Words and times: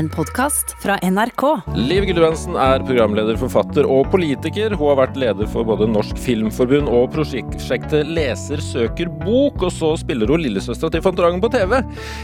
en 0.00 0.08
podkast 0.08 0.72
fra 0.80 0.96
NRK. 1.02 1.42
Liv 1.76 2.06
Gulbrandsen 2.08 2.56
er 2.56 2.80
programleder, 2.88 3.36
forfatter 3.40 3.84
og 3.84 4.08
politiker. 4.12 4.72
Hun 4.72 4.94
har 4.94 4.98
vært 5.02 5.18
leder 5.20 5.50
for 5.52 5.66
både 5.68 5.88
Norsk 5.90 6.16
Filmforbund 6.20 6.88
og 6.88 7.10
prosjektet 7.12 8.08
Leser 8.08 8.62
søker 8.64 9.10
bok, 9.20 9.60
og 9.60 9.74
så 9.76 9.92
spiller 10.00 10.32
hun 10.32 10.40
lillesøstera 10.46 10.94
til 10.94 11.04
Fantorangen 11.04 11.44
på 11.44 11.52
TV. 11.52 11.76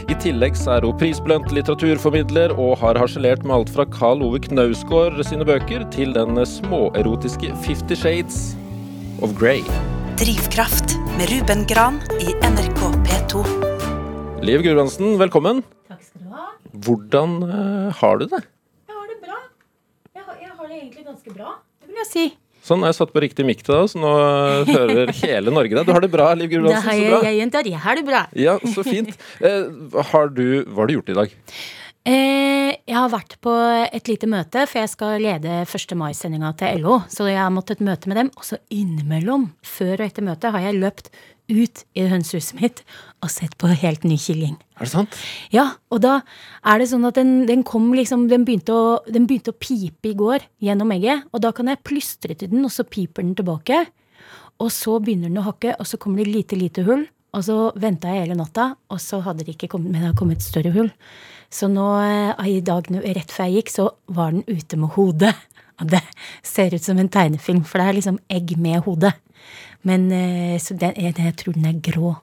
I 0.09 0.17
tillegg 0.23 0.57
så 0.57 0.77
er 0.77 0.89
hun 0.89 0.97
prisbelønt 0.97 1.53
litteraturformidler 1.53 2.57
og 2.57 2.79
har 2.81 2.97
harselert 2.97 3.45
med 3.45 3.59
alt 3.59 3.73
fra 3.77 3.85
Karl 3.93 4.25
Ove 4.25 4.41
Knausgård 4.47 5.21
sine 5.29 5.45
bøker 5.45 5.85
til 5.93 6.17
den 6.17 6.41
småerotiske 6.57 7.53
Fifty 7.67 7.99
Shades 7.99 8.55
of 9.21 9.37
Grey. 9.37 9.61
Drivkraft 10.17 10.97
med 11.19 11.29
Ruben 11.29 11.67
Gran 11.69 12.01
i 12.17 12.33
NRK 12.41 12.87
P2. 13.05 13.76
Liv 14.45 14.61
Gudbrandsen, 14.61 15.15
velkommen. 15.17 15.63
Takk 15.89 16.03
skal 16.05 16.21
du 16.21 16.33
ha. 16.35 16.43
Hvordan 16.85 17.31
uh, 17.41 17.87
har 17.97 18.19
du 18.21 18.27
det? 18.29 18.41
Jeg 18.85 18.93
har 18.97 19.07
det 19.09 19.17
bra. 19.23 19.37
Jeg 20.13 20.25
har, 20.27 20.35
jeg 20.43 20.51
har 20.51 20.67
det 20.67 20.77
egentlig 20.77 21.05
ganske 21.07 21.33
bra, 21.33 21.55
det 21.81 21.89
vil 21.89 22.01
jeg 22.03 22.09
si. 22.11 22.25
Sånn, 22.67 22.83
jeg 22.85 22.97
satt 22.97 23.13
på 23.15 23.23
riktig 23.23 23.47
mikk 23.47 23.63
til 23.63 23.73
deg, 23.73 23.89
så 23.93 24.01
nå 24.03 24.11
eh, 24.11 24.71
hører 24.75 25.11
hele 25.21 25.53
Norge 25.55 25.71
deg. 25.71 25.87
Du 25.87 25.93
har 25.95 26.03
det 26.03 26.11
bra, 26.11 26.29
Liv 26.35 26.51
Det 26.51 26.59
har 26.75 26.83
Så 26.83 26.95
jeg, 26.99 27.11
bra. 27.13 27.21
jeg 27.25 27.39
jenter. 27.39 27.69
Jeg 27.71 27.81
har 27.85 27.97
det 27.97 28.05
bra. 28.09 28.21
Ja, 28.35 28.57
så 28.75 28.83
fint. 28.85 29.13
Uh, 29.41 30.01
har 30.11 30.29
du, 30.35 30.45
hva 30.67 30.83
har 30.83 30.91
du 30.91 30.97
gjort 30.97 31.13
i 31.13 31.17
dag? 31.17 31.35
Eh, 32.07 32.71
jeg 32.87 32.95
har 32.95 33.09
vært 33.11 33.35
på 33.43 33.51
et 33.91 34.07
lite 34.07 34.29
møte, 34.31 34.61
for 34.69 34.79
jeg 34.79 34.91
skal 34.93 35.17
lede 35.19 35.63
1. 35.65 35.95
mai-sendinga 35.99 36.53
til 36.55 36.79
LO. 36.79 37.01
Så 37.11 37.27
jeg 37.27 37.41
har 37.41 37.51
måttet 37.51 37.83
møte 37.83 38.07
med 38.07 38.21
dem. 38.21 38.29
Og 38.39 38.45
så 38.47 38.61
innimellom, 38.71 39.49
før 39.59 39.97
og 39.97 40.05
etter 40.05 40.23
møtet, 40.23 40.53
har 40.55 40.63
jeg 40.63 40.79
løpt 40.79 41.11
ut 41.51 41.83
i 41.95 42.05
hønsehuset 42.07 42.59
mitt 42.59 42.79
og 43.23 43.31
sett 43.31 43.55
på 43.59 43.71
helt 43.71 44.03
ny 44.07 44.17
kylling. 44.19 44.55
Er 44.79 44.87
det 44.87 44.91
sant? 44.91 45.19
Ja, 45.51 45.65
og 45.91 46.01
da 46.03 46.21
er 46.67 46.79
det 46.79 46.89
sånn 46.91 47.07
at 47.07 47.19
den, 47.19 47.45
den 47.47 47.63
kom 47.67 47.89
liksom 47.95 48.27
den 48.31 48.47
begynte, 48.47 48.75
å, 48.75 48.87
den 49.07 49.27
begynte 49.27 49.51
å 49.51 49.59
pipe 49.59 50.11
i 50.11 50.15
går 50.15 50.47
gjennom 50.63 50.91
egget. 50.95 51.27
Og 51.35 51.43
da 51.43 51.51
kan 51.55 51.71
jeg 51.71 51.83
plystre 51.87 52.35
til 52.39 52.51
den, 52.55 52.63
og 52.67 52.71
så 52.71 52.87
piper 52.87 53.23
den 53.23 53.35
tilbake. 53.35 53.83
Og 54.63 54.71
så 54.71 54.95
begynner 55.03 55.27
den 55.27 55.43
å 55.43 55.47
hakke, 55.49 55.75
og 55.75 55.87
så 55.87 55.99
kommer 55.99 56.23
det 56.23 56.31
lite, 56.31 56.59
lite 56.59 56.87
hull. 56.87 57.03
Og 57.35 57.43
så 57.43 57.55
venta 57.77 58.11
jeg 58.13 58.23
hele 58.23 58.37
natta, 58.39 58.71
og 58.89 58.99
så 59.03 59.19
hadde 59.25 59.43
det 59.43 59.57
ikke 59.57 59.69
kommet, 59.75 59.91
men 59.91 60.01
det 60.01 60.13
har 60.13 60.19
kommet 60.19 60.45
større 60.45 60.71
hull. 60.75 60.89
Så 61.53 61.69
nå 61.71 61.85
eh, 62.03 62.47
i 62.51 62.59
dag 62.65 62.89
rett 62.91 63.31
før 63.31 63.47
jeg 63.47 63.61
gikk, 63.61 63.73
så 63.73 63.89
var 64.11 64.35
den 64.35 64.43
ute 64.47 64.79
med 64.79 64.93
hodet. 64.97 65.33
Og 65.81 65.91
det 65.93 66.01
ser 66.45 66.73
ut 66.73 66.83
som 66.83 66.99
en 66.99 67.09
tegnefilm, 67.11 67.63
for 67.67 67.79
det 67.79 67.87
er 67.87 67.97
liksom 67.99 68.19
egg 68.33 68.55
med 68.59 68.81
hode. 68.87 69.13
Men 69.87 70.09
eh, 70.11 70.57
så 70.61 70.75
den, 70.77 70.95
jeg, 70.97 71.15
jeg 71.21 71.35
tror 71.39 71.57
den 71.57 71.69
er 71.69 71.77
grå 71.85 72.15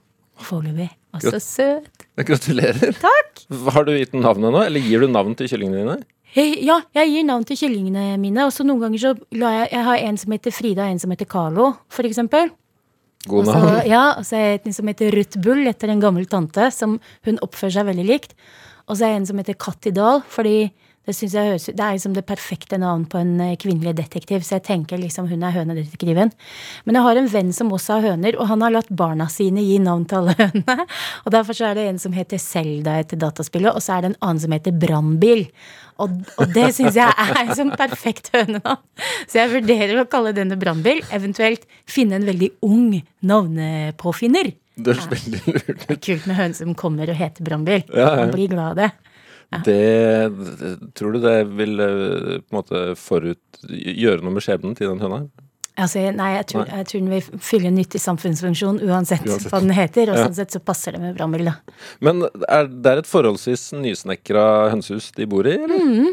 foreløpig. 0.45 0.91
Og 1.15 1.23
så 1.23 1.39
søt. 1.39 2.09
Gratulerer. 2.19 2.97
Takk! 2.99 3.45
Har 3.71 3.87
du 3.87 3.95
gitt 3.95 4.13
den 4.15 4.25
navnet 4.25 4.51
nå, 4.51 4.65
eller 4.67 4.83
gir 4.83 5.05
du 5.05 5.11
navn 5.11 5.37
til 5.39 5.49
kyllingene 5.51 5.85
dine? 5.85 6.01
Ja, 6.35 6.81
jeg 6.97 7.13
gir 7.13 7.27
navn 7.29 7.47
til 7.47 7.59
kyllingene 7.61 8.17
mine. 8.19 8.49
Og 8.49 8.53
så 8.55 8.67
noen 8.67 8.83
ganger 8.83 9.03
så 9.03 9.15
la 9.39 9.53
jeg 9.61 9.69
Jeg 9.77 9.87
har 9.87 10.03
en 10.09 10.19
som 10.19 10.35
heter 10.35 10.55
Frida, 10.55 10.89
og 10.89 10.97
en 10.97 11.03
som 11.05 11.15
heter 11.15 11.31
Carlo, 11.31 11.71
for 11.89 12.09
eksempel. 12.09 12.51
God 13.31 13.47
navn. 13.47 13.69
Også, 13.71 13.87
ja, 13.89 14.03
og 14.19 14.27
så 14.27 14.37
er 14.37 14.45
jeg 14.49 14.65
en 14.67 14.77
som 14.77 14.91
heter 14.91 15.15
Ruth 15.15 15.41
Bull, 15.47 15.63
etter 15.71 15.93
en 15.95 16.03
gammel 16.03 16.27
tante, 16.29 16.67
som 16.75 16.99
hun 17.29 17.39
oppfører 17.47 17.79
seg 17.79 17.89
veldig 17.93 18.09
likt. 18.11 18.35
Og 18.87 18.97
så 18.97 19.07
er 19.07 19.15
det 19.15 19.23
en 19.23 19.29
som 19.31 19.41
heter 19.41 19.57
Kattidal, 19.61 20.23
fordi 20.29 20.69
det 21.05 21.15
synes 21.17 21.35
jeg 21.37 21.51
høres 21.51 21.67
Det 21.69 21.81
er 21.85 21.97
liksom 21.97 22.15
det 22.17 22.25
perfekte 22.29 22.79
navn 22.81 23.05
på 23.11 23.21
en 23.21 23.35
eh, 23.45 23.57
kvinnelig 23.61 23.95
detektiv, 23.99 24.45
så 24.47 24.57
jeg 24.57 24.67
tenker 24.71 25.01
liksom 25.01 25.29
hun 25.29 25.45
er 25.45 25.55
hønedetektiven. 25.55 26.33
Men 26.85 26.99
jeg 26.99 27.07
har 27.07 27.21
en 27.21 27.31
venn 27.33 27.53
som 27.57 27.73
også 27.77 27.99
har 27.99 28.15
høner, 28.15 28.39
og 28.41 28.49
han 28.49 28.65
har 28.65 28.73
latt 28.73 28.89
barna 28.89 29.29
sine 29.33 29.65
gi 29.65 29.79
navn 29.85 30.07
til 30.09 30.23
alle 30.23 30.37
hønene. 30.43 30.89
Og 31.25 31.37
derfor 31.37 31.59
så 31.59 31.71
er 31.71 31.79
det 31.79 31.87
en 31.91 32.01
som 32.01 32.17
heter 32.17 32.41
Selda 32.41 32.97
etter 33.03 33.21
dataspillet, 33.21 33.73
og 33.75 33.85
så 33.85 33.99
er 33.99 34.05
det 34.05 34.13
en 34.15 34.21
annen 34.25 34.45
som 34.47 34.57
heter 34.57 34.77
Brannbil. 34.81 35.47
Og, 36.03 36.17
og 36.41 36.51
det 36.57 36.73
syns 36.75 36.97
jeg 36.99 37.07
er 37.07 37.55
som 37.55 37.71
perfekt 37.77 38.33
hønenavn. 38.35 38.83
Så 39.29 39.39
jeg 39.43 39.53
vurderer 39.53 40.01
å 40.01 40.09
kalle 40.11 40.35
denne 40.35 40.59
Brannbil, 40.59 41.05
eventuelt 41.15 41.69
finne 41.91 42.19
en 42.19 42.27
veldig 42.27 42.55
ung 42.67 42.97
navnepåfinner. 43.23 44.55
Det 44.75 44.97
høres 44.97 45.11
veldig 45.13 45.41
lurt 45.53 45.69
ut. 45.69 45.89
Er 45.93 46.01
kult 46.09 46.29
med 46.31 46.41
høne 46.41 46.59
som 46.59 46.75
kommer 46.79 47.13
og 47.13 47.19
heter 47.19 47.47
Brannbil. 47.47 47.85
Ja, 47.93 48.09
ja. 48.09 48.23
Man 48.25 48.35
blir 48.35 48.51
glad 48.51 48.73
av 48.73 48.81
det. 48.81 49.14
Det, 49.63 49.79
det, 50.61 50.75
tror 50.99 51.13
du 51.15 51.21
det 51.23 51.37
vil 51.57 51.79
eh, 51.81 52.39
på 52.43 52.51
en 52.53 52.59
måte 52.59 52.83
forut 52.99 53.39
gjøre 53.71 54.23
noe 54.25 54.35
med 54.35 54.43
skjebnen 54.45 54.75
til 54.79 54.91
den 54.91 55.01
høna? 55.05 55.23
Altså, 55.75 55.99
nei, 56.15 56.37
jeg 56.37 56.47
tror, 56.53 56.69
Nei. 56.69 56.77
jeg 56.79 56.87
tror 56.87 57.01
den 57.03 57.11
vil 57.11 57.41
fylle 57.43 57.67
en 57.67 57.75
nyttig 57.75 57.99
samfunnsfunksjon 57.99 58.77
uansett, 58.87 59.25
Uansett. 59.27 59.49
hva 59.51 59.59
den 59.65 59.73
heter. 59.75 60.11
Og 60.13 60.19
Ja. 60.21 60.27
sånn 60.29 60.37
sett 60.39 60.53
så 60.55 60.61
passer 60.63 60.93
det 60.95 61.01
med 61.03 61.17
Brannbil, 61.17 61.45
da. 61.51 61.55
Men 62.01 62.23
er, 62.49 62.69
det 62.71 62.87
er 62.93 62.99
et 63.03 63.11
forholdsvis 63.11 63.73
nysnekra 63.83 64.71
hønsehus 64.71 65.11
de 65.17 65.27
bor 65.27 65.47
i, 65.51 65.57
eller? 65.59 65.83
Mm. 65.83 66.13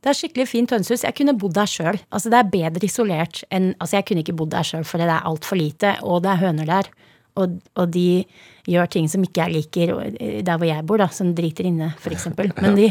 Det 0.00 0.08
er 0.12 0.16
skikkelig 0.16 0.46
fint 0.48 0.70
hønsehus. 0.70 1.02
Jeg 1.04 1.14
kunne 1.18 1.34
bodd 1.36 1.52
der 1.58 1.66
sjøl. 1.68 1.98
Altså, 2.14 2.30
det 2.32 2.38
er 2.38 2.48
bedre 2.54 2.86
isolert 2.86 3.42
enn 3.50 3.74
Altså, 3.80 3.98
jeg 3.98 4.06
kunne 4.08 4.22
ikke 4.24 4.36
bodd 4.40 4.50
der 4.54 4.62
sjøl, 4.64 4.84
for 4.88 4.96
det 5.02 5.08
er 5.10 5.26
altfor 5.26 5.58
lite, 5.60 5.96
og 6.06 6.22
det 6.22 6.30
er 6.32 6.42
høner 6.46 6.66
der. 6.70 6.88
Og, 7.38 7.58
og 7.78 7.90
de 7.94 8.24
gjør 8.68 8.88
ting 8.92 9.06
som 9.08 9.22
ikke 9.24 9.46
jeg 9.46 9.54
liker 9.54 9.92
eh, 10.18 10.40
der 10.44 10.58
hvor 10.58 10.68
jeg 10.68 10.84
bor, 10.88 11.00
da, 11.00 11.08
som 11.14 11.30
driter 11.36 11.68
inne, 11.70 11.90
eksempel. 12.10 12.50
Men, 12.62 12.76
de, 12.76 12.88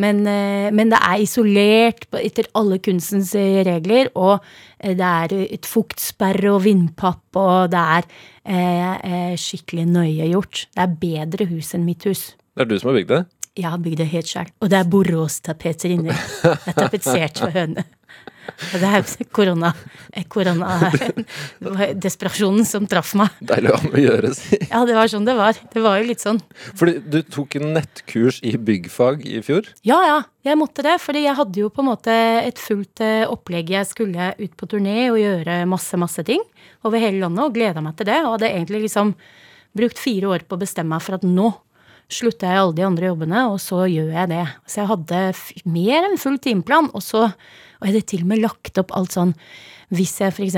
men, 0.00 0.22
eh, 0.30 0.68
men 0.74 0.92
det 0.92 1.00
er 1.04 1.24
isolert 1.24 2.06
etter 2.20 2.48
alle 2.56 2.80
kunstens 2.82 3.34
eh, 3.38 3.60
regler, 3.66 4.12
og 4.14 4.40
det 4.80 5.06
er 5.06 5.34
et 5.42 5.66
fuktsperre 5.68 6.54
og 6.54 6.62
vindpapp, 6.64 7.36
og 7.36 7.72
det 7.72 7.82
er 7.82 8.08
eh, 8.48 9.34
skikkelig 9.40 9.84
nøye 9.90 10.30
gjort. 10.30 10.64
Det 10.72 10.86
er 10.86 10.96
bedre 11.02 11.50
hus 11.50 11.74
enn 11.76 11.84
mitt 11.88 12.06
hus. 12.08 12.30
Det 12.56 12.64
er 12.64 12.70
du 12.70 12.78
som 12.80 12.92
har 12.92 13.00
bygd 13.00 13.12
det? 13.12 13.22
Jeg 13.60 13.66
har 13.68 13.80
bygd 13.82 14.00
det 14.00 14.08
helt 14.12 14.30
sjøl. 14.30 14.50
Og 14.62 14.70
det 14.72 14.78
er 14.78 14.90
Borås-tapeter 14.90 15.92
inni. 15.92 16.14
Det 16.14 16.70
er 16.70 16.76
tapetsert 16.78 17.42
for 17.42 17.52
høne. 17.54 17.84
Det 18.80 18.84
er 18.84 19.04
korona, 19.32 19.72
koronadesperasjonen 20.32 22.64
som 22.72 22.86
traff 22.90 23.14
meg. 23.18 23.28
Deilig 23.46 23.70
å 23.72 23.76
ha 23.76 23.82
med 23.86 23.98
å 23.98 24.04
gjøre, 24.04 24.28
si. 24.36 24.56
Ja, 24.66 24.78
det 24.88 24.94
var 24.96 25.06
sånn 25.12 25.28
det 25.28 25.36
var. 25.38 25.54
Det 25.72 25.80
var 25.84 25.94
jo 26.00 26.04
litt 26.08 26.22
sånn. 26.22 26.40
Fordi 26.78 26.94
du 27.04 27.20
tok 27.26 27.50
en 27.60 27.68
nettkurs 27.76 28.36
i 28.46 28.48
byggfag 28.58 29.16
i 29.28 29.30
fjor? 29.46 29.64
Ja, 29.86 29.98
ja, 30.08 30.18
jeg 30.46 30.56
måtte 30.60 30.82
det. 30.86 30.96
Fordi 31.02 31.20
jeg 31.26 31.38
hadde 31.38 31.60
jo 31.62 31.68
på 31.72 31.80
en 31.84 31.90
måte 31.92 32.12
et 32.42 32.58
fullt 32.60 32.98
eh, 33.04 33.30
opplegg. 33.30 33.66
Jeg 33.76 33.86
skulle 33.90 34.22
ut 34.40 34.54
på 34.58 34.64
turné 34.70 34.98
og 35.12 35.18
gjøre 35.20 35.52
masse, 35.70 35.94
masse 36.00 36.22
ting 36.26 36.42
over 36.86 36.98
hele 37.02 37.22
landet, 37.24 37.44
og 37.46 37.54
gleda 37.56 37.80
meg 37.84 37.94
til 37.98 38.06
det. 38.10 38.20
Og 38.24 38.32
hadde 38.36 38.52
egentlig 38.52 38.80
liksom 38.88 39.06
brukt 39.76 39.98
fire 40.00 40.26
år 40.34 40.40
på 40.46 40.54
å 40.56 40.64
bestemme 40.64 40.92
meg 40.96 41.02
for 41.04 41.14
at 41.18 41.26
nå 41.26 41.48
slutter 42.10 42.46
jeg 42.50 42.58
alle 42.58 42.74
de 42.74 42.86
andre 42.86 43.06
jobbene, 43.06 43.40
og 43.52 43.58
så 43.62 43.78
gjør 43.86 44.10
jeg 44.16 44.26
det. 44.32 44.46
Så 44.66 44.74
jeg 44.80 44.90
hadde 44.90 45.18
mer 45.70 46.00
enn 46.08 46.18
full 46.18 46.40
timeplan, 46.42 46.88
og 46.90 47.04
så 47.06 47.28
og 47.80 47.86
jeg 47.88 47.94
hadde 47.94 48.08
til 48.12 48.24
og 48.24 48.32
med 48.32 48.42
lagt 48.44 48.80
opp 48.80 48.92
alt 48.96 49.16
sånn 49.16 49.34
hvis 49.90 50.12
jeg 50.20 50.30
f.eks. 50.30 50.56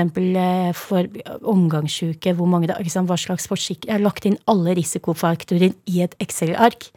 får 0.77 1.07
omgangssjuke, 1.49 2.35
hvor 2.37 2.49
mange 2.49 2.69
da, 2.69 2.77
liksom, 2.77 3.07
hva 3.09 3.17
slags 3.17 3.47
forsikring 3.49 3.89
Jeg 3.89 3.97
har 3.97 4.03
lagt 4.05 4.27
inn 4.29 4.37
alle 4.51 4.75
risikofaktorer 4.77 5.73
i 5.89 6.01
et 6.05 6.13
Excel-ark. 6.21 6.91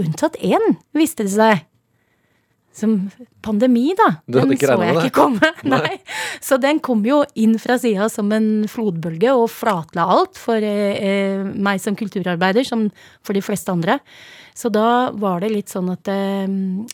Unntatt 0.00 0.38
én, 0.40 0.78
viste 0.96 1.26
det 1.26 1.34
seg. 1.34 1.66
Som 2.76 2.96
pandemi, 3.44 3.90
da. 3.96 4.08
Den 4.28 4.56
så 4.56 4.76
jeg 4.76 4.96
det? 4.96 5.04
ikke 5.04 5.18
komme. 5.20 5.52
Nei. 5.68 5.98
Så 6.44 6.56
den 6.60 6.80
kom 6.84 7.04
jo 7.08 7.22
inn 7.36 7.58
fra 7.60 7.76
sida 7.80 8.08
som 8.12 8.32
en 8.36 8.64
flodbølge 8.72 9.36
og 9.36 9.48
flatla 9.52 10.08
alt 10.16 10.40
for 10.40 10.60
eh, 10.60 10.96
eh, 10.96 11.44
meg 11.44 11.80
som 11.84 11.96
kulturarbeider, 11.96 12.64
som 12.68 12.88
for 13.24 13.36
de 13.36 13.44
fleste 13.44 13.72
andre. 13.72 14.00
Så 14.56 14.70
da 14.72 15.12
var 15.12 15.42
det 15.42 15.52
litt 15.52 15.72
sånn 15.72 15.90
at 15.92 16.08
eh, 16.08 16.46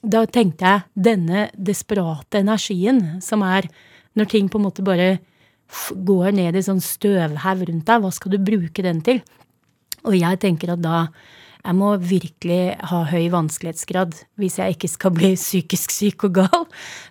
Da 0.02 0.24
tenkte 0.26 0.66
jeg 0.66 1.04
denne 1.10 1.46
desperate 1.54 2.42
energien 2.42 3.20
som 3.22 3.44
er 3.46 3.70
når 4.18 4.28
ting 4.28 4.48
på 4.50 4.58
en 4.60 4.66
måte 4.66 4.84
bare 4.84 5.20
går 5.94 6.34
ned 6.36 6.58
i 6.58 6.64
sånn 6.64 6.82
støvhaug 6.84 7.62
rundt 7.68 7.86
deg, 7.88 8.02
hva 8.02 8.10
skal 8.12 8.34
du 8.34 8.42
bruke 8.44 8.82
den 8.84 9.00
til? 9.04 9.22
Og 10.04 10.18
jeg 10.18 10.40
tenker 10.42 10.74
at 10.74 10.82
da 10.84 11.06
jeg 11.62 11.78
må 11.78 11.92
virkelig 12.02 12.74
ha 12.90 13.04
høy 13.06 13.28
vanskelighetsgrad 13.30 14.16
hvis 14.42 14.58
jeg 14.58 14.74
ikke 14.74 14.90
skal 14.90 15.12
bli 15.14 15.30
psykisk 15.38 15.94
syk 15.94 16.26
og 16.26 16.40
gal. 16.40 16.64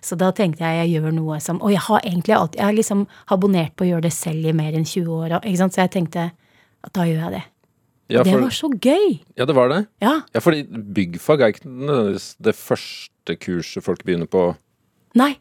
Så 0.04 0.18
da 0.20 0.28
tenkte 0.36 0.66
jeg 0.68 0.82
jeg 0.82 0.98
gjør 0.98 1.16
noe 1.16 1.38
som 1.40 1.62
Og 1.64 1.72
jeg 1.72 1.80
har 1.86 2.04
egentlig 2.04 2.36
alltid 2.36 2.60
Jeg 2.60 2.66
har 2.68 2.76
liksom 2.76 3.06
abonnert 3.32 3.72
på 3.76 3.86
å 3.86 3.88
gjøre 3.88 4.06
det 4.06 4.12
selv 4.12 4.46
i 4.46 4.52
mer 4.56 4.76
enn 4.76 4.84
20 4.84 5.08
år. 5.08 5.38
Så 5.40 5.80
jeg 5.80 5.94
tenkte 5.96 6.28
at 6.82 6.92
da 6.92 7.08
gjør 7.08 7.24
jeg 7.24 7.34
det. 7.38 7.42
Ja, 8.12 8.24
det 8.26 8.36
var 8.38 8.52
så 8.54 8.68
gøy! 8.72 9.20
ja, 9.38 9.46
det 9.48 9.56
var 9.56 9.72
det. 9.72 9.80
Ja. 10.04 10.18
Ja, 10.34 10.42
fordi 10.44 10.64
byggfag 10.68 11.40
er 11.42 11.54
ikke 11.54 11.68
nødvendigvis 11.68 12.28
det 12.42 12.54
første 12.58 13.36
kurset 13.40 13.84
folk 13.86 14.04
begynner 14.04 14.30
på. 14.30 14.52
Nei. 15.18 15.34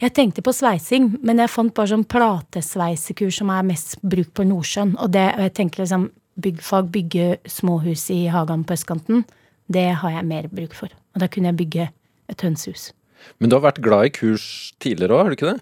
Jeg 0.00 0.14
tenkte 0.16 0.42
på 0.42 0.52
sveising, 0.56 1.12
men 1.22 1.42
jeg 1.42 1.52
fant 1.52 1.74
bare 1.76 1.92
sånn 1.92 2.06
platesveisekurs 2.08 3.40
som 3.42 3.52
er 3.52 3.66
mest 3.68 3.98
brukt 4.02 4.32
på 4.36 4.46
Nordsjøen. 4.48 4.96
Og 4.98 5.12
det, 5.14 5.26
og 5.36 5.44
jeg 5.46 5.54
tenker 5.58 5.84
liksom 5.84 6.08
byggfag, 6.40 6.88
bygge 6.94 7.26
småhus 7.48 8.06
i 8.14 8.22
hagen 8.32 8.64
på 8.64 8.76
østkanten, 8.76 9.26
det 9.70 9.90
har 10.00 10.16
jeg 10.16 10.26
mer 10.26 10.48
bruk 10.50 10.74
for. 10.74 10.92
Og 11.14 11.22
da 11.22 11.28
kunne 11.30 11.52
jeg 11.52 11.60
bygge 11.60 11.90
et 12.32 12.46
hønsehus. 12.46 12.90
Men 13.38 13.50
du 13.50 13.58
har 13.58 13.66
vært 13.66 13.82
glad 13.84 14.08
i 14.08 14.14
kurs 14.16 14.46
tidligere 14.80 15.16
òg, 15.16 15.22
har 15.22 15.32
du 15.32 15.36
ikke 15.36 15.50
det? 15.52 15.58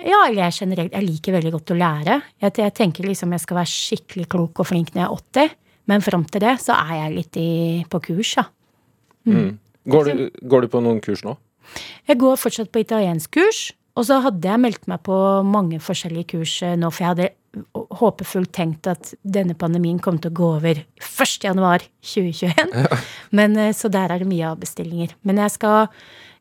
Ja, 0.00 0.22
eller 0.26 0.46
jeg 0.46 0.56
generelt, 0.58 0.94
jeg 0.94 1.06
liker 1.06 1.36
veldig 1.36 1.52
godt 1.54 1.72
å 1.74 1.78
lære. 1.78 2.16
Jeg, 2.42 2.56
jeg 2.60 2.74
tenker 2.76 3.08
liksom 3.08 3.34
jeg 3.34 3.44
skal 3.44 3.60
være 3.60 3.72
skikkelig 3.72 4.26
klok 4.32 4.62
og 4.64 4.68
flink 4.68 4.92
når 4.94 5.02
jeg 5.02 5.06
er 5.06 5.20
80, 5.20 5.54
men 5.90 6.04
fram 6.04 6.24
til 6.28 6.44
det 6.44 6.56
så 6.64 6.76
er 6.76 6.94
jeg 7.02 7.14
litt 7.18 7.40
i, 7.40 7.50
på 7.90 8.00
kurs, 8.10 8.36
ja. 8.38 8.48
Går 9.84 10.10
du, 10.10 10.28
går 10.48 10.64
du 10.64 10.72
på 10.72 10.80
noen 10.84 11.00
kurs 11.04 11.24
nå? 11.24 11.36
Jeg 12.08 12.20
går 12.20 12.36
fortsatt 12.40 12.70
på 12.72 12.82
italienskkurs. 12.84 13.70
Og 13.94 14.08
så 14.08 14.18
hadde 14.24 14.48
jeg 14.48 14.58
meldt 14.58 14.88
meg 14.90 15.04
på 15.06 15.16
mange 15.46 15.78
forskjellige 15.82 16.32
kurs 16.34 16.56
eh, 16.66 16.74
nå, 16.78 16.90
for 16.90 17.04
jeg 17.04 17.12
hadde 17.12 17.28
håpefullt 18.00 18.50
tenkt 18.56 18.88
at 18.90 19.12
denne 19.22 19.54
pandemien 19.54 20.00
kom 20.02 20.18
til 20.18 20.32
å 20.32 20.34
gå 20.34 20.48
over 20.56 20.80
1.1.2021. 20.98 22.74
Ja. 22.74 22.98
Men 23.38 23.54
eh, 23.60 23.70
Så 23.76 23.90
der 23.94 24.10
er 24.10 24.22
det 24.22 24.30
mye 24.30 24.50
avbestillinger. 24.50 25.14
Men 25.22 25.38
jeg 25.44 25.54
skal, 25.54 25.92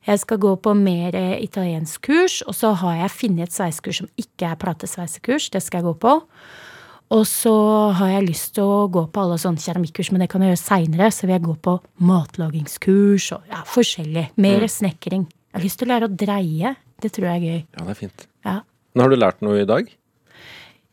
jeg 0.09 0.23
skal 0.23 0.41
gå 0.41 0.55
på 0.65 0.73
mer 0.79 1.13
eh, 1.19 1.37
italiensk 1.45 2.09
kurs, 2.09 2.41
og 2.47 2.57
så 2.57 2.73
har 2.81 3.03
jeg 3.03 3.17
funnet 3.19 3.51
et 3.51 3.57
sveisekurs 3.59 4.01
som 4.01 4.09
ikke 4.17 4.49
er 4.49 4.61
platesveisekurs. 4.63 5.51
Det 5.53 5.61
skal 5.61 5.83
jeg 5.83 5.91
gå 5.91 5.97
på. 6.07 6.17
Og 7.13 7.25
så 7.29 7.53
har 7.97 8.13
jeg 8.13 8.27
lyst 8.29 8.53
til 8.55 8.65
å 8.65 8.85
gå 8.91 9.03
på 9.13 9.23
alle 9.23 9.37
sånne 9.41 9.61
keramikkurs, 9.61 10.09
men 10.13 10.23
det 10.23 10.29
kan 10.31 10.41
jeg 10.41 10.53
gjøre 10.53 10.61
seinere. 10.61 11.09
Så 11.13 11.27
vil 11.27 11.35
jeg 11.35 11.45
gå 11.45 11.55
på 11.67 11.75
matlagingskurs 12.09 13.27
og 13.35 13.51
ja, 13.51 13.63
forskjellig. 13.69 14.29
Mer 14.41 14.63
mm. 14.65 14.71
snekring. 14.71 15.27
Jeg 15.51 15.59
har 15.59 15.65
lyst 15.67 15.81
til 15.81 15.89
å 15.89 15.93
lære 15.93 16.09
å 16.09 16.15
dreie. 16.23 16.75
Det 17.03 17.11
tror 17.13 17.27
jeg 17.29 17.35
er 17.35 17.43
gøy. 17.43 17.59
Ja, 17.65 17.83
det 17.83 17.93
er 17.93 17.99
fint. 17.99 18.25
Ja. 18.47 18.55
Men 18.93 19.05
har 19.05 19.13
du 19.13 19.19
lært 19.19 19.43
noe 19.45 19.61
i 19.61 19.67
dag? 19.69 19.91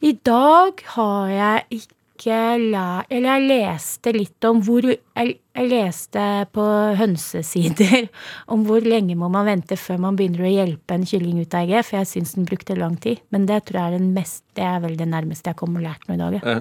I 0.00 0.12
dag 0.24 0.84
har 0.96 1.32
jeg 1.32 1.80
ikke 1.80 1.99
lært 2.28 3.06
Eller 3.10 3.38
jeg 3.38 3.46
leste 3.48 4.12
litt 4.12 4.44
om 4.44 4.60
hvor 4.64 4.84
jeg, 4.84 4.98
jeg, 5.16 5.68
leste 5.70 6.24
på 6.52 6.64
hønsesider 6.98 8.08
om 8.52 8.64
hvor 8.68 8.84
lenge 8.84 9.16
må 9.16 9.28
man 9.32 9.48
vente 9.48 9.76
før 9.76 10.00
man 10.04 10.18
begynner 10.18 10.44
å 10.44 10.52
hjelpe 10.52 10.94
en 10.96 11.06
kylling 11.06 11.40
ut 11.40 11.54
av 11.54 11.64
egget, 11.64 11.86
for 11.86 12.00
jeg 12.00 12.10
syns 12.12 12.34
den 12.36 12.48
brukte 12.48 12.76
lang 12.78 12.96
tid. 13.00 13.20
Men 13.30 13.46
det 13.48 13.64
tror 13.68 13.80
jeg 13.80 13.92
er 13.92 13.98
den 13.98 14.12
mest, 14.16 14.44
det 14.58 14.66
er 14.66 14.80
vel 14.84 14.96
det 15.00 15.08
nærmeste 15.08 15.52
jeg 15.52 15.60
kommer 15.60 15.84
lært 15.84 16.06
noe 16.08 16.18
i 16.18 16.22
dag. 16.22 16.38
Ja. 16.40 16.60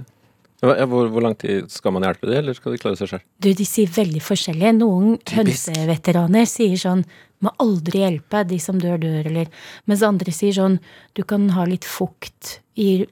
Hvor, 0.60 1.08
hvor, 1.08 1.24
lang 1.24 1.38
tid 1.40 1.70
skal 1.72 1.94
man 1.96 2.04
hjelpe 2.04 2.28
dem, 2.28 2.42
eller 2.42 2.56
skal 2.58 2.74
de 2.76 2.82
klare 2.82 3.00
seg 3.00 3.14
selv? 3.14 3.26
Du, 3.40 3.48
De 3.56 3.66
sier 3.68 3.92
veldig 3.96 4.22
forskjellig. 4.24 4.74
Noen 4.76 5.16
hønseveteraner 5.32 6.48
sier 6.50 6.76
sånn 6.80 7.06
må 7.40 7.54
aldri 7.64 8.02
hjelpe, 8.04 8.42
de 8.44 8.58
som 8.60 8.80
dør, 8.82 8.98
dør, 9.00 9.30
eller 9.30 9.48
Mens 9.88 10.02
andre 10.04 10.34
sier 10.36 10.58
sånn 10.58 10.76
Du 11.16 11.24
kan 11.24 11.46
ha 11.56 11.64
litt 11.70 11.88
fukt 11.88 12.58
i 12.80 13.06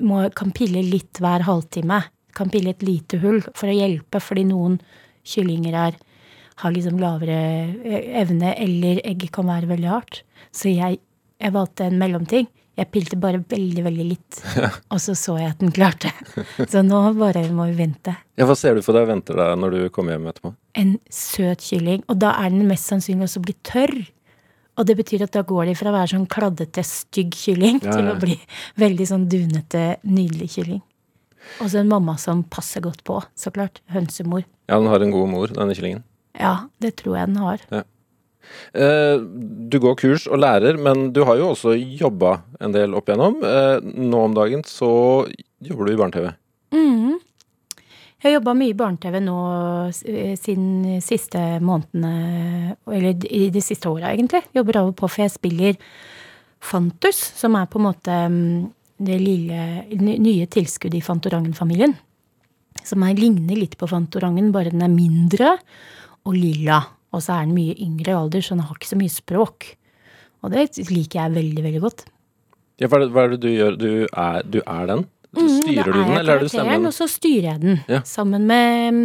må, 0.00 0.26
kan 0.36 0.52
pille 0.56 0.80
litt 0.84 1.20
hver 1.20 1.44
halvtime. 1.44 1.98
Kan 2.36 2.52
pille 2.52 2.72
et 2.72 2.84
lite 2.84 3.18
hull 3.20 3.42
for 3.52 3.68
å 3.68 3.76
hjelpe, 3.76 4.20
fordi 4.20 4.46
noen 4.48 4.78
kyllinger 5.28 5.76
er, 5.76 5.98
har 6.62 6.72
liksom 6.72 7.00
lavere 7.00 7.40
eh, 7.84 8.06
evne, 8.22 8.54
eller 8.56 9.02
egget 9.04 9.32
kan 9.36 9.48
være 9.48 9.68
veldig 9.74 9.90
hardt. 9.92 10.22
Så 10.56 10.72
jeg, 10.72 11.00
jeg 11.40 11.54
valgte 11.56 11.88
en 11.88 12.00
mellomting. 12.00 12.48
Jeg 12.82 12.90
pilte 12.90 13.16
bare 13.20 13.38
veldig, 13.38 13.82
veldig 13.84 14.04
litt, 14.08 14.38
og 14.92 14.98
så 15.02 15.14
så 15.18 15.36
jeg 15.38 15.52
at 15.52 15.60
den 15.62 15.70
klarte. 15.74 16.10
Så 16.66 16.82
nå 16.82 16.98
bare 17.14 17.44
må 17.54 17.68
vi 17.70 17.76
vente. 17.78 18.16
Ja, 18.38 18.48
Hva 18.48 18.56
ser 18.58 18.74
du 18.74 18.82
for 18.82 18.98
deg 18.98 19.06
venter 19.06 19.38
deg 19.38 19.54
når 19.62 19.76
du 19.76 19.82
kommer 19.94 20.16
hjem 20.16 20.26
etterpå? 20.32 20.50
En 20.82 20.96
søt 21.12 21.62
kylling. 21.62 22.02
Og 22.10 22.18
da 22.18 22.32
er 22.42 22.50
den 22.50 22.66
mest 22.66 22.90
sannsynlig 22.90 23.28
også 23.28 23.44
blitt 23.44 23.62
tørr. 23.68 23.94
Og 24.80 24.88
det 24.88 24.96
betyr 24.98 25.26
at 25.28 25.34
da 25.36 25.44
går 25.46 25.68
de 25.68 25.76
fra 25.78 25.92
å 25.92 25.94
være 25.94 26.14
sånn 26.14 26.26
kladdete, 26.32 26.82
stygg 26.86 27.36
kylling 27.36 27.78
ja, 27.82 27.92
ja. 27.92 27.98
til 27.98 28.10
å 28.10 28.16
bli 28.18 28.38
veldig 28.82 29.06
sånn 29.12 29.28
dunete, 29.30 29.84
nydelig 30.08 30.48
kylling. 30.56 30.82
Og 31.60 31.68
så 31.70 31.82
en 31.82 31.90
mamma 31.92 32.16
som 32.18 32.42
passer 32.50 32.82
godt 32.82 33.04
på, 33.06 33.20
så 33.38 33.52
klart. 33.54 33.82
Hønsemor. 33.92 34.42
Ja, 34.70 34.78
den 34.80 34.90
har 34.90 35.04
en 35.04 35.14
god 35.14 35.30
mor, 35.30 35.52
denne 35.54 35.76
kyllingen. 35.76 36.02
Ja, 36.38 36.70
det 36.82 36.96
tror 37.02 37.18
jeg 37.20 37.30
den 37.30 37.42
har. 37.44 37.62
Ja. 37.70 37.84
Eh, 38.72 39.16
du 39.72 39.78
går 39.82 39.98
kurs 40.00 40.26
og 40.28 40.40
lærer, 40.42 40.78
men 40.80 41.10
du 41.12 41.22
har 41.28 41.40
jo 41.40 41.52
også 41.52 41.74
jobba 41.76 42.38
en 42.60 42.74
del 42.74 42.96
opp 42.96 43.10
igjennom. 43.10 43.42
Eh, 43.44 43.76
nå 43.82 44.22
om 44.28 44.36
dagen 44.36 44.64
så 44.68 44.92
jobber 45.62 45.88
du 45.88 45.92
i 45.92 46.00
barne-TV. 46.00 46.30
Mm. 46.72 47.20
Jeg 48.22 48.28
har 48.28 48.36
jobba 48.36 48.54
mye 48.54 48.70
i 48.70 48.78
barne-TV 48.78 49.18
nå 49.24 49.38
eh, 49.90 50.34
siden 50.38 51.00
siste 51.02 51.40
månedene, 51.64 52.76
eller 52.86 53.26
i 53.26 53.48
de 53.50 53.64
siste 53.64 53.90
åra, 53.90 54.12
egentlig. 54.12 54.44
Jobber 54.54 54.84
og 54.84 54.94
på, 55.00 55.10
for 55.10 55.24
jeg 55.24 55.34
spiller 55.34 55.80
Fantus, 56.62 57.18
som 57.34 57.58
er 57.58 57.66
på 57.66 57.80
en 57.80 57.88
måte 57.88 58.16
mm, 58.30 58.70
det 59.02 59.18
lille, 59.18 59.66
nye 59.98 60.46
tilskuddet 60.46 61.00
i 61.00 61.04
Fantorangen-familien. 61.04 61.96
Som 62.86 63.02
er, 63.04 63.18
ligner 63.18 63.58
litt 63.58 63.74
på 63.78 63.90
Fantorangen, 63.90 64.52
bare 64.54 64.70
den 64.72 64.84
er 64.86 64.92
mindre 64.92 65.56
og 66.22 66.36
lilla. 66.38 66.78
Og 67.12 67.22
så 67.24 67.36
er 67.36 67.46
den 67.46 67.56
mye 67.56 67.76
yngre 67.76 68.12
i 68.14 68.18
alder, 68.18 68.44
så 68.44 68.56
den 68.56 68.64
har 68.66 68.76
ikke 68.76 68.90
så 68.90 68.98
mye 69.00 69.12
språk. 69.12 69.72
Og 70.42 70.52
det 70.52 70.66
liker 70.88 71.20
jeg 71.20 71.36
veldig, 71.36 71.64
veldig 71.66 71.82
godt. 71.84 72.06
Ja, 72.80 72.88
hva 72.90 73.02
er, 73.04 73.34
det, 73.34 73.42
du 73.44 73.50
gjør? 73.52 73.76
Du 73.78 73.90
er, 74.06 74.46
du 74.48 74.62
er 74.64 74.88
den? 74.90 75.04
Så 75.32 75.44
styrer 75.48 75.86
mm, 75.86 75.92
du 75.92 76.00
den, 76.00 76.16
eller 76.18 76.34
er 76.34 76.42
du 76.42 76.50
stemmen? 76.52 76.88
Og 76.88 76.92
så 76.96 77.06
styrer 77.08 77.46
jeg 77.52 77.62
den. 77.62 77.78
Ja. 77.88 78.02
Sammen 78.08 78.44
med, 78.48 78.98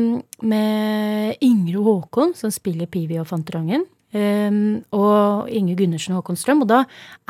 med 0.44 1.45
Ingrid 1.45 1.86
Håkon, 1.86 2.33
som 2.36 2.51
spiller 2.51 2.89
Pivi 2.92 3.19
og 3.21 3.30
Fantorangen. 3.30 3.86
Um, 4.15 4.81
og 4.95 5.50
Inge 5.51 5.75
Gundersen 5.77 6.15
og 6.15 6.24
Håkon 6.24 6.39
Strøm. 6.39 6.65
Og 6.65 6.71
da 6.71 6.81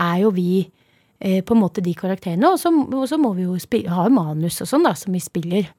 er 0.01 0.23
jo 0.23 0.31
vi 0.33 0.63
eh, 1.19 1.43
på 1.45 1.53
en 1.53 1.61
måte 1.61 1.83
de 1.85 1.93
karakterene. 1.97 2.49
Og 2.53 2.61
så, 2.61 2.71
og 2.71 3.05
så 3.09 3.19
må 3.21 3.33
vi 3.37 3.45
jo 3.45 3.57
ha 3.93 4.07
manus 4.13 4.61
og 4.65 4.71
sånn, 4.71 4.87
da, 4.87 4.95
som 4.97 5.13
vi 5.13 5.21
spiller 5.21 5.69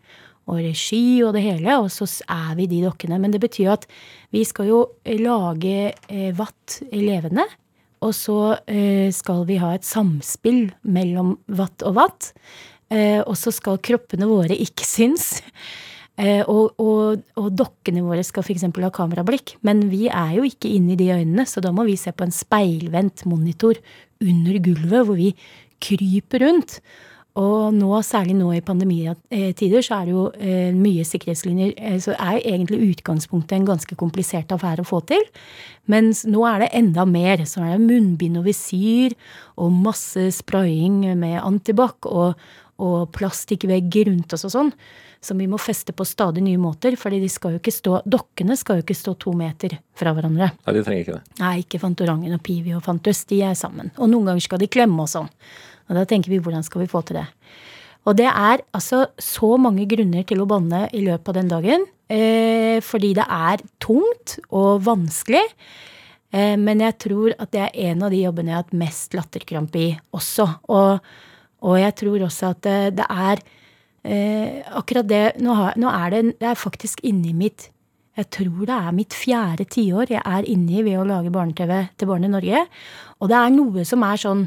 og 0.48 0.62
regi 0.64 1.20
og 1.26 1.34
det 1.36 1.44
hele, 1.44 1.76
og 1.82 1.90
så 1.92 2.08
er 2.32 2.54
vi 2.58 2.68
de 2.70 2.82
dokkene. 2.86 3.20
Men 3.20 3.34
det 3.34 3.42
betyr 3.44 3.74
at 3.76 3.88
vi 4.34 4.44
skal 4.48 4.70
jo 4.70 4.80
lage 5.20 5.92
eh, 5.92 6.30
vatt 6.36 6.80
levende. 6.92 7.44
Og 8.04 8.14
så 8.14 8.38
eh, 8.70 9.10
skal 9.14 9.44
vi 9.48 9.58
ha 9.60 9.74
et 9.74 9.86
samspill 9.86 10.68
mellom 10.86 11.36
vatt 11.58 11.84
og 11.86 11.98
vatt. 11.98 12.32
Eh, 12.88 13.20
og 13.20 13.34
så 13.36 13.52
skal 13.52 13.80
kroppene 13.84 14.28
våre 14.30 14.56
ikke 14.56 14.86
synes. 14.96 15.38
Eh, 16.18 16.42
og, 16.50 16.74
og, 16.82 17.22
og, 17.38 17.48
dokkene 17.54 18.02
våre 18.02 18.24
skal 18.26 18.46
f.eks. 18.46 18.66
ha 18.66 18.92
kamerablikk. 18.94 19.56
Men 19.66 19.86
vi 19.92 20.06
er 20.10 20.38
jo 20.38 20.46
ikke 20.46 20.72
inne 20.74 20.94
i 20.94 21.00
de 21.00 21.12
øynene, 21.14 21.46
så 21.46 21.62
da 21.64 21.74
må 21.74 21.86
vi 21.88 21.98
se 22.00 22.14
på 22.14 22.26
en 22.26 22.34
speilvendt 22.34 23.26
monitor 23.30 23.78
under 24.24 24.58
gulvet, 24.64 25.04
hvor 25.06 25.18
vi 25.18 25.34
kryper 25.82 26.42
rundt. 26.46 26.80
Og 27.38 27.74
nå, 27.74 27.90
særlig 28.02 28.34
nå 28.34 28.50
i 28.56 28.62
pandemitider, 28.64 29.82
så 29.84 30.00
er 30.00 30.08
det 30.08 30.14
jo 30.14 30.24
eh, 30.42 30.70
mye 30.74 31.04
sikkerhetslinjer. 31.06 31.74
Eh, 31.76 31.98
så 32.02 32.16
er 32.16 32.40
egentlig 32.40 32.80
utgangspunktet 32.88 33.54
en 33.58 33.68
ganske 33.68 33.98
komplisert 34.00 34.50
affære 34.54 34.82
å 34.82 34.88
få 34.88 35.02
til. 35.06 35.22
Mens 35.92 36.24
nå 36.26 36.42
er 36.48 36.64
det 36.64 36.72
enda 36.80 37.06
mer. 37.06 37.44
Så 37.46 37.62
er 37.62 37.76
det 37.76 37.84
munnbind 37.84 38.40
og 38.40 38.48
visir 38.48 39.14
og 39.58 39.70
masse 39.86 40.30
spraying 40.40 41.04
med 41.20 41.38
antibac 41.44 42.10
og, 42.10 42.34
og 42.82 43.12
plastikkvegger 43.14 44.10
rundt 44.10 44.34
oss 44.34 44.48
og 44.48 44.56
sånn. 44.56 44.74
Som 45.22 45.40
vi 45.42 45.48
må 45.50 45.58
feste 45.58 45.94
på 45.94 46.06
stadig 46.06 46.42
nye 46.46 46.58
måter. 46.62 46.94
for 46.98 47.10
dokkene 47.10 48.56
skal 48.56 48.78
jo 48.78 48.86
ikke 48.86 48.98
stå 48.98 49.14
to 49.18 49.32
meter 49.34 49.78
fra 49.94 50.12
hverandre. 50.14 50.52
Nei, 50.66 50.74
de 50.74 50.84
trenger 50.86 51.00
ikke 51.02 51.16
det. 51.16 51.40
Nei, 51.40 51.56
ikke 51.62 51.82
Fantorangen 51.82 52.34
og 52.34 52.42
Pivi 52.42 52.74
og 52.74 52.82
Fantus. 52.82 53.24
De 53.26 53.42
er 53.42 53.54
sammen. 53.54 53.90
Og 53.98 54.10
noen 54.10 54.30
ganger 54.30 54.46
skal 54.46 54.62
de 54.62 54.70
klemme 54.70 55.02
og 55.02 55.10
sånn. 55.10 55.30
Og 55.88 55.96
da 55.96 56.04
tenker 56.08 56.32
vi 56.32 56.40
hvordan 56.42 56.64
skal 56.66 56.84
vi 56.84 56.90
få 56.90 57.02
til 57.06 57.20
det. 57.20 57.26
Og 58.08 58.16
det 58.16 58.28
er 58.30 58.62
altså 58.76 59.06
så 59.20 59.56
mange 59.60 59.84
grunner 59.90 60.24
til 60.28 60.40
å 60.40 60.48
banne 60.48 60.86
i 60.96 61.02
løpet 61.04 61.30
av 61.32 61.38
den 61.40 61.50
dagen. 61.50 61.86
Eh, 62.08 62.78
fordi 62.84 63.12
det 63.18 63.26
er 63.28 63.64
tungt 63.84 64.38
og 64.48 64.84
vanskelig. 64.86 65.44
Eh, 66.32 66.56
men 66.60 66.84
jeg 66.84 66.96
tror 67.04 67.34
at 67.36 67.52
det 67.52 67.64
er 67.66 67.90
en 67.90 68.06
av 68.06 68.14
de 68.14 68.22
jobbene 68.22 68.52
jeg 68.52 68.56
har 68.56 68.64
hatt 68.64 68.78
mest 68.84 69.16
latterkrampe 69.16 69.80
i 69.80 69.88
også. 70.16 70.48
Og, 70.72 71.08
og, 71.64 71.74
jeg 71.80 71.96
tror 72.00 72.28
også 72.28 72.52
at 72.54 72.70
det, 72.96 73.08
er 73.08 73.42
eh, 74.04 74.62
akkurat 74.78 75.08
det 75.08 75.24
nå, 75.44 75.56
har, 75.58 75.76
nå, 75.80 75.92
er 75.92 76.14
det, 76.14 76.22
det 76.40 76.52
er 76.52 76.64
faktisk 76.68 77.04
inni 77.08 77.34
mitt 77.36 77.70
jeg 78.18 78.32
tror 78.34 78.64
det 78.66 78.74
er 78.74 78.94
mitt 78.96 79.14
fjerde 79.14 79.62
tiår 79.70 80.10
jeg 80.10 80.22
er 80.26 80.46
inni 80.50 80.80
ved 80.82 80.96
å 80.98 81.06
lage 81.06 81.30
barne-TV 81.30 81.70
til 81.94 82.08
Barn 82.10 82.26
i 82.26 82.30
Norge. 82.32 82.64
Og 83.22 83.30
det 83.30 83.36
er 83.38 83.52
noe 83.54 83.84
som 83.86 84.02
er 84.02 84.18
sånn 84.18 84.40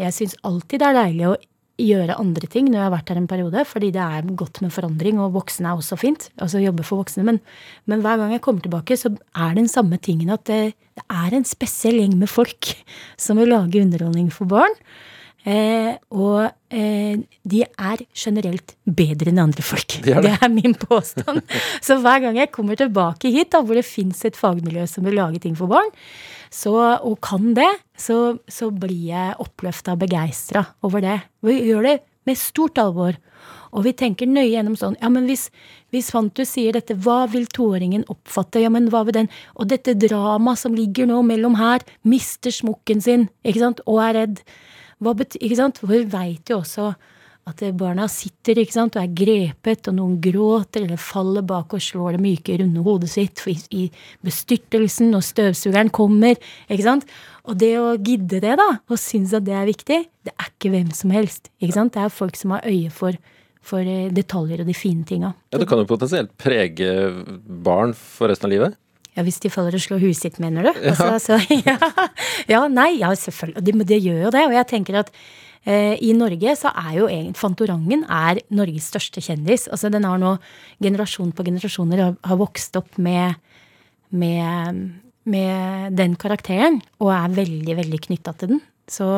jeg 0.00 0.14
syns 0.16 0.38
alltid 0.46 0.82
det 0.82 0.88
er 0.88 0.98
deilig 0.98 1.26
å 1.30 1.36
gjøre 1.80 2.16
andre 2.22 2.46
ting 2.50 2.68
når 2.68 2.78
jeg 2.78 2.86
har 2.86 2.92
vært 2.94 3.10
her 3.10 3.18
en 3.18 3.30
periode, 3.30 3.64
fordi 3.66 3.90
det 3.94 4.02
er 4.02 4.28
godt 4.38 4.60
med 4.62 4.72
forandring, 4.74 5.18
og 5.18 5.34
voksne 5.34 5.70
er 5.70 5.80
også 5.80 5.98
fint. 5.98 6.28
Altså 6.38 6.62
jobbe 6.62 6.86
for 6.86 7.02
voksne. 7.02 7.24
Men, 7.26 7.40
men 7.90 8.04
hver 8.04 8.20
gang 8.20 8.34
jeg 8.34 8.44
kommer 8.44 8.62
tilbake, 8.62 8.98
så 8.98 9.10
er 9.34 9.56
den 9.58 9.66
samme 9.70 9.98
tingen 9.98 10.30
at 10.34 10.46
det, 10.50 10.76
det 10.94 11.06
er 11.10 11.34
en 11.34 11.46
spesiell 11.48 11.98
gjeng 11.98 12.14
med 12.20 12.30
folk 12.30 12.70
som 13.20 13.42
vil 13.42 13.50
lage 13.54 13.82
underholdning 13.82 14.30
for 14.34 14.50
barn. 14.50 14.78
Eh, 15.44 15.92
og 16.16 16.46
eh, 16.72 17.20
de 17.44 17.58
er 17.64 18.02
generelt 18.16 18.72
bedre 18.84 19.28
enn 19.28 19.42
andre 19.42 19.64
folk. 19.64 19.98
Det 20.00 20.14
er, 20.14 20.24
det. 20.24 20.30
det 20.32 20.46
er 20.46 20.52
min 20.52 20.76
påstand. 20.78 21.42
så 21.84 21.98
hver 22.00 22.22
gang 22.24 22.40
jeg 22.40 22.52
kommer 22.54 22.78
tilbake 22.80 23.32
hit, 23.34 23.52
da, 23.52 23.60
hvor 23.60 23.76
det 23.76 23.84
fins 23.84 24.24
et 24.24 24.38
fagmiljø 24.40 24.86
som 24.88 25.04
vil 25.04 25.18
lage 25.20 25.42
ting 25.44 25.56
for 25.58 25.68
barn, 25.70 25.92
så, 26.54 26.72
og 27.02 27.18
kan 27.24 27.52
det, 27.58 27.68
så, 27.98 28.38
så 28.48 28.70
blir 28.72 29.10
jeg 29.10 29.36
oppløfta 29.42 29.96
og 29.96 30.04
begeistra 30.06 30.64
over 30.86 31.04
det. 31.04 31.20
Vi 31.44 31.60
gjør 31.68 31.90
det 31.90 31.96
med 32.24 32.40
stort 32.40 32.80
alvor. 32.80 33.18
Og 33.74 33.82
vi 33.82 33.92
tenker 33.98 34.30
nøye 34.30 34.52
gjennom 34.52 34.76
sånn 34.78 34.94
Ja, 35.00 35.08
men 35.10 35.26
hvis, 35.26 35.48
hvis 35.90 36.12
Fantus 36.14 36.52
sier 36.54 36.76
dette, 36.76 36.94
hva 37.02 37.24
vil 37.30 37.48
toåringen 37.50 38.06
oppfatte? 38.12 38.62
Ja, 38.62 38.70
men 38.70 38.86
hva 38.92 39.02
vil 39.04 39.16
den 39.16 39.30
Og 39.58 39.66
dette 39.72 39.96
dramaet 39.98 40.62
som 40.62 40.76
ligger 40.78 41.10
nå 41.10 41.20
mellom 41.26 41.58
her, 41.58 41.82
mister 42.06 42.54
smokken 42.54 43.02
sin, 43.02 43.26
ikke 43.42 43.64
sant, 43.64 43.82
og 43.90 43.98
er 44.06 44.16
redd. 44.20 44.44
Hva 45.04 45.12
Ikke 45.20 45.58
sant? 45.58 45.82
For 45.82 45.92
vi 45.92 46.04
veit 46.08 46.50
jo 46.50 46.62
også 46.62 46.94
at 47.44 47.60
barna 47.76 48.06
sitter 48.08 48.56
ikke 48.60 48.72
sant, 48.72 48.96
og 48.96 49.02
er 49.02 49.12
grepet, 49.12 49.90
og 49.90 49.96
noen 49.98 50.16
gråter 50.24 50.86
eller 50.86 51.00
faller 51.00 51.44
bak 51.44 51.74
og 51.76 51.82
slår 51.84 52.16
det 52.16 52.22
myke, 52.24 52.56
runde 52.62 52.84
hodet 52.86 53.10
sitt 53.12 53.42
i, 53.50 53.56
i 53.76 53.82
bestyrtelsen, 54.24 55.12
og 55.16 55.24
støvsugeren 55.26 55.92
kommer. 55.94 56.40
ikke 56.72 56.86
sant? 56.86 57.04
Og 57.44 57.58
det 57.60 57.74
å 57.76 57.92
gidde 57.98 58.40
det, 58.40 58.56
da, 58.60 58.68
og 58.88 59.00
synes 59.00 59.36
at 59.36 59.44
det 59.44 59.56
er 59.58 59.68
viktig, 59.68 60.00
det 60.24 60.32
er 60.32 60.48
ikke 60.48 60.72
hvem 60.72 60.88
som 60.96 61.12
helst. 61.12 61.52
ikke 61.60 61.76
sant? 61.76 61.92
Det 61.96 62.06
er 62.06 62.16
folk 62.16 62.40
som 62.40 62.56
har 62.56 62.64
øye 62.64 62.92
for, 62.94 63.18
for 63.64 63.84
eh, 63.84 64.08
detaljer 64.14 64.64
og 64.64 64.70
de 64.70 64.78
fine 64.78 65.04
tinga. 65.08 65.34
Ja, 65.52 65.60
Det 65.60 65.68
kan 65.68 65.82
jo 65.82 65.90
potensielt 65.90 66.32
prege 66.40 67.12
barn 67.44 67.92
for 67.92 68.32
resten 68.32 68.48
av 68.48 68.56
livet? 68.56 68.80
Ja, 69.14 69.22
Hvis 69.22 69.40
de 69.42 69.50
faller 69.52 69.76
og 69.76 69.82
slår 69.82 70.02
huet 70.02 70.18
sitt, 70.18 70.40
mener 70.42 70.66
du? 70.66 70.72
Ja. 70.82 70.92
Altså, 70.92 71.18
så, 71.22 71.40
ja. 71.68 71.78
ja. 72.50 72.66
nei, 72.68 72.96
ja, 72.98 73.12
selvfølgelig. 73.14 73.62
Det, 73.62 73.88
det 73.94 74.02
gjør 74.02 74.22
jo 74.26 74.34
det. 74.34 74.46
Og 74.48 74.56
jeg 74.58 74.70
tenker 74.74 75.02
at 75.04 75.12
Eh, 75.64 75.96
I 76.04 76.12
Norge 76.12 76.52
så 76.60 76.68
er 76.76 76.90
jo 76.98 77.06
egentlig 77.08 77.40
Fantorangen 77.40 78.02
er 78.12 78.42
Norges 78.52 78.90
største 78.92 79.22
kjendis. 79.24 79.64
Altså 79.72 79.88
den 79.92 80.04
har 80.04 80.20
nå 80.20 80.36
generasjon 80.84 81.32
på 81.32 81.46
generasjoner 81.46 82.02
har, 82.04 82.18
har 82.20 82.40
vokst 82.40 82.76
opp 82.76 82.98
med, 83.00 83.38
med, 84.12 84.82
med, 85.24 85.96
den 85.96 86.18
karakteren 86.20 86.82
og 87.00 87.14
er 87.16 87.38
veldig, 87.40 87.78
veldig 87.80 88.02
knytta 88.08 88.36
til 88.36 88.54
den. 88.54 88.62
Så, 88.92 89.08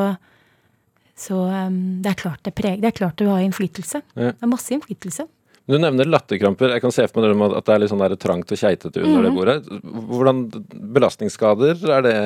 så 1.19 1.41
um, 1.50 1.81
det, 2.05 2.12
er 2.12 2.21
klart 2.23 2.45
det, 2.47 2.55
preger, 2.55 2.79
det 2.85 2.93
er 2.93 3.00
klart 3.00 3.19
du 3.19 3.26
har 3.26 3.43
innflytelse. 3.43 4.05
Det 4.15 4.37
er 4.38 4.53
masse 4.53 4.71
innflytelse. 4.76 5.26
Du 5.67 5.75
nevner 5.83 6.07
latterkramper. 6.07 6.77
Jeg 6.77 6.85
kan 6.85 6.95
se 6.95 7.09
for 7.11 7.27
meg 7.35 7.57
at 7.59 7.67
det 7.67 7.75
er 7.75 7.83
litt 7.83 7.91
sånn 7.91 8.05
trangt 8.23 8.53
og 8.55 8.61
keitete 8.61 9.03
under 9.03 9.19
mm. 9.19 9.27
det 9.27 9.35
bordet. 9.35 9.57
Hvordan 10.13 10.45
belastningsskader 10.95 11.83
er 11.97 12.07
det? 12.07 12.17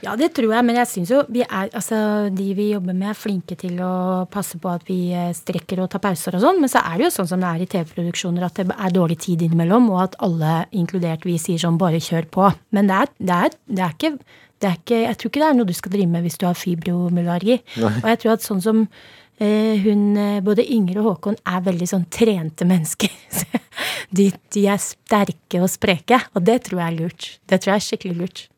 Ja, 0.00 0.14
det 0.16 0.30
tror 0.32 0.54
jeg, 0.54 0.64
men 0.64 0.78
jeg 0.78 0.88
syns 0.88 1.10
jo 1.12 1.18
vi 1.28 1.42
er, 1.44 1.68
altså, 1.76 1.96
de 2.32 2.46
vi 2.56 2.70
jobber 2.70 2.96
med, 2.96 3.10
er 3.10 3.18
flinke 3.18 3.56
til 3.60 3.82
å 3.84 4.24
passe 4.32 4.56
på 4.60 4.70
at 4.72 4.86
vi 4.88 5.10
eh, 5.12 5.34
strekker 5.36 5.82
og 5.84 5.90
tar 5.92 6.00
pauser 6.00 6.38
og 6.38 6.44
sånn. 6.44 6.60
Men 6.62 6.72
så 6.72 6.80
er 6.80 6.96
det 6.96 7.08
jo 7.08 7.14
sånn 7.18 7.28
som 7.34 7.42
det 7.42 7.50
er 7.50 7.64
i 7.64 7.68
TV-produksjoner, 7.74 8.46
at 8.46 8.62
det 8.62 8.76
er 8.76 8.94
dårlig 8.96 9.18
tid 9.26 9.44
innimellom, 9.44 9.90
og 9.92 10.06
at 10.06 10.16
alle, 10.24 10.62
inkludert 10.72 11.26
vi, 11.28 11.36
sier 11.42 11.60
sånn 11.60 11.80
bare 11.80 12.00
kjør 12.00 12.30
på. 12.32 12.48
Men 12.76 12.88
det 12.88 13.02
er, 13.02 13.12
det 13.18 13.36
er, 13.36 13.58
det 13.68 13.84
er 13.84 13.98
ikke 13.98 14.14
det 14.60 14.68
er 14.68 14.76
ikke, 14.76 14.96
jeg 15.06 15.16
tror 15.16 15.30
ikke 15.30 15.40
det 15.40 15.46
er 15.46 15.54
noe 15.56 15.68
du 15.68 15.72
skal 15.72 15.92
drive 15.94 16.12
med 16.12 16.24
hvis 16.26 16.34
du 16.36 16.42
har 16.44 16.56
fibromyalgi. 16.58 17.54
Og 17.80 18.08
jeg 18.10 18.18
tror 18.20 18.34
at 18.34 18.44
sånn 18.44 18.60
som 18.60 18.82
hun, 19.40 20.16
eh, 20.20 20.40
både 20.44 20.64
Inger 20.74 21.00
og 21.00 21.10
Håkon 21.10 21.38
er 21.48 21.64
veldig 21.64 21.88
sånn 21.88 22.06
trente 22.12 22.66
mennesker. 22.68 23.12
de, 24.16 24.30
de, 24.52 24.64
er 24.68 24.80
sterke 24.82 25.62
og 25.62 25.70
spreke, 25.72 26.20
og 26.34 26.44
det 26.44 26.62
tror 26.66 26.82
jeg 26.82 26.88
er 26.88 26.98
lurt. 26.98 27.28
Det 27.48 27.60
tror 27.60 27.74
jeg 27.74 27.80
er 27.80 27.86
skikkelig 27.88 28.18
lurt. 28.18 28.48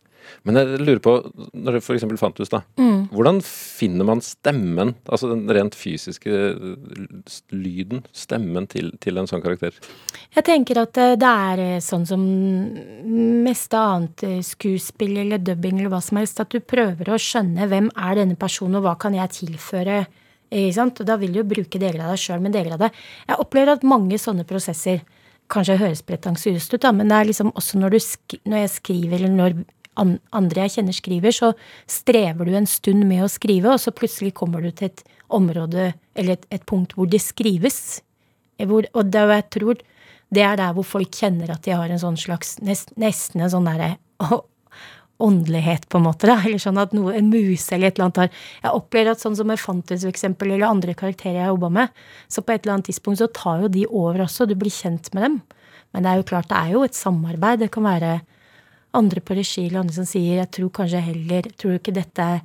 Men 0.47 0.59
jeg 0.59 0.81
lurer 0.83 1.01
på, 1.03 1.13
når 1.55 1.77
det 1.77 1.83
f.eks. 1.83 2.05
Fantus, 2.19 2.51
da. 2.51 2.63
Mm. 2.81 3.07
Hvordan 3.13 3.39
finner 3.45 4.09
man 4.09 4.23
stemmen, 4.25 4.95
altså 5.07 5.31
den 5.33 5.45
rent 5.53 5.77
fysiske 5.79 6.33
lyden, 7.53 8.03
stemmen 8.17 8.67
til, 8.71 8.91
til, 9.03 9.21
en 9.21 9.29
sånn 9.31 9.45
karakter? 9.45 9.77
Jeg 10.35 10.47
tenker 10.49 10.83
at 10.83 10.99
eh, 10.99 11.15
det 11.21 11.35
er 11.51 11.63
eh, 11.67 11.85
sånn 11.85 12.07
som 12.09 12.25
meste 13.45 13.79
annet 13.79 14.27
eh, 14.27 14.41
skuespill 14.47 15.19
eller 15.25 15.43
dubbing 15.43 15.79
eller 15.79 15.93
hva 15.95 16.03
som 16.05 16.19
helst, 16.23 16.43
at 16.43 16.55
du 16.55 16.63
prøver 16.65 17.13
å 17.13 17.21
skjønne 17.21 17.69
hvem 17.71 17.93
er 17.95 18.19
denne 18.23 18.39
personen, 18.41 18.81
og 18.81 18.89
hva 18.89 18.97
kan 18.99 19.19
jeg 19.19 19.37
tilføre? 19.43 20.05
Og 20.53 21.05
da 21.09 21.17
vil 21.17 21.33
du 21.33 21.41
jo 21.41 21.49
bruke 21.49 21.81
deler 21.81 22.05
av 22.05 22.13
deg 22.13 22.21
sjøl, 22.21 22.43
men 22.45 22.53
deler 22.53 22.77
av 22.77 22.83
det 22.85 22.91
Jeg 23.29 23.39
opplever 23.41 23.73
at 23.73 23.87
mange 23.89 24.19
sånne 24.21 24.45
prosesser 24.49 25.01
kanskje 25.53 25.79
høres 25.81 26.05
pretensiøst 26.05 26.75
ut, 26.75 26.83
da, 26.83 26.93
men 26.97 27.11
det 27.11 27.17
er 27.17 27.29
liksom 27.29 27.51
også 27.57 27.81
når, 27.81 27.97
når 28.49 28.63
jeg 28.63 28.73
skriver, 28.73 29.17
eller 29.19 29.33
når 29.33 29.57
andre 30.33 30.65
jeg 30.65 30.75
kjenner 30.79 30.97
skriver, 30.97 31.35
så 31.37 31.51
strever 31.91 32.49
du 32.49 32.55
en 32.57 32.69
stund 32.69 33.05
med 33.09 33.25
å 33.25 33.29
skrive, 33.29 33.75
og 33.75 33.83
så 33.83 33.93
plutselig 33.93 34.33
kommer 34.39 34.65
du 34.65 34.71
til 34.71 34.89
et 34.89 35.03
område 35.33 35.91
eller 36.17 36.39
et, 36.39 36.47
et 36.53 36.65
punkt 36.69 36.95
hvor 36.97 37.11
det 37.11 37.21
skrives. 37.25 38.01
Hvor, 38.63 38.87
og 38.95 39.11
det, 39.13 39.27
jeg 39.35 39.49
tror 39.57 39.83
det 40.33 40.45
er 40.47 40.57
der 40.61 40.73
hvor 40.77 40.87
folk 40.89 41.13
kjenner 41.13 41.53
at 41.53 41.65
de 41.67 41.75
har 41.77 41.93
en 41.93 42.01
sånn 42.01 42.17
slags 42.21 42.57
nest, 42.65 42.95
Nesten 43.01 43.45
en 43.45 43.53
sånn 43.53 43.69
derre 43.69 43.97
åndelighet, 45.23 45.89
på 45.89 46.01
en 46.01 46.07
måte. 46.09 46.29
Da. 46.31 46.39
Eller 46.43 46.61
sånn 46.63 46.81
at 46.83 46.95
noe, 46.97 47.15
en 47.17 47.31
muse 47.33 47.75
eller 47.75 47.91
et 47.91 47.99
eller 47.99 48.09
annet 48.09 48.21
har 48.23 48.31
Jeg 48.67 48.77
opplever 48.81 49.13
at 49.13 49.23
sånn 49.23 49.39
som 49.39 49.55
for 49.57 50.11
eksempel, 50.11 50.53
eller 50.53 50.69
andre 50.69 50.95
karakterer 50.99 51.41
jeg 51.41 51.47
har 51.47 51.55
jobba 51.55 51.73
med, 51.79 51.89
så 52.29 52.43
på 52.43 52.53
et 52.53 52.65
eller 52.65 52.77
annet 52.77 52.91
tidspunkt 52.91 53.23
så 53.23 53.31
tar 53.33 53.63
jo 53.63 53.73
de 53.73 53.87
over 53.87 54.25
også. 54.27 54.47
Du 54.47 54.55
blir 54.59 54.73
kjent 54.73 55.13
med 55.15 55.23
dem. 55.23 55.41
Men 55.93 56.05
det 56.05 56.11
er 56.11 56.21
jo 56.21 56.29
klart, 56.33 56.49
det 56.49 56.59
er 56.59 56.73
jo 56.75 56.85
et 56.87 56.97
samarbeid. 56.97 57.61
Det 57.63 57.71
kan 57.73 57.87
være 57.87 58.13
andre 58.97 59.21
på 59.25 59.37
regi 59.37 59.67
eller 59.67 59.83
andre 59.83 59.97
som 59.97 60.09
sier 60.09 60.43
jeg 60.43 60.51
tror 60.53 60.73
kanskje 60.77 61.01
heller 61.01 61.47
Tror 61.57 61.73
du 61.73 61.79
ikke 61.79 61.95
dette 61.97 62.25
er 62.35 62.43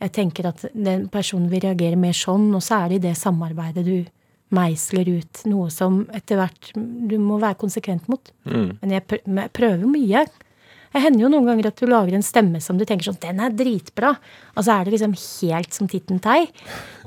Jeg 0.00 0.14
tenker 0.16 0.48
at 0.48 0.64
den 0.72 1.04
personen 1.12 1.50
vil 1.52 1.60
reagere 1.62 1.98
mer 2.00 2.16
sånn, 2.16 2.48
og 2.56 2.62
så 2.64 2.80
er 2.80 2.92
det 2.92 2.96
i 2.96 3.06
det 3.08 3.16
samarbeidet 3.20 3.84
du 3.86 3.98
meisler 4.52 5.08
ut 5.08 5.42
noe 5.48 5.68
som 5.72 6.02
etter 6.12 6.40
hvert 6.40 6.72
du 6.74 7.14
må 7.22 7.38
være 7.40 7.56
konsekvent 7.60 8.08
mot. 8.10 8.32
Mm. 8.44 8.72
Men 8.82 8.94
jeg 8.96 9.20
prøver 9.54 9.86
mye. 9.88 10.24
Det 10.92 11.00
hender 11.00 11.24
jo 11.24 11.30
noen 11.32 11.48
ganger 11.48 11.70
at 11.70 11.80
du 11.80 11.88
lager 11.88 12.16
en 12.16 12.24
stemme 12.24 12.60
som 12.60 12.76
du 12.76 12.84
tenker 12.88 13.08
sånn 13.08 13.20
Den 13.22 13.40
er 13.40 13.54
dritbra. 13.56 14.12
Og 14.56 14.66
så 14.66 14.74
er 14.74 14.84
det 14.84 14.96
liksom 14.96 15.14
helt 15.16 15.72
som 15.72 15.88
titten 15.88 16.20
tei. 16.22 16.44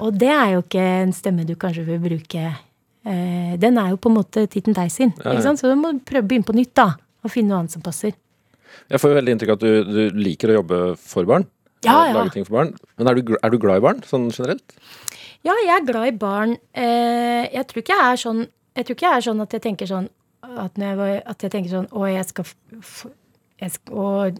Og 0.01 0.15
det 0.17 0.31
er 0.33 0.55
jo 0.55 0.63
ikke 0.63 0.85
en 1.03 1.13
stemme 1.13 1.45
du 1.45 1.53
kanskje 1.59 1.85
vil 1.87 2.01
bruke. 2.01 2.45
Eh, 3.05 3.53
den 3.61 3.77
er 3.77 3.91
jo 3.93 4.01
på 4.01 4.09
en 4.09 4.17
måte 4.17 4.47
titten 4.49 4.73
tei 4.77 4.87
sin. 4.89 5.13
Ja, 5.21 5.35
ja. 5.37 5.53
Så 5.53 5.69
du 5.69 5.77
må 5.77 5.93
prøve 6.01 6.25
å 6.25 6.29
begynne 6.31 6.47
på 6.47 6.57
nytt, 6.57 6.73
da. 6.77 6.95
Og 7.21 7.33
finne 7.33 7.53
noe 7.53 7.63
annet 7.63 7.75
som 7.77 7.85
passer. 7.85 8.17
Jeg 8.89 9.01
får 9.01 9.11
jo 9.11 9.17
veldig 9.19 9.35
inntrykk 9.35 9.53
av 9.53 9.59
at 9.59 9.65
du, 9.65 9.91
du, 9.93 10.17
liker 10.17 10.51
å 10.51 10.59
jobbe 10.59 10.79
for 10.99 11.29
barn. 11.29 11.45
Ja, 11.85 11.99
ja. 12.09 12.15
Lage 12.17 12.33
ting 12.33 12.45
for 12.47 12.57
barn. 12.57 12.73
Men 12.97 13.09
er 13.11 13.19
du, 13.19 13.35
er 13.37 13.53
du, 13.53 13.59
glad 13.61 13.81
i 13.81 13.85
barn, 13.85 14.01
sånn 14.09 14.27
generelt? 14.33 14.75
Ja, 15.45 15.53
jeg 15.61 15.73
er 15.75 15.85
glad 15.85 16.09
i 16.09 16.15
barn. 16.17 16.55
Eh, 16.73 17.45
jeg 17.53 17.69
tror 17.69 17.83
ikke 17.83 17.97
jeg 17.99 18.13
er 18.13 18.21
sånn 18.21 18.45
Jeg 18.75 18.87
tror 18.87 18.97
ikke 18.97 19.05
jeg 19.05 19.19
er 19.19 19.25
sånn 19.27 19.43
at 19.43 19.53
jeg 19.53 19.63
tenker 19.63 19.87
sånn 19.87 20.07
at, 20.45 20.79
jeg, 20.81 21.21
at 21.21 21.45
jeg 21.45 21.53
tenker 21.53 21.71
sånn 21.71 21.85
Å, 21.93 22.07
jeg 22.09 22.25
skal, 22.27 22.49
jeg 23.61 23.77
og 23.91 24.39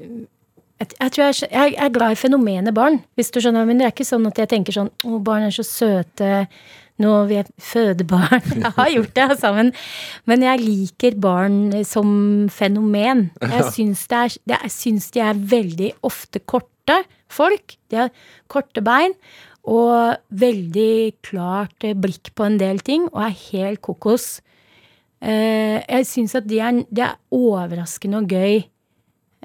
jeg, 0.75 0.89
jeg, 1.00 1.12
tror 1.12 1.24
jeg, 1.24 1.36
jeg, 1.51 1.75
er 1.79 1.91
glad 1.95 2.15
i 2.15 2.19
fenomenet 2.19 2.75
barn, 2.75 3.00
hvis 3.15 3.31
du 3.31 3.39
skjønner. 3.39 3.67
Men 3.67 3.79
det 3.79 3.88
er 3.88 3.93
ikke 3.93 4.07
sånn 4.07 4.27
at 4.27 4.41
jeg 4.41 4.51
tenker 4.51 4.75
sånn 4.75 4.89
Å, 5.07 5.19
barn 5.24 5.45
er 5.48 5.55
så 5.55 5.63
søte 5.63 6.48
nå 7.01 7.12
vil 7.27 7.41
jeg 7.41 7.51
føde 7.60 8.05
barn. 8.07 8.45
Jeg 8.62 8.72
har 8.77 8.91
gjort 8.93 9.15
det 9.17 9.24
altså. 9.25 9.50
Men 10.31 10.45
jeg 10.45 10.62
liker 10.63 11.17
barn 11.19 11.57
som 11.88 12.07
fenomen. 12.48 13.25
Jeg 13.41 13.65
syns, 13.75 14.05
det 14.12 14.22
er, 14.22 14.38
jeg 14.53 14.72
syns 14.72 15.10
de 15.12 15.24
er 15.25 15.41
veldig 15.55 15.89
ofte 16.07 16.39
korte 16.39 17.01
folk. 17.27 17.75
De 17.91 18.00
har 18.00 18.13
korte 18.51 18.84
bein 18.86 19.15
og 19.65 20.22
veldig 20.29 21.17
klart 21.25 21.84
blikk 22.00 22.31
på 22.38 22.48
en 22.48 22.60
del 22.62 22.79
ting 22.86 23.10
og 23.12 23.25
er 23.27 23.36
helt 23.50 23.81
kokos. 23.84 24.38
Eh, 25.19 25.81
jeg 25.81 26.07
syns 26.07 26.38
at 26.38 26.48
de 26.48 26.62
er, 26.62 26.79
det 26.88 27.10
er 27.10 27.19
overraskende 27.34 28.24
og 28.24 28.31
gøy. 28.31 28.63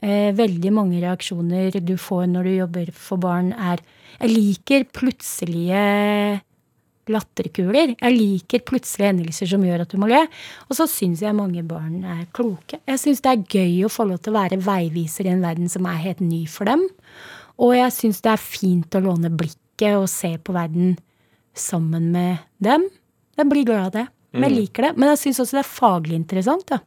Eh, 0.00 0.30
veldig 0.33 0.71
mange 0.73 1.00
reaksjoner 1.02 1.76
du 1.85 1.97
får 2.00 2.28
når 2.30 2.47
du 2.47 2.52
jobber 2.54 2.92
for 2.97 3.21
barn, 3.21 3.52
er 3.52 3.83
Jeg 4.21 4.30
liker 4.35 4.85
plutselige 4.92 6.40
latterkuler. 7.11 7.95
Jeg 7.97 8.16
liker 8.16 8.62
plutselige 8.66 9.11
hendelser 9.11 9.49
som 9.49 9.64
gjør 9.64 9.85
at 9.85 9.92
du 9.92 9.99
må 10.00 10.09
le. 10.11 10.21
Og 10.69 10.76
så 10.76 10.87
syns 10.90 11.23
jeg 11.25 11.37
mange 11.37 11.62
barn 11.66 12.04
er 12.04 12.26
kloke. 12.37 12.80
Jeg 12.87 13.00
syns 13.00 13.23
det 13.25 13.33
er 13.33 13.47
gøy 13.57 13.87
å 13.87 13.92
få 13.92 14.07
lov 14.11 14.21
til 14.21 14.35
å 14.35 14.40
være 14.40 14.61
veiviser 14.61 15.28
i 15.28 15.33
en 15.35 15.45
verden 15.45 15.71
som 15.73 15.88
er 15.88 16.02
helt 16.04 16.21
ny 16.21 16.45
for 16.50 16.69
dem. 16.71 16.85
Og 17.61 17.75
jeg 17.76 17.97
syns 17.97 18.23
det 18.25 18.35
er 18.35 18.45
fint 18.45 18.97
å 18.97 19.04
låne 19.04 19.33
blikket 19.33 19.97
og 19.99 20.09
se 20.12 20.35
på 20.38 20.54
verden 20.57 20.99
sammen 21.57 22.11
med 22.14 22.45
dem. 22.62 22.87
Jeg 23.37 23.50
blir 23.50 23.66
glad 23.69 23.90
av 23.90 23.97
det. 23.99 24.07
Men 24.33 24.47
jeg 24.47 24.52
mm. 24.52 24.61
liker 24.61 24.87
det. 24.87 24.92
Men 24.97 25.12
jeg 25.12 25.23
syns 25.25 25.42
også 25.42 25.59
det 25.59 25.64
er 25.64 25.73
faglig 25.73 26.16
interessant, 26.21 26.66
da. 26.71 26.80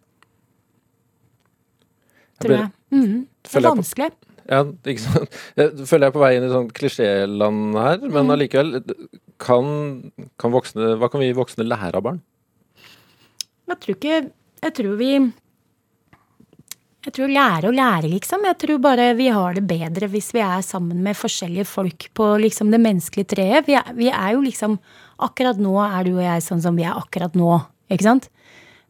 Tror 2.44 2.56
jeg. 2.58 2.72
Mm. 2.94 3.26
Det 3.44 3.60
er 3.60 3.68
vanskelig. 3.68 4.12
Ja, 4.44 4.64
ikke 4.68 5.04
sant. 5.04 5.38
Jeg 5.60 5.88
føler 5.88 6.08
jeg 6.08 6.12
er 6.12 6.16
på 6.16 6.24
vei 6.24 6.32
inn 6.38 6.48
i 6.48 6.52
sånn 6.52 6.72
klisjéland 6.76 7.78
her, 7.80 8.02
men 8.04 8.28
mm. 8.28 8.34
allikevel 8.36 8.74
kan, 9.42 9.70
kan 10.40 10.54
voksne, 10.54 10.96
Hva 11.00 11.10
kan 11.12 11.24
vi 11.24 11.32
voksne 11.36 11.68
lære 11.68 12.00
av 12.00 12.06
barn? 12.06 12.20
Jeg 13.72 13.80
tror 13.80 13.98
ikke 13.98 14.20
Jeg 14.64 14.76
tror 14.80 15.00
vi 15.00 15.14
jeg 17.04 17.18
tror 17.18 17.32
lære 17.36 17.68
å 17.68 17.76
lære, 17.76 18.08
liksom. 18.14 18.46
Jeg 18.48 18.56
tror 18.62 18.78
bare 18.80 19.10
vi 19.18 19.26
har 19.36 19.58
det 19.58 19.66
bedre 19.68 20.08
hvis 20.08 20.30
vi 20.32 20.40
er 20.40 20.62
sammen 20.64 21.02
med 21.04 21.18
forskjellige 21.20 21.68
folk 21.68 22.06
på 22.16 22.30
liksom 22.40 22.70
det 22.72 22.80
menneskelige 22.80 23.34
treet. 23.34 23.68
Vi 23.68 23.76
er, 23.76 23.90
vi 23.98 24.08
er 24.08 24.38
jo 24.38 24.46
liksom 24.46 24.78
Akkurat 25.24 25.60
nå 25.62 25.76
er 25.84 26.08
du 26.08 26.16
og 26.16 26.24
jeg 26.24 26.42
sånn 26.42 26.64
som 26.64 26.76
vi 26.76 26.84
er 26.88 26.96
akkurat 26.98 27.36
nå, 27.38 27.60
ikke 27.94 28.08
sant? 28.08 28.26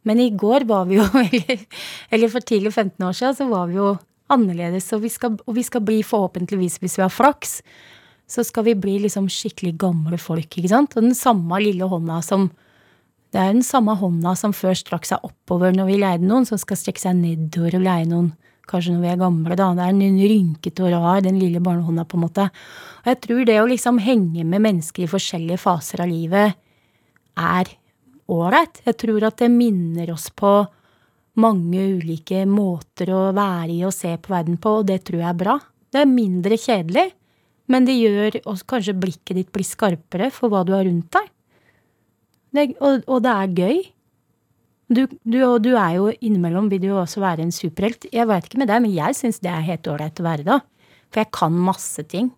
Men 0.07 0.19
i 0.19 0.29
går 0.35 0.67
var 0.69 0.87
vi 0.89 0.99
jo, 0.99 1.05
eller, 2.13 2.29
for 2.31 2.43
tidlig 2.43 2.73
15 2.73 3.07
år 3.07 3.17
siden, 3.17 3.37
så 3.39 3.47
var 3.49 3.69
vi 3.71 3.79
jo 3.79 3.93
annerledes. 4.33 4.89
Og 4.95 5.03
vi, 5.05 5.11
skal, 5.13 5.37
og 5.45 5.57
vi 5.57 5.65
skal 5.65 5.83
bli 5.85 6.01
forhåpentligvis, 6.05 6.79
hvis 6.83 6.99
vi 6.99 7.05
har 7.05 7.13
flaks, 7.13 7.61
så 8.29 8.43
skal 8.45 8.67
vi 8.69 8.75
bli 8.79 8.97
liksom 9.03 9.29
skikkelig 9.31 9.75
gamle 9.81 10.19
folk. 10.21 10.47
ikke 10.47 10.71
sant? 10.71 10.95
Og 10.95 11.05
den 11.05 11.17
samme 11.17 11.59
lille 11.63 11.87
hånda 11.89 12.21
som 12.25 12.51
Det 13.33 13.41
er 13.41 13.49
den 13.49 13.65
samme 13.65 13.95
hånda 13.97 14.35
som 14.37 14.51
før 14.53 14.75
strakk 14.77 15.07
seg 15.09 15.23
oppover 15.25 15.71
når 15.73 15.87
vi 15.87 15.95
leide 15.97 16.27
noen, 16.29 16.45
som 16.45 16.59
skal 16.61 16.77
strekke 16.77 17.01
seg 17.01 17.15
nedover 17.17 17.79
og 17.79 17.81
leie 17.81 18.05
noen 18.05 18.27
kanskje 18.69 18.93
når 18.93 19.01
vi 19.03 19.11
er 19.11 19.21
gamle, 19.21 19.55
da. 19.57 19.69
Det 19.75 19.85
er 19.85 19.93
en 19.93 20.19
rynkete 20.21 20.85
og 20.85 20.93
rar, 20.93 21.23
den 21.25 21.39
lille 21.41 21.61
barnehånda, 21.63 22.05
på 22.07 22.19
en 22.19 22.25
måte. 22.25 22.47
Og 23.03 23.09
jeg 23.11 23.19
tror 23.25 23.45
det 23.49 23.59
å 23.61 23.69
liksom 23.69 23.99
henge 24.03 24.45
med 24.47 24.63
mennesker 24.63 25.05
i 25.05 25.11
forskjellige 25.11 25.61
faser 25.61 26.03
av 26.05 26.11
livet 26.11 26.59
er 27.33 27.73
ålreit. 28.35 28.81
Jeg 28.85 28.97
tror 29.01 29.27
at 29.29 29.41
det 29.41 29.51
minner 29.53 30.13
oss 30.13 30.29
på 30.33 30.53
mange 31.41 31.85
ulike 31.97 32.43
måter 32.49 33.09
å 33.13 33.21
være 33.33 33.71
i 33.73 33.81
og 33.87 33.93
se 33.95 34.13
på 34.21 34.33
verden 34.33 34.59
på, 34.61 34.79
og 34.79 34.87
det 34.89 34.99
tror 35.07 35.21
jeg 35.21 35.29
er 35.31 35.39
bra. 35.39 35.57
Det 35.93 36.01
er 36.01 36.09
mindre 36.09 36.57
kjedelig, 36.57 37.07
men 37.71 37.87
det 37.87 37.95
gjør 37.97 38.39
også 38.43 38.69
kanskje 38.75 38.97
blikket 38.97 39.39
ditt 39.39 39.51
blir 39.53 39.65
skarpere 39.67 40.29
for 40.33 40.53
hva 40.53 40.63
du 40.67 40.73
har 40.75 40.85
rundt 40.87 41.09
deg. 41.15 41.29
Det, 42.53 42.67
og, 42.77 43.01
og, 43.07 43.19
det 43.25 43.33
er 43.33 43.55
gøy. 43.57 43.81
Du, 44.93 45.07
du, 45.25 45.39
og 45.47 45.63
du 45.65 45.71
er 45.73 45.95
jo 45.97 46.11
innimellom 46.21 46.67
vil 46.69 46.83
du 46.83 46.91
jo 46.91 46.99
også 47.01 47.23
være 47.23 47.45
en 47.45 47.55
superhelt. 47.55 48.05
Jeg 48.13 48.29
veit 48.29 48.45
ikke 48.45 48.61
med 48.61 48.69
deg, 48.69 48.83
men 48.83 48.93
jeg 48.93 49.17
syns 49.17 49.41
det 49.41 49.49
er 49.49 49.65
helt 49.65 49.89
ålreit 49.89 50.21
å 50.21 50.27
være 50.27 50.45
da. 50.45 50.59
For 51.09 51.23
jeg 51.23 51.33
kan 51.33 51.57
masse 51.69 52.05
ting 52.09 52.29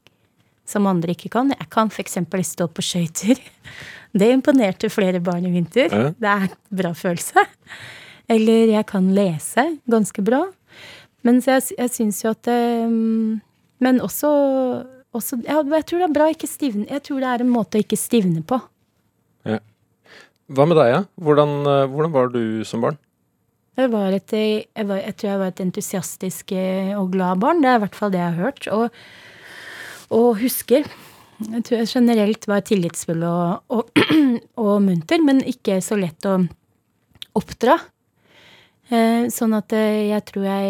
som 0.68 0.88
andre 0.90 1.14
ikke 1.14 1.34
kan. 1.34 1.52
Jeg 1.52 1.68
kan 1.74 1.92
f.eks. 1.92 2.18
stå 2.52 2.70
på 2.72 2.86
skøyter. 2.86 3.42
Det 4.16 4.32
imponerte 4.32 4.90
flere 4.92 5.20
barn 5.24 5.46
i 5.48 5.52
vinter. 5.52 5.92
Ja. 5.92 6.12
Det 6.16 6.32
er 6.32 6.46
en 6.48 6.60
bra 6.80 6.94
følelse. 6.96 7.44
Eller 8.32 8.72
jeg 8.72 8.88
kan 8.90 9.10
lese 9.14 9.68
ganske 9.92 10.24
bra. 10.26 10.46
Men 11.26 11.42
jeg, 11.44 11.64
jeg 11.76 11.92
syns 11.94 12.22
jo 12.24 12.32
at 12.36 12.48
um, 12.50 13.42
Men 13.82 13.98
også, 14.02 14.30
også 15.16 15.40
ja, 15.42 15.58
Jeg 15.74 15.88
tror 15.90 16.04
det 16.04 16.08
er 16.08 16.16
bra 16.16 16.30
ikke 16.32 16.50
stivne. 16.50 16.86
Jeg 16.90 17.04
tror 17.06 17.22
det 17.22 17.32
er 17.32 17.44
en 17.44 17.52
måte 17.54 17.80
å 17.80 17.86
ikke 17.86 18.00
stivne 18.00 18.44
på. 18.46 18.60
Ja. 19.46 19.60
Hva 20.54 20.68
med 20.70 20.78
deg, 20.78 20.92
ja? 20.94 21.02
Hvordan, 21.18 21.56
eh, 21.66 21.88
hvordan, 21.90 22.14
var 22.14 22.30
du 22.34 22.62
som 22.70 22.84
barn? 22.86 23.00
Jeg, 23.76 23.90
var 23.92 24.14
et, 24.14 24.32
jeg, 24.32 24.86
var, 24.88 25.00
jeg 25.02 25.16
tror 25.18 25.30
jeg 25.32 25.42
var 25.42 25.52
et 25.52 25.64
entusiastisk 25.64 26.54
eh, 26.54 26.92
og 26.96 27.10
glad 27.16 27.42
barn. 27.42 27.64
Det 27.64 27.72
er 27.72 27.80
i 27.80 27.84
hvert 27.84 27.98
fall 27.98 28.14
det 28.14 28.22
jeg 28.22 28.36
har 28.36 28.46
hørt. 28.46 28.68
Og, 28.74 29.00
og 30.14 30.28
husker. 30.40 30.86
Jeg 31.39 31.63
tror 31.68 31.82
jeg 31.82 31.92
generelt 31.92 32.48
var 32.48 32.63
tillitsfull 32.65 33.25
og, 33.27 33.65
og, 33.74 34.06
og 34.63 34.74
munter, 34.86 35.24
men 35.24 35.44
ikke 35.44 35.82
så 35.84 35.98
lett 36.00 36.27
å 36.30 36.38
oppdra. 37.36 37.77
Eh, 38.94 39.27
sånn 39.34 39.56
at 39.58 39.74
jeg 39.74 40.22
tror 40.30 40.46
jeg 40.46 40.68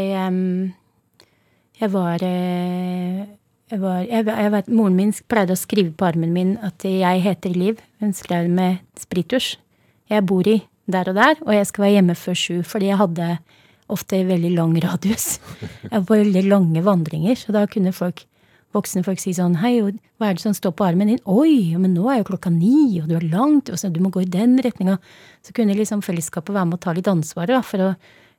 Jeg 1.75 1.91
var 1.91 2.24
jeg 3.65 3.81
var, 3.81 4.05
jeg, 4.05 4.24
jeg 4.29 4.51
vet, 4.53 4.67
Moren 4.69 4.95
min 4.95 5.12
pleide 5.27 5.55
å 5.55 5.60
skrive 5.60 5.91
på 5.98 6.05
armen 6.05 6.31
min 6.31 6.55
at 6.63 6.86
jeg 6.86 7.24
heter 7.25 7.53
Liv. 7.57 7.81
Hun 8.00 8.13
skrev 8.13 8.48
med 8.48 8.77
sprittusj 9.01 9.55
jeg 10.12 10.25
bor 10.29 10.45
i 10.45 10.60
der 10.86 11.10
og 11.10 11.17
der, 11.17 11.39
og 11.41 11.53
jeg 11.55 11.67
skal 11.69 11.86
være 11.86 11.95
hjemme 11.98 12.15
før 12.19 12.38
sju. 12.38 12.57
Fordi 12.65 12.91
jeg 12.91 13.00
hadde 13.00 13.29
ofte 13.91 14.22
veldig 14.27 14.51
lang 14.57 14.75
radius. 14.84 15.39
Jeg 15.89 16.05
var 16.05 16.22
veldig 16.22 16.43
lange 16.50 16.84
vandringer, 16.86 17.38
så 17.38 17.55
da 17.55 17.65
kunne 17.69 17.93
folk, 17.95 18.25
voksne 18.75 19.03
folk 19.05 19.22
si 19.22 19.34
sånn 19.36 19.58
Hei, 19.62 19.77
hva 20.20 20.29
er 20.29 20.38
det 20.38 20.44
som 20.44 20.55
står 20.55 20.75
på 20.77 20.86
armen 20.88 21.12
din? 21.12 21.22
Oi, 21.32 21.74
men 21.79 21.96
nå 21.96 22.08
er 22.12 22.22
jo 22.22 22.29
klokka 22.32 22.51
ni, 22.53 23.00
og 23.01 23.10
du 23.10 23.15
er 23.17 23.27
langt, 23.32 23.72
og 23.72 23.79
så 23.79 23.91
du 23.94 24.01
må 24.03 24.12
gå 24.13 24.25
i 24.25 24.32
den 24.32 24.58
retninga. 24.63 24.98
Så 25.46 25.55
kunne 25.55 25.77
liksom 25.77 26.03
fellesskapet 26.05 26.55
være 26.55 26.70
med 26.70 26.79
å 26.79 26.84
ta 26.86 26.96
litt 26.96 27.10
ansvar 27.12 27.50
da, 27.51 27.62
for 27.65 27.89
å 27.89 27.91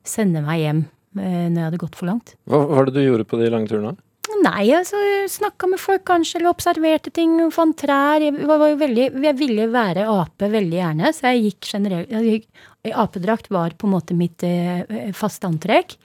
sende 0.07 0.43
meg 0.45 0.63
hjem 0.63 0.83
eh, 1.19 1.47
når 1.47 1.57
jeg 1.57 1.67
hadde 1.69 1.83
gått 1.85 1.97
for 1.99 2.11
langt. 2.11 2.35
Hva 2.49 2.63
var 2.69 2.87
det 2.87 2.99
du 2.99 3.05
gjorde 3.05 3.27
på 3.27 3.41
de 3.41 3.49
lange 3.53 3.71
turene? 3.71 3.97
Nei, 4.43 4.67
altså 4.75 4.99
snakka 5.31 5.69
med 5.71 5.79
folk 5.79 6.03
kanskje, 6.07 6.39
eller 6.39 6.51
observerte 6.51 7.11
ting, 7.15 7.37
fant 7.55 7.77
trær. 7.79 8.21
Jeg, 8.21 8.35
var, 8.49 8.65
jo 8.67 8.79
veldig, 8.81 9.05
jeg 9.23 9.39
ville 9.39 9.69
være 9.71 10.07
ape 10.11 10.49
veldig 10.51 10.81
gjerne, 10.81 11.11
så 11.15 11.31
jeg 11.31 11.45
gikk 11.45 11.69
generelt 11.71 12.11
jeg 12.11 12.33
gikk, 12.33 12.49
Apedrakt 12.87 13.49
var 13.51 13.73
på 13.75 13.83
en 13.83 13.91
måte 13.91 14.15
mitt 14.15 14.43
eh, 14.47 15.09
faste 15.15 15.47
antrekk. 15.49 15.97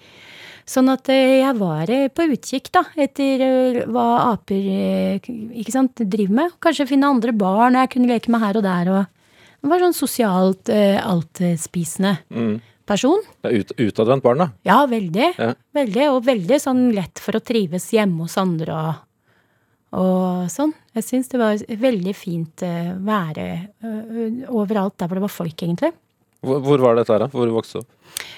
Sånn 0.69 0.91
at 0.93 1.09
eh, 1.11 1.41
jeg 1.41 1.55
var 1.59 1.91
eh, 1.91 2.09
på 2.13 2.27
utkikk 2.31 2.71
da, 2.75 2.85
etter 3.03 3.43
eh, 3.47 3.79
hva 3.91 4.07
aper 4.31 5.23
ikke 5.27 5.75
sant, 5.75 6.05
driver 6.07 6.39
med. 6.39 6.59
Kanskje 6.63 6.89
finne 6.93 7.11
andre 7.11 7.35
barn 7.35 7.79
jeg 7.81 7.95
kunne 7.97 8.11
leke 8.13 8.33
med 8.33 8.45
her 8.45 8.61
og 8.61 8.67
der. 8.67 8.93
og 8.93 9.63
Det 9.63 9.73
var 9.73 9.83
sånn 9.87 9.99
sosialt 10.03 10.71
altspisende. 10.73 12.19
Mm 12.35 12.61
person. 12.93 13.21
Ut, 13.47 13.71
utadvendt 13.79 14.25
barn, 14.25 14.41
da? 14.43 14.49
Ja, 14.67 14.81
veldig. 14.91 15.29
Ja. 15.39 15.53
Veldig, 15.73 16.07
Og 16.11 16.25
veldig 16.27 16.59
sånn 16.61 16.81
lett 16.97 17.23
for 17.23 17.39
å 17.39 17.41
trives 17.41 17.87
hjemme 17.95 18.27
hos 18.27 18.35
andre 18.37 18.75
og, 18.75 19.05
og 20.03 20.51
sånn. 20.53 20.75
Jeg 20.99 21.07
syns 21.07 21.31
det 21.33 21.41
var 21.41 21.63
veldig 21.63 22.15
fint 22.19 22.65
å 22.67 22.73
være 23.07 23.47
overalt 24.51 24.99
der 24.99 25.09
hvor 25.09 25.21
det 25.21 25.25
var 25.25 25.33
folk, 25.33 25.55
egentlig. 25.55 25.93
Hvor, 26.43 26.59
hvor 26.67 26.83
var 26.83 26.99
dette 26.99 27.15
her, 27.15 27.23
da? 27.23 27.31
Hvor 27.31 27.47
du 27.47 27.55
vokste 27.55 27.85
opp? 27.85 27.89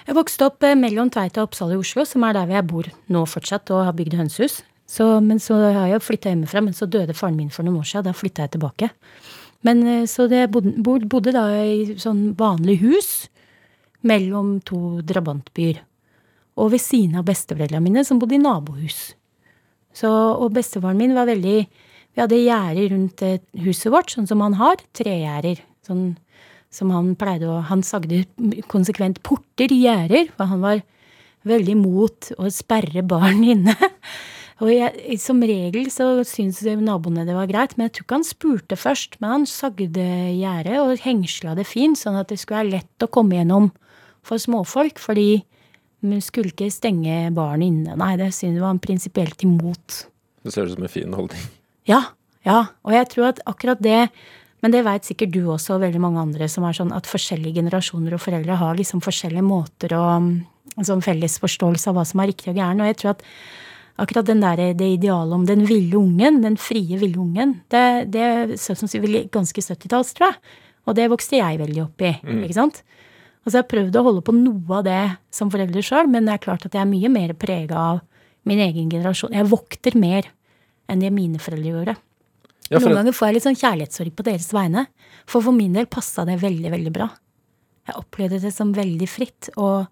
Jeg 0.04 0.16
vokste 0.18 0.48
opp 0.48 0.64
uh, 0.64 0.74
mellom 0.78 1.10
Tveita 1.12 1.42
og 1.42 1.50
Oppsal 1.50 1.74
i 1.74 1.80
Oslo, 1.80 2.04
som 2.08 2.26
er 2.26 2.36
der 2.36 2.52
jeg 2.56 2.68
bor 2.70 2.88
nå 3.12 3.24
fortsatt, 3.30 3.72
og 3.74 3.86
har 3.88 3.96
bygd 3.96 4.18
hønsehus. 4.20 4.60
Så, 4.90 5.06
men 5.24 5.40
så 5.40 5.56
har 5.62 5.88
jeg 5.88 6.04
flytta 6.04 6.32
hjemmefra, 6.32 6.60
men 6.64 6.76
så 6.76 6.86
døde 6.90 7.16
faren 7.16 7.38
min 7.38 7.52
for 7.52 7.66
noen 7.66 7.80
år 7.80 7.88
siden. 7.88 8.08
Da 8.10 8.16
flytta 8.16 8.44
jeg 8.44 8.54
tilbake. 8.56 8.90
Men 9.64 9.80
så 10.10 10.26
jeg 10.28 10.50
bodde, 10.52 10.74
bodde, 11.08 11.32
da 11.32 11.46
i 11.56 11.96
sånn 11.96 12.34
vanlig 12.36 12.82
hus 12.82 13.08
mellom 14.04 14.58
to 14.68 15.00
drabantbyer. 15.00 15.80
Og 16.60 16.74
ved 16.74 16.82
siden 16.84 17.16
av 17.18 17.24
besteforeldrene 17.26 17.82
mine, 17.82 18.04
som 18.04 18.20
bodde 18.20 18.36
i 18.36 18.42
nabohus. 18.42 19.14
Så, 19.94 20.10
og 20.10 20.52
bestefaren 20.54 20.98
min 20.98 21.16
var 21.16 21.30
veldig 21.30 21.58
Vi 22.14 22.22
hadde 22.22 22.36
gjerder 22.38 22.92
rundt 22.92 23.22
huset 23.64 23.90
vårt, 23.90 24.12
sånn 24.12 24.28
som 24.30 24.42
han 24.44 24.54
har. 24.60 24.78
Tregjerder. 24.94 25.64
Sånn 25.82 26.12
som 26.74 26.90
han 26.94 27.14
pleide 27.18 27.48
å 27.50 27.62
Han 27.70 27.84
sagde 27.86 28.24
konsekvent 28.70 29.22
porter, 29.26 29.70
gjerder, 29.70 30.30
for 30.34 30.50
han 30.50 30.64
var 30.64 30.82
veldig 31.46 31.76
imot 31.76 32.32
å 32.40 32.50
sperre 32.52 33.04
barn 33.06 33.44
inne. 33.54 33.76
Og 34.62 34.70
jeg, 34.70 35.18
som 35.18 35.42
regel 35.42 35.88
så 35.90 36.06
syntes 36.26 36.62
naboene 36.78 37.24
det 37.26 37.34
var 37.34 37.48
greit, 37.50 37.74
men 37.76 37.88
jeg 37.88 37.96
tror 37.96 38.06
ikke 38.06 38.18
han 38.20 38.26
spurte 38.26 38.78
først. 38.78 39.18
Men 39.20 39.32
han 39.32 39.48
sagde 39.50 40.04
gjerdet 40.34 40.78
og 40.82 41.02
hengsla 41.02 41.56
det 41.58 41.66
fint, 41.68 41.98
sånn 41.98 42.18
at 42.20 42.30
det 42.30 42.38
skulle 42.40 42.62
være 42.62 42.76
lett 42.78 43.06
å 43.06 43.10
komme 43.10 43.38
gjennom 43.40 43.72
for 44.24 44.40
småfolk, 44.40 45.02
fordi 45.02 45.42
vi 46.04 46.20
skulle 46.22 46.52
ikke 46.52 46.70
stenge 46.72 47.32
barn 47.34 47.64
inne. 47.64 47.96
Nei, 47.98 48.14
det 48.20 48.30
synes 48.36 48.58
jeg 48.58 48.62
var 48.62 48.74
han 48.74 48.82
prinsipielt 48.82 49.44
imot. 49.46 50.04
Det 50.44 50.52
ser 50.52 50.68
ut 50.68 50.76
som 50.76 50.86
en 50.86 50.92
fin 50.92 51.16
holdning. 51.16 51.50
Ja, 51.88 52.00
ja. 52.46 52.60
Og 52.84 52.94
jeg 52.94 53.10
tror 53.12 53.30
at 53.32 53.42
akkurat 53.48 53.80
det 53.82 54.06
Men 54.64 54.72
det 54.72 54.80
veit 54.86 55.04
sikkert 55.04 55.34
du 55.34 55.42
også, 55.52 55.76
og 55.76 55.82
veldig 55.82 56.00
mange 56.00 56.22
andre, 56.22 56.48
som 56.48 56.64
er 56.64 56.72
sånn 56.72 56.94
at 56.96 57.08
forskjellige 57.10 57.58
generasjoner 57.60 58.16
og 58.16 58.22
foreldre 58.24 58.56
har 58.56 58.78
liksom 58.78 59.02
forskjellige 59.04 59.44
måter 59.44 59.92
og 59.98 60.30
en 60.74 60.86
sånn 60.88 61.04
felles 61.04 61.36
forståelse 61.42 61.90
av 61.90 61.98
hva 61.98 62.04
som 62.08 62.22
er 62.22 62.30
riktig 62.32 62.48
og 62.54 62.56
gæren. 62.56 62.80
Og 62.80 62.88
jeg 62.88 62.96
tror 63.02 63.10
at 63.12 63.24
akkurat 64.00 64.30
den 64.30 64.40
der, 64.40 64.62
det 64.78 64.88
idealet 64.96 65.36
om 65.36 65.44
den 65.46 65.66
ville 65.68 66.00
ungen, 66.00 66.40
den 66.46 66.56
frie 66.56 66.96
ville 66.98 67.20
ungen, 67.20 67.58
det, 67.68 67.84
det 68.14 68.24
er 68.24 68.54
sannsynligvis 68.56 69.28
ganske 69.34 69.66
70-talls, 69.66 70.14
tror 70.16 70.32
jeg. 70.32 70.56
Og 70.88 70.96
det 70.96 71.10
vokste 71.12 71.38
jeg 71.38 71.60
veldig 71.60 71.84
opp 71.84 72.04
i. 72.04 72.14
Mm. 72.24 72.40
ikke 72.48 72.56
sant? 72.56 72.80
Altså 73.44 73.58
jeg 73.58 73.62
har 73.66 73.70
prøvd 73.74 74.00
å 74.00 74.06
holde 74.08 74.24
på 74.24 74.32
noe 74.36 74.80
av 74.80 74.88
det 74.88 75.02
som 75.32 75.52
forelder 75.52 75.84
sjøl, 75.84 76.08
men 76.08 76.24
det 76.24 76.38
er 76.38 76.44
klart 76.46 76.64
at 76.64 76.72
jeg 76.72 76.80
er 76.80 76.88
mye 76.88 77.12
mer 77.12 77.36
prega 77.36 77.84
av 77.92 78.00
min 78.48 78.64
egen 78.64 78.88
generasjon. 78.92 79.36
Jeg 79.36 79.48
vokter 79.52 79.96
mer 80.00 80.28
enn 80.88 81.04
det 81.04 81.12
mine 81.12 81.40
foreldre 81.40 81.76
gjorde. 81.76 81.96
Ja, 82.72 82.80
Noen 82.80 82.96
ganger 82.96 83.12
får 83.12 83.28
jeg 83.28 83.36
litt 83.36 83.44
sånn 83.44 83.58
kjærlighetssorg 83.60 84.14
på 84.16 84.24
deres 84.26 84.48
vegne. 84.56 84.86
For 85.28 85.44
for 85.44 85.56
min 85.56 85.74
del 85.76 85.88
passa 85.90 86.24
det 86.28 86.38
veldig, 86.40 86.70
veldig 86.72 86.92
bra. 86.94 87.10
Jeg 87.84 87.98
opplevde 88.00 88.40
det 88.40 88.52
som 88.56 88.72
veldig 88.72 89.08
fritt 89.10 89.50
og, 89.54 89.90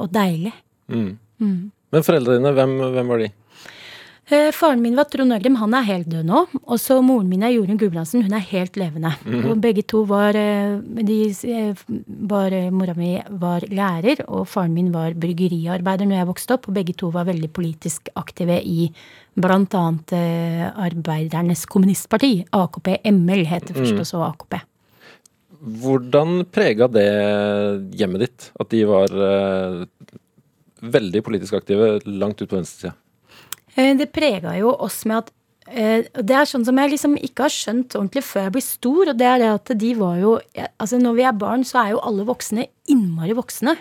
og 0.00 0.10
deilig. 0.12 0.52
Mm. 0.92 1.14
Mm. 1.40 1.60
Men 1.90 2.04
foreldrene 2.06 2.42
dine, 2.42 2.52
hvem, 2.58 2.74
hvem 2.96 3.12
var 3.14 3.22
de? 3.24 3.30
Eh, 4.30 4.52
faren 4.54 4.82
min 4.82 4.94
var 4.94 5.08
Trond 5.10 5.34
Øgrim, 5.34 5.56
han 5.58 5.72
er 5.74 5.86
helt 5.88 6.06
død 6.10 6.26
nå. 6.28 6.44
Og 6.62 6.78
så 6.78 7.00
moren 7.02 7.26
min 7.26 7.42
er 7.42 7.50
Jorunn 7.50 7.78
Gulbrandsen, 7.80 8.22
hun 8.22 8.36
er 8.36 8.44
helt 8.46 8.76
levende. 8.78 9.10
Mm 9.24 9.32
-hmm. 9.32 9.50
Og 9.50 9.60
begge 9.60 9.82
to 9.82 10.04
var, 10.04 10.36
eh, 10.36 10.78
de, 10.78 11.34
eh, 11.42 11.74
var 12.06 12.50
Mora 12.70 12.94
mi 12.94 13.20
var 13.28 13.60
lærer, 13.60 14.24
og 14.28 14.46
faren 14.46 14.72
min 14.72 14.92
var 14.92 15.14
bryggeriarbeider 15.14 16.06
når 16.06 16.16
jeg 16.16 16.26
vokste 16.26 16.54
opp. 16.54 16.68
Og 16.68 16.74
begge 16.74 16.94
to 16.94 17.10
var 17.10 17.24
veldig 17.24 17.50
politisk 17.52 18.08
aktive 18.14 18.62
i 18.64 18.92
annet 19.42 20.12
Arbeidernes 20.76 21.66
Kommunistparti. 21.66 22.44
AKP 22.52 23.00
ML 23.04 23.44
het 23.46 23.66
det 23.66 23.76
først, 23.76 23.98
og 23.98 24.06
så 24.06 24.22
AKP. 24.32 24.60
Hvordan 25.62 26.44
prega 26.44 26.86
det 26.86 27.96
hjemmet 27.98 28.20
ditt? 28.20 28.50
At 28.60 28.68
de 28.70 28.84
var 28.84 29.08
veldig 30.82 31.22
politisk 31.22 31.54
aktive 31.54 32.00
langt 32.06 32.40
ut 32.42 32.48
på 32.48 32.56
venstresida? 32.56 32.94
Eh, 33.76 33.92
det 33.98 34.10
prega 34.14 34.56
jo 34.58 34.72
oss 34.72 35.02
med 35.08 35.24
at 35.24 35.32
eh, 35.70 36.06
det 36.16 36.36
er 36.36 36.48
sånn 36.48 36.66
som 36.66 36.78
jeg 36.80 36.94
liksom 36.94 37.16
ikke 37.20 37.46
har 37.46 37.54
skjønt 37.54 37.96
ordentlig 37.98 38.24
før 38.26 38.46
jeg 38.48 38.54
blir 38.56 38.66
stor. 38.66 39.12
Og 39.12 39.20
det 39.20 39.28
er 39.28 39.42
det 39.42 39.50
at 39.54 39.74
de 39.84 39.94
var 39.98 40.20
jo 40.22 40.36
Altså 40.80 40.98
når 41.00 41.18
vi 41.18 41.26
er 41.28 41.36
barn, 41.36 41.64
så 41.66 41.84
er 41.84 41.94
jo 41.94 42.04
alle 42.06 42.26
voksne 42.28 42.66
innmari 42.90 43.36
voksne. 43.38 43.76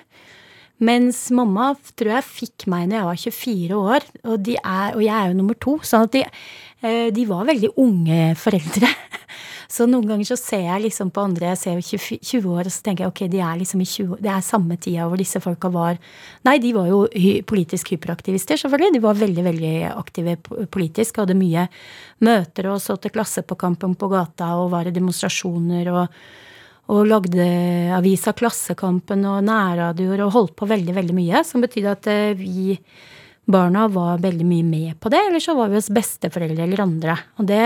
Mens 0.80 1.26
mamma 1.36 1.74
tror 2.00 2.14
jeg 2.16 2.28
fikk 2.28 2.66
meg 2.72 2.88
når 2.88 2.98
jeg 2.98 3.08
var 3.10 3.22
24 3.22 3.80
år, 3.80 4.10
og, 4.24 4.50
er, 4.56 4.96
og 4.96 5.04
jeg 5.04 5.16
er 5.16 5.30
jo 5.32 5.38
nummer 5.42 5.58
to. 5.60 5.76
At 6.00 6.14
de, 6.16 6.24
eh, 6.82 7.10
de 7.16 7.26
var 7.28 7.48
veldig 7.50 7.74
unge 7.84 8.34
foreldre. 8.40 8.92
Så 9.70 9.86
noen 9.86 10.08
ganger 10.10 10.26
så 10.26 10.36
ser 10.40 10.64
jeg 10.66 10.82
liksom 10.88 11.12
på 11.14 11.22
andre, 11.22 11.52
jeg 11.52 11.60
ser 11.62 11.76
jo 11.78 11.84
20, 12.00 12.24
20 12.26 12.54
år, 12.56 12.66
og 12.66 12.74
så 12.74 12.82
tenker 12.88 13.06
jeg 13.06 13.12
ok, 13.12 13.20
de 13.30 13.42
er 13.46 13.60
liksom 13.60 13.84
i 13.84 13.86
20 13.86 14.24
Det 14.26 14.32
er 14.34 14.46
samme 14.48 14.78
tida 14.82 15.06
hvor 15.06 15.22
disse 15.22 15.42
folka 15.44 15.70
var 15.70 16.00
Nei, 16.48 16.56
de 16.64 16.72
var 16.74 16.88
jo 16.90 17.04
politisk 17.46 17.92
hyperaktivister, 17.94 18.58
selvfølgelig. 18.58 18.96
De 18.98 19.04
var 19.04 19.20
veldig, 19.20 19.44
veldig 19.46 19.74
aktive 19.92 20.36
politisk, 20.74 21.22
hadde 21.22 21.38
mye 21.38 21.68
møter 22.26 22.72
og 22.74 22.82
så 22.82 22.98
til 22.98 23.14
klasse 23.14 23.46
på 23.46 23.60
kampen 23.62 23.94
på 23.94 24.10
gata 24.10 24.56
og 24.58 24.72
var 24.74 24.90
i 24.90 24.96
demonstrasjoner 24.96 25.94
og, 25.94 26.18
og 26.90 27.06
lagde 27.06 27.46
avisa 27.94 28.34
Klassekampen 28.34 29.22
og 29.30 29.44
nærradioer 29.46 30.26
og 30.26 30.34
holdt 30.34 30.56
på 30.58 30.68
veldig, 30.70 30.96
veldig 30.98 31.16
mye. 31.16 31.44
Som 31.46 31.62
betydde 31.62 31.96
at 31.96 32.10
eh, 32.10 32.38
vi 32.40 32.76
barna 33.50 33.88
var 33.90 34.22
veldig 34.22 34.46
mye 34.46 34.66
med 34.66 35.00
på 35.02 35.10
det, 35.14 35.22
eller 35.28 35.42
så 35.44 35.56
var 35.58 35.70
vi 35.70 35.78
hos 35.80 35.92
besteforeldre 35.94 36.66
eller 36.66 36.86
andre. 36.86 37.18
Og 37.42 37.50
det 37.50 37.64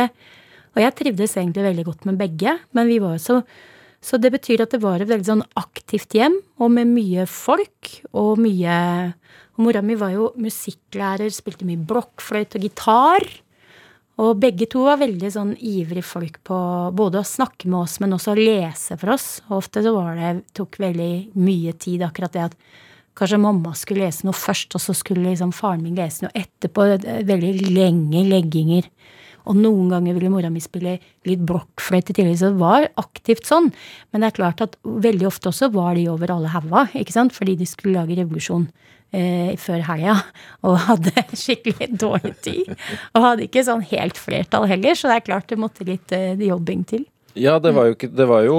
og 0.73 0.81
jeg 0.81 0.95
trivdes 0.97 1.35
egentlig 1.37 1.67
veldig 1.67 1.85
godt 1.85 2.07
med 2.09 2.17
begge, 2.17 2.57
men 2.73 2.89
vi 2.89 2.99
var 3.03 3.19
så 3.21 3.43
Så 4.03 4.17
det 4.19 4.33
betyr 4.33 4.59
at 4.59 4.71
det 4.73 4.81
var 4.83 4.99
et 4.99 5.07
veldig 5.07 5.23
sånn 5.23 5.45
aktivt 5.55 6.11
hjem, 6.11 6.33
og 6.59 6.71
med 6.75 6.89
mye 6.91 7.23
folk, 7.23 8.01
og 8.11 8.35
mye 8.37 9.13
Og 9.53 9.63
mora 9.63 9.83
mi 9.85 9.93
var 9.93 10.09
jo 10.09 10.33
musikklærer, 10.35 11.29
spilte 11.29 11.63
mye 11.63 11.77
blokkfløyte 11.77 12.57
og 12.57 12.63
gitar. 12.65 13.21
Og 14.21 14.37
begge 14.37 14.67
to 14.69 14.83
var 14.85 14.99
veldig 15.01 15.29
sånn 15.33 15.53
ivrige 15.57 16.05
folk 16.05 16.37
på 16.45 16.57
både 16.93 17.23
å 17.23 17.25
snakke 17.25 17.65
med 17.65 17.79
oss, 17.81 17.97
men 18.03 18.13
også 18.13 18.35
å 18.35 18.37
lese 18.37 18.97
for 19.01 19.15
oss. 19.15 19.27
Og 19.49 19.57
ofte 19.63 19.81
så 19.81 19.93
var 19.95 20.19
det, 20.19 20.33
tok 20.53 20.77
veldig 20.83 21.13
mye 21.41 21.73
tid, 21.81 22.03
akkurat 22.05 22.35
det 22.35 22.43
at 22.51 22.57
kanskje 23.17 23.41
mamma 23.41 23.73
skulle 23.77 24.05
lese 24.05 24.27
noe 24.27 24.37
først, 24.37 24.77
og 24.77 24.83
så 24.83 24.93
skulle 24.97 25.25
liksom 25.25 25.53
faren 25.55 25.81
min 25.85 25.97
lese 25.97 26.27
noe 26.27 26.33
etterpå. 26.37 26.87
Veldig 27.25 27.73
lenge 27.73 28.23
legginger. 28.29 28.89
Og 29.49 29.57
noen 29.59 29.89
ganger 29.91 30.15
ville 30.15 30.31
mora 30.31 30.49
mi 30.53 30.61
spille 30.63 30.99
litt 31.27 31.41
blokkfløyte 31.43 32.13
tidligere, 32.13 32.39
så 32.39 32.51
det 32.53 32.61
var 32.61 32.87
aktivt 33.01 33.49
sånn. 33.49 33.73
Men 34.13 34.23
det 34.23 34.29
er 34.29 34.37
klart 34.37 34.63
at 34.63 34.77
veldig 34.83 35.27
ofte 35.27 35.49
også 35.49 35.73
var 35.73 35.97
de 35.97 36.05
over 36.13 36.31
alle 36.37 36.53
haua, 36.53 36.85
ikke 36.95 37.15
sant, 37.15 37.35
fordi 37.35 37.57
de 37.59 37.67
skulle 37.67 37.97
lage 37.97 38.21
revolusjon. 38.21 38.69
Eh, 39.13 39.53
før 39.61 39.83
helga, 39.85 40.15
og 40.65 40.79
hadde 40.87 41.11
skikkelig 41.37 41.91
dårlig 42.01 42.33
tid. 42.41 42.71
Og 43.13 43.21
hadde 43.21 43.43
ikke 43.45 43.61
sånn 43.61 43.83
helt 43.91 44.17
flertall 44.17 44.65
heller, 44.71 44.97
så 44.97 45.11
det 45.11 45.19
er 45.19 45.27
klart 45.27 45.51
det 45.51 45.59
måtte 45.61 45.85
litt 45.85 46.15
eh, 46.17 46.33
jobbing 46.41 46.81
til. 46.89 47.03
Ja, 47.37 47.59
det 47.61 47.73
var 47.73 47.89
jo, 47.89 47.95
det 47.97 48.25
var 48.29 48.43
jo, 48.45 48.57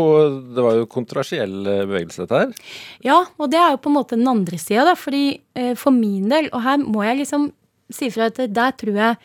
det 0.54 0.62
var 0.62 0.78
jo 0.78 0.86
kontroversiell 0.90 1.60
eh, 1.62 1.84
bevegelse, 1.86 2.24
dette 2.24 2.40
her. 2.40 2.72
Ja, 3.06 3.20
og 3.38 3.50
det 3.50 3.60
er 3.60 3.74
jo 3.74 3.80
på 3.82 3.90
en 3.90 3.98
måte 3.98 4.18
den 4.18 4.30
andre 4.30 4.58
sida, 4.58 4.86
da. 4.88 4.96
Fordi 4.98 5.24
eh, 5.58 5.72
for 5.78 5.94
min 5.94 6.26
del, 6.30 6.50
og 6.50 6.62
her 6.66 6.82
må 6.82 7.04
jeg 7.06 7.22
liksom 7.22 7.50
si 7.94 8.10
fra 8.14 8.30
at 8.30 8.40
der 8.50 8.76
tror 8.78 8.98
jeg 8.98 9.18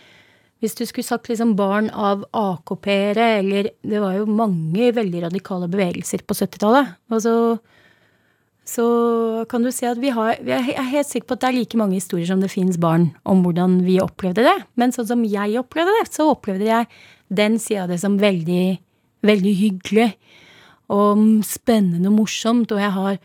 hvis 0.60 0.76
du 0.76 0.84
skulle 0.84 1.08
sagt 1.08 1.30
liksom 1.32 1.54
barn 1.56 1.88
av 1.96 2.26
AKP-ere, 2.36 3.28
eller 3.40 3.70
Det 3.80 4.02
var 4.04 4.18
jo 4.18 4.26
mange 4.28 4.90
veldig 4.92 5.22
radikale 5.30 5.70
bevegelser 5.72 6.26
på 6.28 6.36
70-tallet. 6.36 6.98
Og 7.16 7.22
så, 8.70 9.46
kan 9.50 9.66
du 9.66 9.72
si 9.74 9.88
at 9.90 9.98
vi 10.02 10.12
har 10.14 10.38
Jeg 10.46 10.76
er 10.76 10.92
helt 10.92 11.10
sikker 11.10 11.30
på 11.30 11.38
at 11.38 11.44
det 11.44 11.50
er 11.50 11.58
like 11.58 11.80
mange 11.80 11.98
historier 11.98 12.28
som 12.30 12.44
det 12.44 12.52
fins 12.54 12.78
barn 12.78 13.10
om 13.26 13.42
hvordan 13.46 13.80
vi 13.88 13.98
opplevde 14.04 14.46
det. 14.46 14.58
Men 14.78 14.94
sånn 14.94 15.10
som 15.10 15.26
jeg 15.26 15.58
opplevde 15.60 15.96
det, 15.98 16.06
så 16.14 16.30
opplevde 16.34 16.70
jeg 16.70 16.90
den 17.34 17.58
sida 17.62 17.88
av 17.88 17.94
det 17.94 18.00
som 18.02 18.20
veldig, 18.22 18.78
veldig 19.26 19.56
hyggelig. 19.64 20.10
Og 20.94 21.26
spennende 21.46 22.12
og 22.12 22.18
morsomt. 22.22 22.74
Og 22.74 22.82
jeg 22.82 22.94
har 22.98 23.20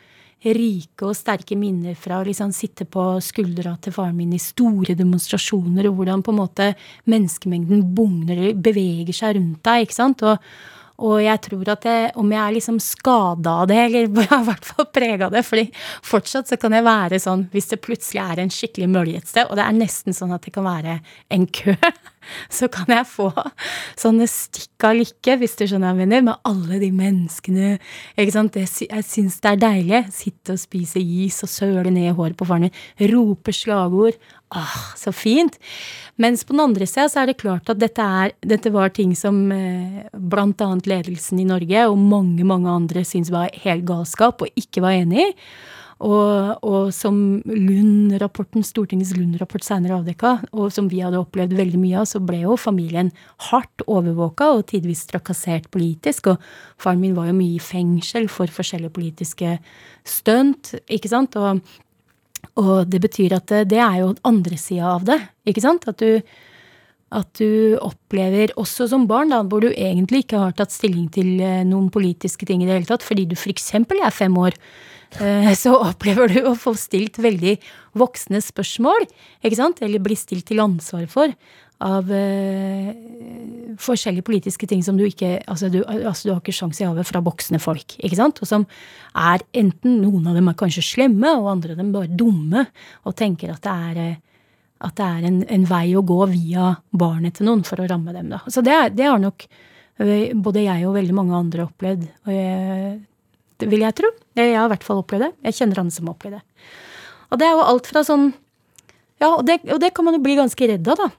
rike 0.44 1.09
og 1.09 1.16
sterke 1.16 1.57
minner 1.57 1.96
fra 1.96 2.20
å 2.20 2.26
liksom 2.26 2.52
sitte 2.52 2.85
på 2.85 3.02
skuldra 3.24 3.76
til 3.80 3.94
faren 3.96 4.16
min 4.18 4.35
i 4.37 4.40
store 4.42 4.96
demonstrasjoner, 4.98 5.88
og 5.88 6.00
hvordan 6.00 6.24
på 6.24 6.35
en 6.35 6.40
måte 6.42 6.70
menneskemengden 7.09 7.85
bugner, 7.96 8.50
beveger 8.52 9.16
seg 9.16 9.38
rundt 9.38 9.62
deg. 9.64 9.87
ikke 9.87 9.96
sant? 9.96 10.24
Og, 10.24 10.40
og 11.02 11.16
jeg 11.24 11.40
tror 11.48 11.70
at 11.74 11.87
jeg, 11.88 12.11
om 12.20 12.30
jeg 12.30 12.40
er 12.40 12.54
liksom 12.54 12.78
skada 12.83 13.54
av 13.64 13.68
det, 13.70 13.78
eller 13.87 14.07
i 14.09 14.42
hvert 14.48 14.68
fall 14.68 14.87
prega 14.94 15.30
det 15.33 15.42
fordi 15.46 15.66
fortsatt 16.07 16.50
så 16.50 16.59
kan 16.61 16.76
jeg 16.76 16.87
være 16.87 17.20
sånn 17.22 17.46
hvis 17.54 17.72
det 17.72 17.80
plutselig 17.83 18.22
er 18.22 18.42
en 18.44 18.52
skikkelig 18.54 18.90
mølje 18.92 19.22
et 19.22 19.30
sted, 19.33 19.48
og 19.48 19.59
det 19.59 19.66
er 19.66 19.78
nesten 19.78 20.16
sånn 20.16 20.35
at 20.37 20.46
det 20.46 20.54
kan 20.54 20.66
være 20.68 21.00
en 21.35 21.48
kø, 21.50 21.74
så 22.58 22.68
kan 22.72 22.90
jeg 22.92 23.08
få 23.08 23.30
sånne 24.00 24.28
stikk 24.30 24.87
av 24.88 24.96
lykke, 24.98 25.37
hvis 25.40 25.56
du 25.58 25.64
skjønner 25.64 25.90
hva 25.90 25.94
jeg 25.94 26.02
mener, 26.04 26.24
med 26.30 26.48
alle 26.48 26.80
de 26.82 26.90
menneskene. 26.94 27.74
ikke 28.16 28.37
sant? 28.37 28.56
Jeg 28.58 29.06
syns 29.08 29.40
det 29.42 29.52
er 29.52 29.60
deilig. 29.64 30.02
Sitte 30.14 30.56
og 30.56 30.62
spise 30.62 31.02
is 31.02 31.42
og 31.46 31.52
søle 31.52 31.92
ned 31.92 32.10
i 32.10 32.16
håret 32.16 32.38
på 32.38 32.48
faren 32.48 32.68
min. 32.68 32.80
Rope 33.12 33.54
slagord. 33.54 34.18
Ah, 34.54 34.94
så 34.96 35.10
fint. 35.14 35.56
Mens 36.20 36.44
på 36.46 36.54
den 36.54 36.62
andre 36.62 36.87
sida 36.87 37.08
så 37.10 37.22
er 37.22 37.32
det 37.32 37.40
klart 37.40 37.70
at 37.72 37.80
dette, 37.80 38.02
er, 38.02 38.34
dette 38.44 38.70
var 38.74 38.92
ting 38.94 39.16
som 39.18 39.40
eh, 39.50 40.04
bl.a. 40.14 40.68
ledelsen 40.87 41.40
i 41.42 41.48
Norge 41.48 41.88
og 41.88 41.98
mange, 41.98 42.44
mange 42.46 42.70
andre 42.70 43.02
syntes 43.08 43.32
var 43.34 43.50
helt 43.64 43.87
galskap 43.88 44.44
og 44.44 44.60
ikke 44.60 44.84
var 44.84 45.00
enig 45.00 45.24
i. 45.24 45.32
Og, 46.04 46.58
og, 46.60 46.90
som 46.92 47.16
Lund-rapporten, 47.48 48.64
Stortingets 48.66 49.14
Lund-rapport 49.16 49.64
senere 49.64 49.96
avdekka, 49.96 50.34
og 50.52 50.68
som 50.74 50.90
vi 50.92 51.00
hadde 51.00 51.20
opplevd 51.22 51.54
veldig 51.56 51.80
mye 51.80 52.02
av, 52.02 52.08
så 52.10 52.20
ble 52.20 52.42
jo 52.42 52.58
familien 52.60 53.08
hardt 53.48 53.86
overvåka 53.88 54.50
og 54.52 54.66
tidvis 54.68 55.06
trakassert 55.08 55.70
politisk. 55.72 56.28
Og 56.34 56.44
faren 56.82 57.00
min 57.00 57.16
var 57.16 57.30
jo 57.30 57.38
mye 57.38 57.56
i 57.56 57.62
fengsel 57.62 58.28
for 58.32 58.52
forskjellige 58.52 58.92
politiske 58.98 59.56
stunt, 60.04 60.74
ikke 60.92 61.12
sant. 61.12 61.38
Og, 61.40 61.62
og 62.60 62.74
det 62.92 63.00
betyr 63.06 63.38
at 63.38 63.56
det, 63.70 63.80
er 63.80 64.02
jo 64.02 64.12
andre 64.28 64.60
sida 64.60 64.96
av 64.98 65.08
det, 65.08 65.22
ikke 65.48 65.64
sant. 65.64 65.88
At 65.88 66.04
du, 66.04 66.20
at 67.16 67.30
du 67.40 67.78
opplever, 67.80 68.52
også 68.60 68.90
som 68.92 69.08
barn, 69.08 69.32
da, 69.32 69.40
hvor 69.40 69.64
du 69.64 69.70
egentlig 69.72 70.26
ikke 70.26 70.42
har 70.50 70.58
tatt 70.58 70.74
stilling 70.74 71.08
til 71.14 71.38
eh, 71.40 71.62
noen 71.64 71.88
politiske 71.94 72.44
ting 72.44 72.60
i 72.60 72.68
det 72.68 72.76
hele 72.76 72.90
tatt, 72.92 73.06
fordi 73.06 73.24
du 73.30 73.38
f.eks. 73.38 73.72
er 73.78 74.12
fem 74.12 74.36
år, 74.36 74.58
så 75.59 75.74
opplever 75.79 76.33
du 76.33 76.40
å 76.48 76.57
få 76.59 76.72
stilt 76.79 77.20
veldig 77.22 77.59
voksne 77.98 78.40
spørsmål, 78.42 79.07
ikke 79.44 79.59
sant? 79.61 79.83
Eller 79.87 80.03
bli 80.03 80.16
stilt 80.18 80.48
til 80.50 80.62
ansvar 80.64 81.07
for 81.12 81.35
av 81.85 82.11
uh, 82.11 82.90
forskjellige 83.83 84.24
politiske 84.24 84.66
ting 84.70 84.83
som 84.87 84.96
du 84.98 85.05
ikke 85.07 85.40
altså 85.50 85.68
du, 85.72 85.81
altså 85.85 86.29
du 86.29 86.33
har 86.33 86.38
ikke 86.40 86.55
sjans 86.55 86.79
i 86.81 86.87
havet 86.87 87.09
fra 87.09 87.22
voksne 87.24 87.59
folk, 87.62 87.96
ikke 87.98 88.18
sant? 88.18 88.40
Og 88.44 88.48
som 88.48 88.66
er 89.18 89.42
enten 89.57 89.98
Noen 90.05 90.31
av 90.31 90.38
dem 90.38 90.48
er 90.50 90.59
kanskje 90.59 90.85
slemme, 90.87 91.35
og 91.40 91.50
andre 91.50 91.74
av 91.74 91.83
dem 91.83 91.92
bare 91.94 92.11
dumme, 92.11 92.66
og 93.05 93.16
tenker 93.18 93.53
at 93.55 93.64
det 93.66 93.74
er 93.90 94.00
uh, 94.05 94.22
at 94.85 94.98
det 94.98 95.05
er 95.07 95.24
en, 95.24 95.37
en, 95.48 95.62
vei 95.64 95.94
å 95.96 96.03
gå 96.05 96.18
via 96.29 96.74
barnet 96.92 97.38
til 97.38 97.46
noen 97.48 97.62
for 97.64 97.81
å 97.81 97.87
ramme 97.88 98.12
dem. 98.12 98.27
Da. 98.29 98.42
Så 98.53 98.61
det, 98.61 98.74
det 98.98 99.07
har 99.09 99.22
nok 99.22 99.46
både 100.44 100.64
jeg 100.64 100.85
og 100.85 100.96
veldig 100.98 101.14
mange 101.16 101.38
andre 101.38 101.64
opplevd. 101.64 102.03
Og 102.27 102.33
jeg 102.35 102.90
vil 103.62 103.84
jeg 103.84 103.96
tro. 104.00 104.10
Jeg 104.38 104.54
har 104.56 104.66
i 104.66 104.72
hvert 104.72 104.86
fall 104.86 105.02
opplevd 105.02 105.26
det. 105.26 105.32
Jeg 105.48 105.58
kjenner 105.60 105.82
han 105.82 105.92
som 105.94 106.08
har 106.08 106.16
opplevd 106.16 106.38
det. 106.38 106.70
Og 107.30 107.40
det 107.40 107.46
er 107.46 107.54
jo 107.54 107.68
alt 107.68 107.90
fra 107.90 108.02
sånn 108.06 108.32
Ja, 109.22 109.30
og 109.30 109.44
det, 109.46 109.60
og 109.70 109.78
det 109.80 109.92
kan 109.94 110.04
man 110.04 110.16
jo 110.16 110.24
bli 110.24 110.34
ganske 110.36 110.66
redd 110.68 110.88
av, 110.90 110.98
da. 110.98 111.10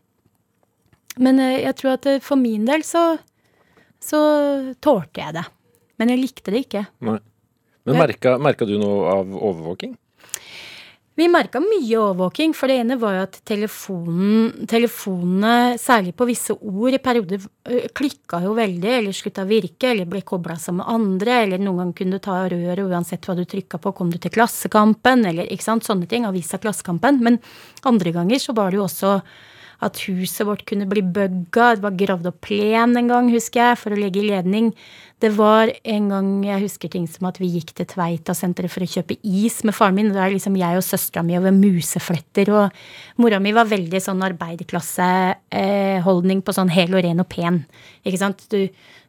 Men 1.15 1.39
eh, 1.39 1.61
jeg 1.63 1.77
tror 1.79 1.95
at 1.95 2.05
eh, 2.11 2.21
for 2.23 2.39
min 2.39 2.67
del 2.67 2.83
så 2.85 3.15
så 4.05 4.19
tålte 4.83 5.21
jeg 5.23 5.33
det. 5.37 5.45
Men 5.97 6.11
jeg 6.11 6.21
likte 6.21 6.53
det 6.53 6.65
ikke. 6.67 6.83
Nei. 7.07 7.19
Men 7.85 7.99
merka, 8.01 8.35
merka 8.41 8.65
du 8.65 8.75
noe 8.81 9.11
av 9.13 9.31
overvåking? 9.33 9.93
Vi 11.15 11.30
merka 11.32 11.62
mye 11.63 11.95
overvåking, 11.95 12.51
for 12.51 12.67
det 12.67 12.75
ene 12.82 12.97
var 12.99 13.13
jo 13.15 13.21
at 13.23 13.38
telefonen, 13.47 14.65
telefonene, 14.67 15.78
særlig 15.80 16.12
på 16.19 16.28
visse 16.28 16.51
ord, 16.51 16.91
i 16.91 16.99
perioder 16.99 17.45
klikka 17.95 18.41
jo 18.43 18.51
veldig, 18.58 18.91
eller 18.97 19.15
slutta 19.15 19.45
å 19.45 19.47
virke, 19.47 19.93
eller 19.93 20.10
ble 20.12 20.25
kobla 20.28 20.58
sammen 20.60 20.84
med 20.84 20.91
andre, 20.91 21.38
eller 21.45 21.63
noen 21.63 21.86
gang 21.86 21.95
kunne 21.95 22.19
du 22.19 22.25
ta 22.25 22.41
røret 22.51 22.84
uansett 22.84 23.23
hva 23.30 23.38
du 23.39 23.45
trykka 23.47 23.80
på, 23.80 23.95
kom 23.95 24.12
du 24.12 24.19
til 24.19 24.36
Klassekampen, 24.36 25.23
eller 25.32 25.47
ikke 25.56 25.69
sant, 25.69 25.88
sånne 25.88 26.12
ting, 26.12 26.28
avisa 26.28 26.60
Klassekampen. 26.60 27.23
Men 27.23 27.39
andre 27.88 28.12
ganger 28.19 28.43
så 28.43 28.58
var 28.58 28.75
det 28.75 28.82
jo 28.82 28.89
også 28.89 29.15
at 29.88 30.04
huset 30.10 30.43
vårt 30.47 30.65
kunne 30.67 30.88
bli 30.88 30.99
bugga. 31.15 31.75
Det 31.78 31.84
var 31.84 31.95
gravd 31.99 32.30
opp 32.34 32.43
plen 32.43 32.95
en 32.99 33.12
gang, 33.12 33.32
husker 33.32 33.69
jeg, 33.69 33.80
for 33.80 33.95
å 33.95 33.99
legge 34.04 34.23
ledning. 34.23 34.73
Det 35.23 35.32
var 35.38 35.71
en 35.88 36.10
gang 36.12 36.43
jeg 36.43 36.60
husker 36.65 36.89
ting 36.91 37.06
som 37.08 37.23
at 37.30 37.38
vi 37.39 37.47
gikk 37.54 37.69
til 37.78 37.86
Tveita-senteret 37.88 38.73
for 38.73 38.84
å 38.84 38.93
kjøpe 38.97 39.15
is 39.23 39.63
med 39.63 39.75
faren 39.78 39.95
min. 39.95 40.12
Da 40.12 40.25
er 40.25 40.34
liksom 40.34 40.60
jeg 40.60 40.75
og 40.75 40.84
søstera 40.84 41.23
mi 41.23 41.39
over 41.39 41.56
musefletter, 41.56 42.51
og 42.51 42.67
mora 43.23 43.39
mi 43.39 43.56
var 43.56 43.71
veldig 43.71 43.99
sånn 44.04 44.28
arbeiderklasseholdning 44.28 46.43
på 46.43 46.51
sånn 46.58 46.75
hel 46.75 46.91
og 46.97 47.04
ren 47.08 47.23
og 47.23 47.30
pen. 47.32 47.63
Ikke 48.04 48.19
sant? 48.21 48.39
Du, 48.51 48.60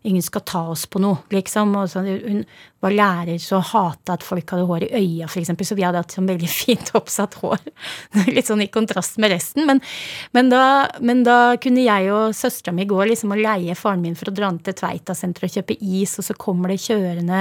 ingen 0.07 0.23
skal 0.23 0.45
ta 0.47 0.63
oss 0.71 0.87
på 0.87 1.03
noe, 1.03 1.19
liksom. 1.35 1.75
Og 1.81 1.91
så, 1.91 1.99
hun 2.07 2.47
var 2.85 2.95
lærer 2.95 3.39
så 3.43 3.59
hata 3.65 4.15
at 4.15 4.25
folk 4.27 4.53
hadde 4.53 4.67
hår 4.69 4.83
i 4.87 4.91
øya, 5.01 5.27
f.eks. 5.27 5.51
Så 5.67 5.77
vi 5.79 5.85
hadde 5.87 6.03
hatt 6.03 6.15
sånn 6.15 6.29
veldig 6.31 6.51
fint 6.61 6.93
oppsatt 6.99 7.39
hår. 7.43 7.63
Litt 8.31 8.51
sånn 8.51 8.63
i 8.65 8.69
kontrast 8.73 9.19
med 9.23 9.33
resten. 9.35 9.67
Men, 9.69 9.83
men, 10.37 10.51
da, 10.53 10.63
men 11.01 11.25
da, 11.27 11.57
kunne 11.63 11.87
jeg 11.87 12.11
og 12.15 12.37
søstera 12.37 12.75
mi 12.77 12.87
gå 12.89 12.99
liksom 13.11 13.35
og 13.35 13.43
leie 13.43 13.77
faren 13.79 14.05
min 14.05 14.17
for 14.19 14.31
å 14.31 14.37
dra 14.37 14.53
ned 14.55 14.63
til 14.67 14.77
Tveita-senteret 14.79 15.51
og 15.51 15.59
kjøpe 15.59 15.79
is, 15.81 15.96
og 16.21 16.27
så 16.27 16.37
kommer 16.39 16.73
det 16.73 16.83
kjørende 16.85 17.41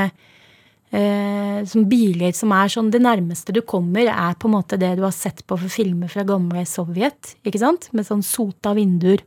eh, 0.96 1.60
som 1.68 1.86
biler 1.90 2.36
som 2.36 2.54
er 2.56 2.72
sånn 2.72 2.92
Det 2.94 3.02
nærmeste 3.04 3.56
du 3.56 3.62
kommer, 3.68 4.08
er 4.08 4.36
på 4.40 4.50
en 4.50 4.56
måte 4.58 4.80
det 4.82 4.96
du 5.00 5.04
har 5.06 5.16
sett 5.16 5.44
på 5.48 5.58
for 5.60 5.72
filmer 5.72 6.12
fra 6.12 6.26
gamle 6.28 6.66
Sovjet. 6.70 7.36
ikke 7.44 7.62
sant? 7.62 7.90
Med 7.94 8.08
sånn 8.08 8.24
sota 8.26 8.76
vinduer. 8.78 9.24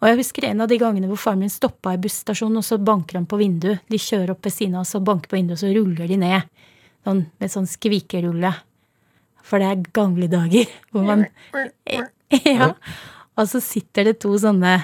Og 0.00 0.08
jeg 0.08 0.20
husker 0.22 0.46
en 0.48 0.64
av 0.64 0.70
de 0.70 0.78
gangene 0.80 1.08
hvor 1.10 1.20
faren 1.20 1.42
min 1.42 1.52
stoppa 1.52 1.92
i 1.92 2.00
busstasjonen, 2.00 2.62
og 2.62 2.64
så 2.64 2.78
banker 2.80 3.18
han 3.18 3.28
på 3.28 3.36
vinduet. 3.40 3.82
De 3.92 4.00
kjører 4.00 4.32
opp 4.32 4.46
ved 4.46 4.54
siden 4.54 4.78
av 4.78 4.86
oss 4.86 4.96
og 4.96 5.04
banker 5.04 5.32
på 5.32 5.36
vinduet, 5.36 5.58
og 5.58 5.64
så 5.64 5.72
ruller 5.76 6.08
de 6.08 6.16
ned. 6.20 6.66
Sånn, 7.04 7.26
med 7.40 7.52
sånn 7.52 7.68
skvikerulle. 7.68 8.52
For 9.44 9.60
det 9.60 9.68
er 9.68 9.84
gamle 9.96 10.28
dager 10.30 10.72
hvor 10.92 11.04
man 11.04 11.26
Ja. 12.46 12.72
Og 13.40 13.48
så 13.48 13.60
sitter 13.64 14.10
det 14.10 14.20
to 14.22 14.32
sånne 14.38 14.76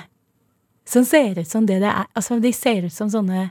som 0.86 1.04
ser 1.04 1.38
ut 1.40 1.48
som 1.50 1.66
det 1.66 1.80
det 1.82 1.90
er. 1.90 2.06
Altså, 2.16 2.40
de 2.40 2.52
ser 2.54 2.84
ut 2.86 2.92
som 2.94 3.08
sånne 3.12 3.50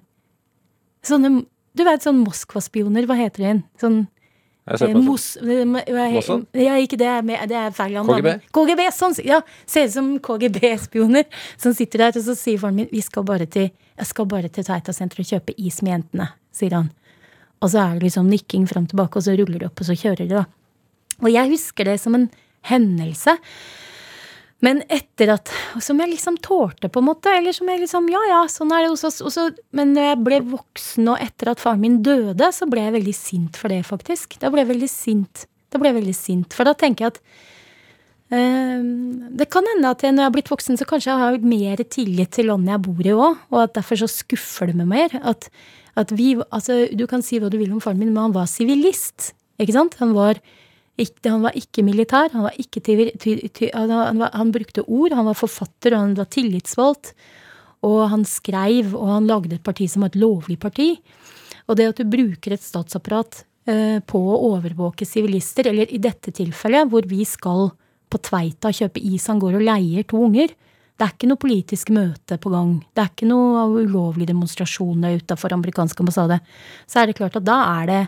Sånne 1.05 1.45
Du 1.75 1.83
vet 1.83 2.01
sånn 2.01 2.23
Moskva-spioner, 2.23 3.05
hva 3.05 3.17
heter 3.19 3.43
de? 3.43 3.63
Sånn 3.81 4.07
Eh. 4.67 4.93
Mos, 4.95 5.37
hva- 5.37 6.45
Ja, 6.57 6.73
ikke 6.81 6.97
det. 6.97 7.27
Det 7.47 7.51
er 7.51 7.69
feil. 7.69 7.91
land, 7.93 8.09
KGB? 8.09 8.41
KGB, 8.51 8.87
sånn, 8.91 9.13
ja, 9.23 9.41
Ser 9.67 9.85
ut 9.85 9.91
som 9.91 10.19
KGB-spioner 10.19 11.25
som 11.55 11.71
sitter 11.73 11.99
der, 11.99 12.07
og 12.07 12.25
så 12.25 12.33
sier 12.35 12.57
faren 12.57 12.73
min 12.75 12.87
vi 12.91 12.99
skal 13.01 13.23
bare 13.23 13.45
til, 13.45 13.69
jeg 13.95 14.07
skal 14.07 14.25
bare 14.25 14.49
til 14.49 14.63
Tveita-senteret 14.63 15.19
og 15.19 15.25
kjøpe 15.45 15.53
is 15.59 15.81
med 15.83 15.91
jentene, 16.01 16.29
sier 16.51 16.71
han. 16.73 16.89
Og 17.61 17.69
så 17.69 17.77
er 17.93 17.99
det 17.99 18.03
liksom 18.11 18.27
nikking 18.27 18.65
fram 18.67 18.85
og 18.85 18.89
tilbake, 18.89 19.15
og 19.17 19.21
så 19.21 19.37
ruller 19.37 19.59
de 19.59 19.65
opp, 19.67 19.79
og 19.79 19.85
så 19.85 19.93
kjører 19.93 20.17
de, 20.27 20.29
da. 20.29 20.45
Og 21.21 21.31
jeg 21.31 21.49
husker 21.51 21.83
det 21.85 21.99
som 21.99 22.15
en 22.15 22.31
hendelse. 22.63 23.37
Men 24.65 24.81
etter 24.89 25.29
at 25.35 25.51
Som 25.83 25.99
jeg 26.01 26.13
liksom 26.15 26.39
tålte, 26.43 26.89
på 26.89 27.01
en 27.01 27.09
måte. 27.09 27.33
Eller 27.37 27.55
som 27.55 27.69
jeg 27.69 27.83
liksom 27.83 28.09
Ja, 28.13 28.21
ja, 28.31 28.43
sånn 28.51 28.73
er 28.73 28.85
det 28.85 28.93
hos 28.93 29.05
oss. 29.05 29.39
Men 29.75 29.93
når 29.95 30.09
jeg 30.09 30.21
ble 30.27 30.39
voksen, 30.53 31.09
og 31.11 31.21
etter 31.23 31.51
at 31.53 31.63
faren 31.63 31.83
min 31.83 31.99
døde, 32.05 32.51
så 32.55 32.67
ble 32.69 32.87
jeg 32.87 32.97
veldig 32.99 33.17
sint 33.17 33.59
for 33.59 33.73
det, 33.73 33.83
faktisk. 33.87 34.39
Da 34.41 34.51
ble 34.53 34.63
jeg 34.63 34.73
veldig 34.73 34.91
sint. 34.91 35.45
Da 35.73 35.81
ble 35.81 35.91
jeg 35.91 35.99
veldig 35.99 36.17
sint. 36.17 36.55
For 36.55 36.67
da 36.67 36.75
tenker 36.77 37.05
jeg 37.05 37.15
at 37.15 37.21
eh, 38.33 38.83
Det 39.41 39.49
kan 39.53 39.67
hende 39.73 39.93
at 39.93 40.05
jeg, 40.05 40.15
når 40.15 40.25
jeg 40.25 40.31
har 40.31 40.35
blitt 40.39 40.53
voksen, 40.53 40.79
så 40.79 40.89
kanskje 40.89 41.13
jeg 41.13 41.23
har 41.23 41.49
mer 41.55 41.85
tillit 41.85 42.35
til 42.37 42.51
landet 42.51 42.75
jeg 42.75 42.85
bor 42.89 43.07
i 43.09 43.15
òg, 43.15 43.47
og 43.53 43.63
at 43.67 43.75
derfor 43.77 44.03
så 44.03 44.11
skuffer 44.11 44.71
det 44.71 44.79
meg 44.81 44.93
mer. 44.93 45.17
At, 45.21 45.49
at 45.99 46.13
vi 46.15 46.35
Altså, 46.49 46.85
du 46.91 47.05
kan 47.11 47.25
si 47.25 47.41
hva 47.41 47.51
du 47.51 47.59
vil 47.61 47.73
om 47.75 47.83
faren 47.83 48.01
min, 48.01 48.13
men 48.15 48.29
han 48.29 48.37
var 48.37 48.49
sivilist. 48.51 49.33
Ikke 49.61 49.75
sant? 49.75 49.99
Han 50.01 50.15
var 50.15 50.41
ikke, 51.01 51.29
han 51.29 51.43
var 51.43 51.55
ikke 51.59 51.83
militær, 51.83 52.29
han, 52.31 52.45
var 52.47 52.59
ikke 52.61 52.81
tyver, 52.83 53.11
ty, 53.19 53.35
ty, 53.51 53.67
han, 53.73 53.91
han, 53.91 54.21
han 54.31 54.53
brukte 54.55 54.85
ord, 54.87 55.15
han 55.17 55.27
var 55.27 55.37
forfatter, 55.37 55.95
og 55.95 56.01
han 56.01 56.13
var 56.19 56.29
tillitsvalgt. 56.31 57.11
Og 57.85 58.05
han 58.09 58.23
skreiv, 58.25 58.95
og 58.97 59.11
han 59.11 59.27
lagde 59.29 59.57
et 59.57 59.65
parti 59.65 59.89
som 59.91 60.05
var 60.05 60.13
et 60.13 60.21
lovlig 60.21 60.57
parti. 60.61 60.93
Og 61.67 61.77
det 61.77 61.89
at 61.91 61.99
du 61.99 62.09
bruker 62.09 62.55
et 62.55 62.63
statsapparat 62.63 63.43
eh, 63.69 63.99
på 64.07 64.21
å 64.21 64.39
overvåke 64.53 65.05
sivilister, 65.07 65.69
eller 65.69 65.91
i 65.91 66.01
dette 66.01 66.33
tilfellet 66.33 66.89
hvor 66.89 67.05
vi 67.09 67.25
skal 67.27 67.69
på 68.09 68.21
Tveita 68.23 68.71
kjøpe 68.73 69.01
is, 69.03 69.27
han 69.27 69.41
går 69.41 69.59
og 69.59 69.65
leier 69.67 70.07
to 70.07 70.21
unger. 70.29 70.53
Det 70.95 71.03
er 71.03 71.11
ikke 71.11 71.27
noe 71.27 71.41
politisk 71.41 71.91
møte 71.91 72.37
på 72.39 72.51
gang. 72.53 72.77
Det 72.95 73.03
er 73.03 73.11
ikke 73.11 73.27
noe 73.27 73.65
ulovlige 73.83 74.31
demonstrasjoner 74.31 75.19
utafor 75.19 75.57
amerikansk 75.57 75.99
ambassade. 75.99 76.39
Så 76.87 77.01
er 77.01 77.09
det 77.09 77.17
klart 77.19 77.35
at 77.35 77.45
da 77.47 77.57
er 77.81 77.89
det 77.89 78.01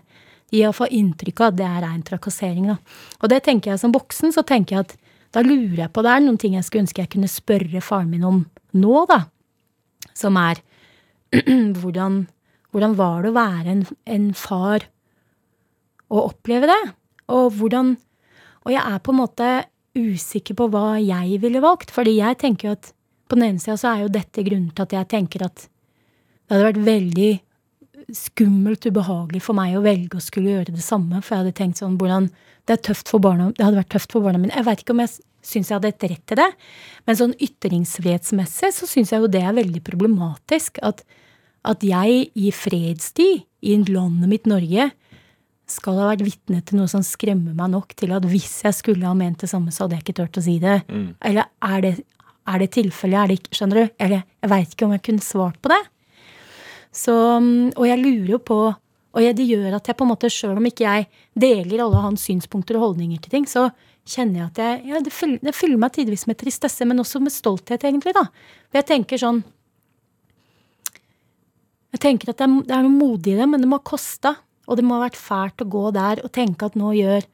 de 0.53 0.63
å 0.67 0.75
få 0.75 0.87
inntrykk 0.93 1.41
av 1.41 1.51
at 1.51 1.59
det 1.59 1.67
er 1.67 1.83
rein 1.83 2.03
trakassering. 2.07 2.69
Da. 2.71 2.77
Og 3.21 3.31
det 3.31 3.41
tenker 3.47 3.73
jeg 3.73 3.81
som 3.81 3.95
voksen, 3.95 4.33
så 4.35 4.45
tenker 4.47 4.77
jeg 4.77 4.85
at 4.85 4.95
da 5.35 5.43
lurer 5.43 5.83
jeg 5.83 5.91
på 5.91 6.01
Det 6.05 6.11
er 6.13 6.21
noen 6.23 6.37
ting 6.39 6.53
jeg 6.55 6.65
skulle 6.65 6.85
ønske 6.85 7.03
jeg 7.03 7.11
kunne 7.11 7.29
spørre 7.29 7.81
faren 7.83 8.11
min 8.11 8.25
om 8.25 8.43
nå, 8.79 9.03
da. 9.09 9.25
Som 10.15 10.39
er 10.39 10.61
hvordan, 11.81 12.21
hvordan 12.71 12.95
var 12.97 13.25
det 13.25 13.31
å 13.33 13.37
være 13.37 13.73
en, 13.73 13.83
en 14.07 14.29
far 14.37 14.87
og 16.07 16.29
oppleve 16.29 16.69
det? 16.71 16.83
Og 17.27 17.51
hvordan 17.59 17.97
Og 18.67 18.71
jeg 18.71 18.83
er 18.83 19.03
på 19.03 19.13
en 19.13 19.19
måte 19.21 19.49
usikker 19.97 20.55
på 20.59 20.67
hva 20.71 20.97
jeg 20.99 21.39
ville 21.41 21.61
valgt, 21.63 21.91
fordi 21.95 22.17
jeg 22.19 22.37
tenker 22.41 22.67
jo 22.67 22.73
at 22.75 22.91
på 23.27 23.37
den 23.37 23.49
ene 23.49 23.61
sida 23.63 23.77
så 23.79 23.93
er 23.93 24.03
jo 24.03 24.13
dette 24.13 24.43
grunnen 24.43 24.71
til 24.75 24.85
at 24.85 24.95
jeg 24.95 25.09
tenker 25.11 25.45
at 25.47 25.67
det 25.67 26.55
hadde 26.55 26.67
vært 26.67 26.85
veldig 26.87 27.31
skummelt, 28.15 28.85
ubehagelig 28.87 29.41
for 29.43 29.57
meg 29.57 29.75
å 29.77 29.83
velge 29.83 30.19
å 30.19 30.23
skulle 30.23 30.53
gjøre 30.53 30.75
det 30.75 30.83
samme. 30.85 31.21
For 31.21 31.35
jeg 31.35 31.43
hadde 31.43 31.57
tenkt 31.57 31.81
sånn 31.81 31.97
hvordan 31.99 32.29
Det 32.67 32.75
er 32.75 32.81
tøft 32.83 33.07
for 33.07 33.23
barna, 33.23 33.45
det 33.55 33.63
hadde 33.63 33.79
vært 33.79 33.93
tøft 33.95 34.11
for 34.11 34.25
barna 34.25 34.41
mine. 34.41 34.51
Jeg 34.51 34.65
veit 34.67 34.81
ikke 34.83 34.91
om 34.91 34.99
jeg 34.99 35.13
syns 35.47 35.69
jeg 35.69 35.77
hadde 35.77 35.87
et 35.93 36.05
rett 36.11 36.23
til 36.27 36.39
det, 36.41 36.47
men 37.07 37.15
sånn 37.15 37.35
ytringsfrihetsmessig 37.45 38.73
så 38.75 38.89
syns 38.89 39.13
jeg 39.13 39.23
jo 39.23 39.29
det 39.31 39.39
er 39.39 39.55
veldig 39.55 39.79
problematisk. 39.87 40.81
At, 40.83 41.05
at 41.63 41.85
jeg 41.87 42.25
i 42.35 42.51
fredstid, 42.51 43.45
i 43.63 43.77
landet 43.87 44.27
mitt 44.33 44.51
Norge, 44.51 44.89
skal 45.67 45.97
ha 45.99 46.09
vært 46.11 46.25
vitne 46.27 46.59
til 46.63 46.81
noe 46.81 46.91
som 46.91 47.03
skremmer 47.03 47.55
meg 47.55 47.71
nok 47.71 47.95
til 47.99 48.11
at 48.15 48.27
hvis 48.27 48.61
jeg 48.67 48.75
skulle 48.75 49.07
ha 49.07 49.15
ment 49.15 49.39
det 49.43 49.49
samme, 49.51 49.71
så 49.71 49.85
hadde 49.85 49.97
jeg 49.97 50.05
ikke 50.05 50.19
turt 50.21 50.39
å 50.39 50.43
si 50.43 50.59
det. 50.63 50.81
Eller 51.27 51.47
er 51.63 51.83
det, 51.83 51.93
er 52.47 52.59
det 52.63 52.69
tilfellet? 52.75 53.19
Er 53.19 53.27
det 53.31 53.39
ikke, 53.39 53.55
skjønner 53.61 53.79
du? 53.79 53.95
Eller 54.03 54.23
jeg 54.23 54.51
veit 54.53 54.75
ikke 54.75 54.87
om 54.87 54.95
jeg 54.95 55.03
kunne 55.07 55.23
svart 55.23 55.59
på 55.63 55.71
det. 55.71 55.81
Så, 56.97 57.13
mm, 57.13 57.77
og 57.77 57.85
jeg 57.85 58.01
lurer 58.01 58.33
jo 58.33 58.39
på 58.41 58.59
Og 59.17 59.25
det 59.33 59.45
gjør 59.49 59.77
at 59.77 59.87
jeg 59.87 59.97
på 59.97 60.05
en 60.05 60.11
måte, 60.11 60.29
sjøl 60.29 60.59
om 60.59 60.65
ikke 60.67 60.83
jeg 60.85 61.05
deler 61.33 61.81
alle 61.81 62.01
hans 62.03 62.25
synspunkter 62.27 62.77
og 62.77 62.83
holdninger 62.83 63.17
til 63.23 63.31
ting, 63.31 63.45
så 63.49 63.63
kjenner 64.05 64.43
jeg 64.43 64.49
at 64.51 64.59
jeg, 64.61 64.81
ja, 64.91 64.99
det, 65.01 65.13
fyller, 65.15 65.39
det 65.41 65.53
fyller 65.57 65.79
meg 65.81 65.95
tidvis 65.95 66.27
med 66.29 66.37
tristesse, 66.37 66.85
men 66.85 67.01
også 67.01 67.21
med 67.23 67.33
stolthet, 67.33 67.81
egentlig. 67.87 68.13
da. 68.13 68.27
For 68.69 68.77
jeg 68.81 68.89
tenker 68.91 69.21
sånn 69.21 69.41
Jeg 71.95 72.03
tenker 72.03 72.29
at 72.29 72.37
det 72.37 72.45
er, 72.45 72.59
det 72.67 72.75
er 72.77 72.85
noe 72.85 72.93
modig 72.93 73.33
i 73.33 73.39
det, 73.39 73.47
men 73.49 73.63
det 73.63 73.71
må 73.71 73.79
ha 73.79 73.89
kosta. 73.89 74.35
Og 74.67 74.77
det 74.77 74.85
må 74.85 74.99
ha 74.99 75.07
vært 75.07 75.17
fælt 75.17 75.63
å 75.63 75.69
gå 75.71 75.87
der 75.95 76.21
og 76.21 76.33
tenke 76.35 76.67
at 76.67 76.75
nå 76.77 76.91
gjør 76.99 77.25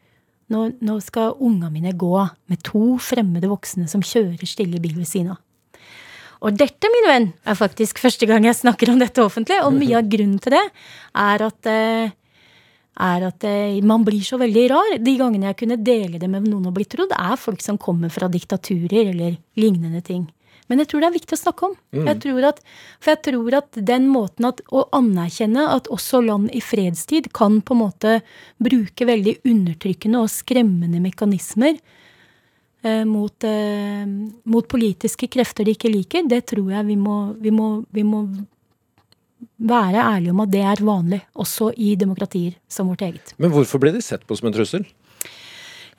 nå, 0.54 0.68
nå 0.80 1.00
skal 1.04 1.36
unga 1.42 1.72
mine 1.74 1.96
gå 1.98 2.14
med 2.52 2.62
to 2.64 3.00
fremmede 3.02 3.50
voksne 3.52 3.90
som 3.92 4.06
kjører 4.06 4.46
stille 4.48 4.82
bil 4.84 5.00
ved 5.00 5.10
siden 5.10 5.34
av. 5.34 5.42
Og 6.44 6.58
dette, 6.60 6.90
min 6.92 7.08
venn, 7.08 7.30
er 7.48 7.56
faktisk 7.56 8.02
første 8.04 8.28
gang 8.28 8.44
jeg 8.44 8.60
snakker 8.60 8.92
om 8.92 9.00
dette 9.00 9.24
offentlig, 9.24 9.62
og 9.64 9.78
mye 9.78 9.96
av 10.02 10.10
grunnen 10.12 10.42
til 10.44 10.58
det 10.58 10.66
er 11.24 11.46
at 11.46 11.72
eh, 11.72 12.12
er 12.94 13.26
at 13.26 13.44
eh, 13.48 13.80
man 13.86 14.04
blir 14.06 14.22
så 14.26 14.38
veldig 14.42 14.64
rar. 14.70 14.96
De 15.02 15.16
gangene 15.18 15.50
jeg 15.50 15.60
kunne 15.64 15.80
dele 15.82 16.20
det 16.22 16.30
med 16.30 16.46
noen 16.46 16.70
og 16.70 16.76
bli 16.76 16.86
trodd, 16.90 17.14
er 17.16 17.40
folk 17.40 17.64
som 17.64 17.80
kommer 17.82 18.12
fra 18.14 18.30
diktaturer 18.32 19.14
eller 19.14 19.38
lignende 19.60 20.04
ting. 20.06 20.28
Men 20.72 20.80
jeg 20.80 20.92
tror 20.92 21.04
det 21.04 21.08
er 21.10 21.18
viktig 21.18 21.36
å 21.36 21.42
snakke 21.42 21.68
om. 21.68 21.74
Jeg 22.08 22.20
tror 22.24 22.46
at, 22.48 22.62
for 23.04 23.12
jeg 23.12 23.22
tror 23.28 23.58
at 23.60 23.80
den 23.90 24.06
måten 24.10 24.48
at, 24.48 24.62
å 24.72 24.86
anerkjenne 24.96 25.66
at 25.74 25.90
også 25.92 26.22
land 26.24 26.54
i 26.56 26.62
fredstid 26.64 27.28
kan 27.36 27.60
på 27.62 27.76
en 27.76 27.82
måte 27.82 28.14
bruke 28.64 29.08
veldig 29.10 29.36
undertrykkende 29.44 30.24
og 30.24 30.32
skremmende 30.32 31.04
mekanismer 31.04 31.76
mot, 33.08 33.46
eh, 33.48 34.04
mot 34.44 34.68
politiske 34.68 35.30
krefter 35.32 35.68
de 35.68 35.76
ikke 35.78 35.92
liker, 35.92 36.28
det 36.28 36.44
tror 36.52 36.72
jeg 36.76 36.90
vi 36.90 36.98
må, 37.00 37.18
vi 37.40 37.54
må, 37.56 37.70
vi 37.94 38.04
må 38.04 38.26
være 39.64 40.04
ærlige 40.04 40.34
om 40.34 40.44
at 40.44 40.52
det 40.52 40.64
er 40.68 40.84
vanlig, 40.84 41.22
også 41.36 41.72
i 41.78 41.94
demokratier 42.00 42.58
som 42.68 42.92
vårt 42.92 43.06
eget. 43.06 43.34
Men 43.38 43.54
hvorfor 43.54 43.82
ble 43.84 43.94
de 43.96 44.04
sett 44.04 44.26
på 44.28 44.38
som 44.40 44.50
en 44.50 44.56
trussel? 44.56 44.86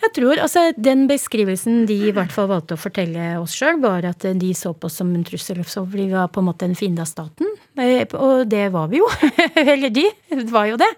Jeg 0.05 0.13
tror, 0.19 0.41
altså 0.43 0.63
Den 0.77 1.07
beskrivelsen 1.09 1.85
de 1.89 1.97
i 2.11 2.13
hvert 2.15 2.33
fall 2.35 2.51
valgte 2.51 2.77
å 2.77 2.81
fortelle 2.81 3.35
oss 3.41 3.55
sjøl, 3.57 3.79
var 3.81 4.05
at 4.09 4.27
de 4.37 4.51
så 4.57 4.75
på 4.77 4.91
oss 4.91 4.99
som 5.01 5.13
en 5.17 5.25
trussel. 5.25 5.63
Så 5.65 5.85
vi 5.89 6.11
var 6.11 6.29
på 6.33 6.43
en 6.43 6.49
måte 6.51 6.69
en 6.69 6.77
fiende 6.77 7.05
av 7.05 7.09
staten. 7.09 7.49
Og 8.19 8.45
det 8.51 8.67
var 8.75 8.91
vi 8.93 9.01
jo. 9.01 9.09
Eller 9.65 9.93
de 9.95 10.05
var 10.53 10.69
jo 10.69 10.79
det. 10.81 10.91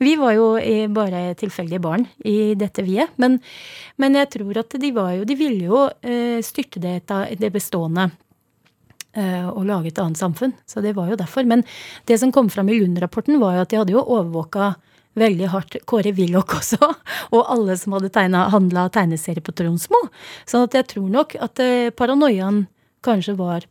Vi 0.00 0.14
var 0.20 0.36
jo 0.38 0.48
bare 0.96 1.26
tilfeldige 1.38 1.82
barn 1.84 2.06
i 2.24 2.54
dette 2.58 2.86
viet. 2.86 3.12
Men, 3.20 3.36
men 4.00 4.16
jeg 4.22 4.32
tror 4.38 4.62
at 4.64 4.78
de 4.80 4.92
var 4.96 5.12
jo 5.18 5.28
De 5.28 5.36
ville 5.38 5.68
jo 5.68 5.84
eh, 6.00 6.40
styrte 6.44 6.80
det, 6.80 6.96
det 7.40 7.52
bestående 7.52 8.08
eh, 9.12 9.46
og 9.50 9.68
lage 9.68 9.92
et 9.92 10.00
annet 10.00 10.20
samfunn. 10.20 10.56
Så 10.64 10.80
det 10.84 10.96
var 10.96 11.12
jo 11.12 11.20
derfor. 11.20 11.44
Men 11.44 11.66
det 12.08 12.18
som 12.22 12.32
kom 12.32 12.48
fram 12.52 12.72
i 12.72 12.80
Lund-rapporten, 12.80 13.36
var 13.42 13.58
jo 13.58 13.66
at 13.66 13.72
de 13.74 13.82
hadde 13.82 13.96
jo 13.96 14.04
overvåka 14.04 14.72
veldig 15.18 15.50
hardt 15.52 15.78
Kåre 15.88 16.14
Willoch 16.16 16.56
også, 16.58 16.80
og 17.34 17.52
alle 17.52 17.76
som 17.80 17.96
hadde 17.98 18.12
tegna, 18.14 18.48
handla 18.54 18.88
tegneserier 18.94 19.44
på 19.44 19.54
Tronsmo. 19.56 20.00
At 20.48 20.76
jeg 20.76 20.90
tror 20.94 21.08
nok 21.12 21.38
at 21.42 21.62
eh, 21.62 21.92
paranoiaen 21.94 22.64
kanskje 23.04 23.36
var 23.38 23.64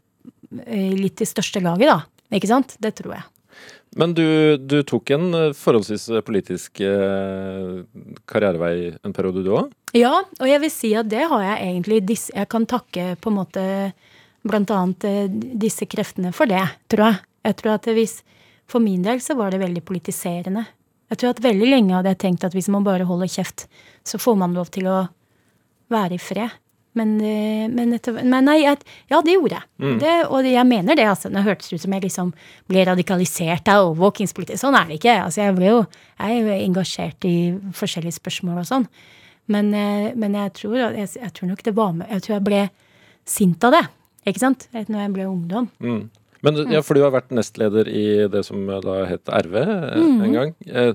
eh, 0.66 0.94
litt 0.98 1.22
i 1.24 1.30
største 1.30 1.64
laget, 1.64 1.90
da. 1.90 2.02
Ikke 2.34 2.50
sant? 2.50 2.76
Det 2.82 2.96
tror 2.98 3.18
jeg. 3.20 3.30
Men 3.94 4.16
du, 4.18 4.58
du 4.58 4.80
tok 4.88 5.14
en 5.14 5.30
eh, 5.38 5.54
forholdsvis 5.58 6.10
politisk 6.26 6.82
karrierevei 8.30 8.76
en 9.04 9.16
periode, 9.16 9.46
du 9.46 9.54
òg? 9.54 9.72
Ja, 9.94 10.24
og 10.40 10.50
jeg 10.50 10.62
vil 10.64 10.74
si 10.74 10.94
at 10.98 11.10
det 11.12 11.28
har 11.30 11.44
jeg 11.46 11.68
egentlig 11.68 12.02
Jeg 12.34 12.50
kan 12.50 12.66
takke 12.66 13.14
på 13.22 13.30
en 13.30 13.38
måte 13.38 13.66
eh, 13.94 15.28
disse 15.62 15.86
kreftene 15.86 16.34
for 16.34 16.50
det, 16.50 16.64
tror 16.90 17.12
jeg. 17.12 17.22
Jeg 17.44 17.60
tror 17.60 17.76
at 17.76 17.92
hvis 17.94 18.22
For 18.66 18.80
min 18.80 19.04
del 19.04 19.20
så 19.22 19.36
var 19.36 19.52
det 19.52 19.60
veldig 19.60 19.84
politiserende. 19.84 20.66
Jeg 21.12 21.20
tror 21.20 21.34
at 21.34 21.44
veldig 21.44 21.70
lenge 21.70 21.96
hadde 21.98 22.14
jeg 22.14 22.22
tenkt 22.24 22.46
at 22.48 22.56
hvis 22.56 22.72
man 22.74 22.86
bare 22.86 23.06
holder 23.08 23.30
kjeft, 23.30 23.68
så 24.08 24.20
får 24.22 24.38
man 24.40 24.56
lov 24.58 24.72
til 24.74 24.88
å 24.90 25.00
være 25.94 26.18
i 26.18 26.22
fred. 26.22 26.60
Men, 26.94 27.16
eh, 27.22 27.66
men, 27.74 27.94
etter, 27.98 28.14
men 28.22 28.46
nei, 28.46 28.60
jeg, 28.62 28.78
ja, 29.10 29.20
det 29.26 29.34
gjorde 29.34 29.58
jeg. 29.58 29.98
Det, 30.02 30.14
og 30.30 30.46
jeg 30.46 30.66
mener 30.70 30.98
det. 30.98 31.08
altså. 31.10 31.32
Det 31.34 31.42
hørtes 31.46 31.74
ut 31.74 31.82
som 31.82 31.96
jeg 31.96 32.06
liksom 32.06 32.30
ble 32.70 32.86
radikalisert 32.86 33.70
av 33.74 33.88
overvåkingspolitikk. 33.90 34.62
Sånn 34.62 34.78
er 34.78 34.92
det 34.92 35.00
ikke. 35.02 35.18
altså 35.26 35.42
Jeg 35.42 35.58
ble 35.58 35.72
jo, 35.72 35.80
jeg 36.20 36.38
er 36.38 36.46
jo 36.46 36.60
engasjert 36.68 37.28
i 37.30 37.36
forskjellige 37.74 38.20
spørsmål 38.20 38.62
og 38.62 38.70
sånn. 38.70 38.88
Men, 39.54 39.74
eh, 39.74 40.12
men 40.16 40.38
jeg, 40.38 40.54
tror, 40.62 40.78
jeg, 40.94 41.10
jeg 41.18 41.34
tror 41.36 41.50
nok 41.50 41.64
det 41.66 41.74
var 41.76 41.92
med 41.98 42.08
Jeg 42.14 42.24
tror 42.24 42.34
jeg 42.38 42.46
ble 42.48 42.62
sint 43.28 43.66
av 43.66 43.74
det. 43.76 43.84
Ikke 44.30 44.44
sant? 44.46 44.68
Når 44.72 45.00
jeg 45.02 45.14
ble 45.18 45.26
ungdom. 45.28 45.72
Mm. 45.84 46.04
Men 46.44 46.58
ja, 46.72 46.82
for 46.84 46.98
du 46.98 47.04
har 47.06 47.14
vært 47.16 47.32
nestleder 47.32 47.88
i 47.88 48.28
det 48.32 48.42
som 48.46 48.66
da 48.68 48.98
het 49.08 49.30
RV 49.32 49.56
eh, 49.62 49.98
Mm. 50.00 50.22
en 50.28 50.34
gang. 50.40 50.56
Eh, 50.68 50.94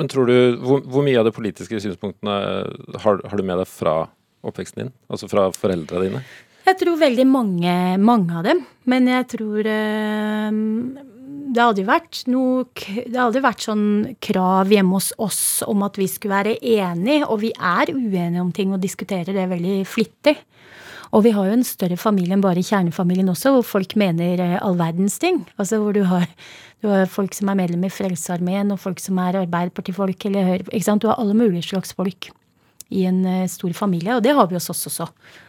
Men 0.00 0.08
tror 0.08 0.26
du 0.26 0.56
Hvor, 0.62 0.80
hvor 0.86 1.02
mye 1.04 1.18
av 1.18 1.26
de 1.26 1.32
politiske 1.34 1.80
synspunktene 1.82 2.36
eh, 2.64 2.98
har, 3.04 3.20
har 3.26 3.36
du 3.36 3.42
med 3.46 3.58
deg 3.58 3.66
fra 3.68 4.08
oppveksten 4.46 4.84
din? 4.84 4.92
Altså 5.10 5.28
fra 5.28 5.50
foreldra 5.52 6.00
dine? 6.02 6.22
Jeg 6.66 6.78
tror 6.80 6.98
veldig 7.00 7.26
mange, 7.26 7.74
mange 7.98 8.36
av 8.38 8.44
dem. 8.46 8.64
Men 8.86 9.06
jeg 9.10 9.26
tror 9.34 9.66
øh, 9.66 10.60
det 11.50 11.62
hadde 11.64 11.84
vært 11.88 12.20
noe 12.30 12.64
Det 12.76 13.16
hadde 13.18 13.42
vært 13.42 13.64
sånn 13.66 13.84
krav 14.22 14.70
hjemme 14.70 14.94
hos 14.98 15.10
oss 15.18 15.40
om 15.66 15.82
at 15.82 15.98
vi 15.98 16.06
skulle 16.10 16.36
være 16.38 16.58
enige, 16.62 17.26
og 17.26 17.40
vi 17.42 17.50
er 17.58 17.90
uenige 17.92 18.40
om 18.44 18.52
ting 18.54 18.72
og 18.72 18.80
diskuterer 18.82 19.34
det 19.34 19.48
veldig 19.50 19.80
flittig. 19.86 20.36
Og 21.10 21.24
vi 21.26 21.32
har 21.34 21.48
jo 21.48 21.56
en 21.56 21.66
større 21.66 21.98
familie 21.98 22.36
enn 22.36 22.42
bare 22.44 22.62
kjernefamilien 22.62 23.30
også, 23.32 23.54
hvor 23.56 23.66
folk 23.66 23.96
mener 23.98 24.40
eh, 24.44 24.58
all 24.62 24.76
verdens 24.78 25.18
ting. 25.22 25.42
Altså 25.58 25.80
hvor 25.82 25.96
du 25.96 26.04
har, 26.06 26.28
du 26.82 26.90
har 26.92 27.10
folk 27.10 27.34
som 27.34 27.50
er 27.50 27.58
medlem 27.58 27.88
i 27.88 27.92
Frelsesarmeen, 27.92 28.70
og 28.70 28.78
folk 28.82 29.02
som 29.02 29.18
er 29.22 29.40
Arbeiderpartifolk, 29.42 30.28
eller 30.28 30.46
Høyre 30.46 30.68
Ikke 30.70 30.86
sant. 30.86 31.02
Du 31.02 31.10
har 31.10 31.18
alle 31.18 31.34
mulige 31.34 31.66
slags 31.72 31.96
folk 31.98 32.30
i 32.94 33.04
en 33.10 33.24
eh, 33.26 33.48
stor 33.50 33.74
familie, 33.74 34.16
og 34.16 34.22
det 34.22 34.36
har 34.38 34.50
vi 34.50 34.58
hos 34.58 34.70
oss 34.70 34.86
også. 34.90 35.08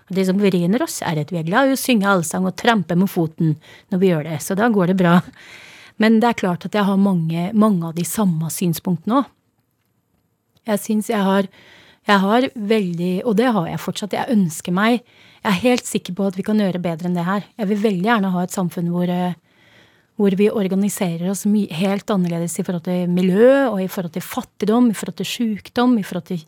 Og 0.10 0.16
det 0.18 0.26
som 0.30 0.42
forener 0.42 0.86
oss, 0.86 1.02
er 1.06 1.22
at 1.22 1.34
vi 1.34 1.42
er 1.42 1.46
glad 1.46 1.70
i 1.70 1.76
å 1.76 1.80
synge 1.80 2.10
allsang 2.10 2.48
og 2.50 2.58
trampe 2.58 2.98
med 2.98 3.10
foten 3.10 3.56
når 3.94 4.02
vi 4.02 4.12
gjør 4.12 4.26
det, 4.30 4.40
så 4.42 4.58
da 4.58 4.70
går 4.74 4.94
det 4.94 4.98
bra. 5.02 5.20
Men 6.02 6.18
det 6.22 6.32
er 6.32 6.42
klart 6.42 6.66
at 6.66 6.74
jeg 6.78 6.88
har 6.88 6.98
mange, 6.98 7.52
mange 7.54 7.86
av 7.86 7.94
de 7.98 8.06
samme 8.08 8.50
synspunktene 8.50 9.22
òg. 9.22 9.30
Jeg 10.70 10.82
syns 10.82 11.10
jeg 11.10 11.22
har 11.26 11.48
jeg 12.10 12.18
har 12.18 12.48
veldig, 12.56 13.12
og 13.30 13.36
det 13.38 13.50
har 13.54 13.68
jeg 13.70 13.82
fortsatt, 13.82 14.16
jeg 14.18 14.34
ønsker 14.34 14.74
meg 14.74 15.04
Jeg 15.42 15.50
er 15.50 15.64
helt 15.64 15.88
sikker 15.90 16.14
på 16.14 16.28
at 16.30 16.36
vi 16.38 16.46
kan 16.46 16.60
gjøre 16.62 16.82
bedre 16.82 17.10
enn 17.10 17.16
det 17.18 17.26
her. 17.26 17.46
Jeg 17.58 17.70
vil 17.72 17.80
veldig 17.82 18.06
gjerne 18.06 18.30
ha 18.36 18.44
et 18.46 18.54
samfunn 18.54 18.92
hvor, 18.94 19.10
eh, 19.10 19.34
hvor 20.22 20.36
vi 20.38 20.52
organiserer 20.54 21.32
oss 21.32 21.48
helt 21.50 22.14
annerledes 22.14 22.60
i 22.60 22.66
forhold 22.68 22.86
til 22.86 23.10
miljø, 23.10 23.72
og 23.72 23.82
i 23.82 23.90
forhold 23.90 24.14
til 24.14 24.22
fattigdom, 24.22 24.92
i 24.92 24.94
forhold 24.94 25.18
til 25.18 25.26
sjukdom, 25.26 25.98
i 25.98 26.06
forhold 26.06 26.28
til 26.30 26.44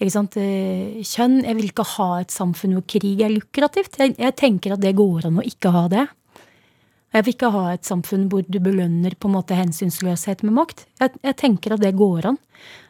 eh, 0.00 0.98
kjønn. 1.06 1.44
Jeg 1.44 1.54
vil 1.60 1.70
ikke 1.70 1.86
ha 1.94 2.10
et 2.20 2.34
samfunn 2.34 2.74
hvor 2.74 2.86
krig 2.90 3.22
er 3.22 3.30
lukrativt. 3.30 4.00
Jeg, 4.02 4.16
jeg 4.18 4.34
tenker 4.34 4.74
at 4.74 4.82
det 4.82 4.96
går 4.98 5.30
an 5.30 5.38
å 5.38 5.46
ikke 5.46 5.70
ha 5.70 5.86
det. 5.88 6.08
Jeg 7.14 7.22
vil 7.22 7.36
ikke 7.36 7.54
ha 7.54 7.66
et 7.70 7.86
samfunn 7.86 8.26
hvor 8.26 8.42
du 8.42 8.58
belønner 8.58 9.14
på 9.14 9.30
en 9.30 9.36
måte 9.36 9.54
hensynsløshet 9.54 10.42
med 10.42 10.56
makt. 10.58 10.88
Jeg, 10.98 11.14
jeg 11.22 11.38
tenker 11.38 11.76
at 11.76 11.86
det 11.86 11.94
går 11.94 12.32
an. 12.32 12.40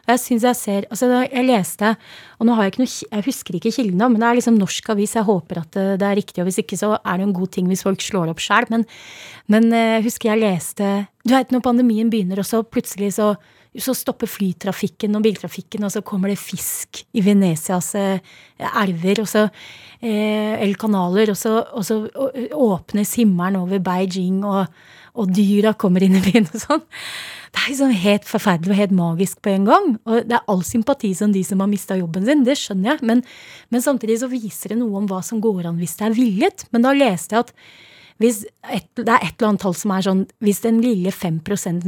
Jeg 0.05 0.21
synes 0.21 0.45
jeg 0.45 0.57
ser, 0.57 0.87
altså 0.93 1.09
Jeg 1.25 1.47
leste, 1.47 1.95
og 2.39 2.47
nå 2.47 2.55
har 2.55 2.67
jeg 2.67 2.75
ikke 2.75 2.83
noe, 2.83 2.93
jeg 3.17 3.25
husker 3.25 3.57
ikke 3.57 3.73
kilden, 3.73 4.03
men 4.05 4.21
det 4.21 4.29
er 4.29 4.39
liksom 4.39 4.59
norsk 4.61 4.91
avis. 4.93 5.17
Jeg 5.17 5.25
håper 5.25 5.63
at 5.63 5.71
det, 5.73 5.87
det 6.03 6.09
er 6.09 6.19
riktig, 6.21 6.43
og 6.43 6.49
hvis 6.51 6.61
ikke 6.61 6.79
så 6.81 6.93
er 6.99 7.17
det 7.17 7.25
jo 7.25 7.31
en 7.31 7.39
god 7.41 7.53
ting 7.57 7.71
hvis 7.71 7.85
folk 7.87 8.05
slår 8.05 8.33
opp 8.35 8.43
sjøl. 8.45 8.69
Men, 8.73 8.85
men 9.49 9.71
eh, 9.73 9.97
jeg 9.97 10.07
husker 10.11 10.33
jeg 10.33 10.43
leste 10.43 10.93
Du 11.25 11.33
vet 11.33 11.53
når 11.55 11.65
pandemien 11.65 12.11
begynner, 12.13 12.43
og 12.43 12.49
så 12.49 12.61
plutselig 12.67 13.15
så, 13.17 13.31
så 13.81 13.95
stopper 13.97 14.29
flytrafikken 14.29 15.17
og 15.17 15.25
biltrafikken, 15.25 15.87
og 15.87 15.95
så 15.95 16.05
kommer 16.05 16.29
det 16.29 16.41
fisk 16.43 17.01
i 17.17 17.25
Venezas 17.25 17.95
eh, 17.97 18.35
elver, 18.61 19.23
og 19.25 19.31
så 19.31 19.47
eh, 19.47 20.61
eller 20.61 20.77
kanaler, 20.81 21.33
og 21.33 21.41
så, 21.41 21.63
og 21.73 21.87
så 21.87 22.03
åpnes 22.53 23.17
himmelen 23.17 23.63
over 23.63 23.81
Beijing, 23.81 24.45
og, 24.45 24.69
og 25.17 25.33
dyra 25.33 25.73
kommer 25.81 26.05
inn 26.05 26.21
i 26.21 26.23
byen 26.29 26.51
og 26.53 26.61
sånn. 26.61 26.85
Det 27.55 27.63
er 27.63 27.71
liksom 27.71 27.93
helt 28.03 28.25
forferdelig 28.27 28.75
og 28.75 28.81
helt 28.81 28.95
magisk 28.99 29.39
på 29.45 29.53
en 29.53 29.67
gang. 29.69 29.85
Og 30.11 30.27
det 30.27 30.35
er 30.35 30.51
all 30.51 30.65
sympati 30.67 31.13
som 31.15 31.31
de 31.33 31.45
som 31.47 31.63
har 31.63 31.71
mista 31.71 31.95
jobben 31.95 32.27
sin, 32.27 32.43
det 32.47 32.57
skjønner 32.59 32.95
jeg. 32.95 33.07
Men, 33.07 33.23
men 33.71 33.85
samtidig 33.85 34.19
så 34.25 34.29
viser 34.33 34.75
det 34.75 34.81
noe 34.81 34.99
om 34.99 35.07
hva 35.11 35.21
som 35.23 35.39
går 35.45 35.69
an 35.71 35.79
hvis 35.79 35.95
det 36.01 36.09
er 36.09 36.17
villet. 36.19 36.67
Men 36.75 36.87
da 36.87 36.95
leste 36.97 37.37
jeg 37.37 37.47
at 37.47 37.55
et, 38.23 38.89
det 38.99 39.11
er 39.11 39.23
et 39.23 39.33
eller 39.39 39.49
annet 39.53 39.63
tall 39.65 39.75
som 39.75 39.91
er 39.91 40.05
sånn 40.07 40.21
Hvis 40.45 40.61
den 40.63 40.77
lille 40.79 41.11
5 41.11 41.41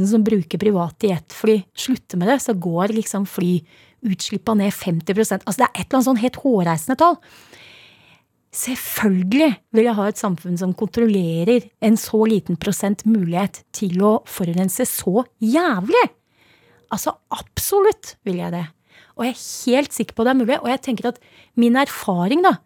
som 0.09 0.25
bruker 0.27 0.59
private 0.59 1.07
jetfly, 1.07 1.61
slutter 1.71 2.19
med 2.19 2.27
det, 2.31 2.41
så 2.43 2.55
går 2.55 2.95
liksom 2.95 3.27
flyutslippene 3.31 4.67
ned 4.67 4.75
50% 4.75 5.47
Altså 5.47 5.63
det 5.63 5.67
er 5.69 5.71
et 5.71 5.85
eller 5.85 5.99
annet 5.99 6.09
sånn 6.09 6.23
helt 6.23 6.41
hårreisende 6.43 6.99
tall. 6.99 7.19
Selvfølgelig 8.55 9.49
vil 9.75 9.87
jeg 9.89 9.97
ha 9.97 10.05
et 10.07 10.19
samfunn 10.19 10.57
som 10.59 10.75
kontrollerer 10.77 11.67
en 11.83 11.97
så 11.99 12.21
liten 12.29 12.57
prosent 12.59 13.03
mulighet 13.05 13.61
til 13.75 13.99
å 14.05 14.13
forurense 14.29 14.87
så 14.87 15.25
jævlig. 15.43 16.05
Altså 16.93 17.17
absolutt 17.35 18.15
vil 18.25 18.39
jeg 18.39 18.55
det. 18.55 18.63
Og 19.17 19.25
jeg 19.25 19.33
er 19.33 19.43
helt 19.67 19.97
sikker 19.97 20.15
på 20.15 20.23
det 20.25 20.31
er 20.31 20.39
mulig. 20.39 20.57
Og 20.61 20.71
jeg 20.71 20.83
tenker 20.85 21.11
at 21.11 21.21
min 21.59 21.75
erfaring, 21.75 22.45
da 22.45 22.57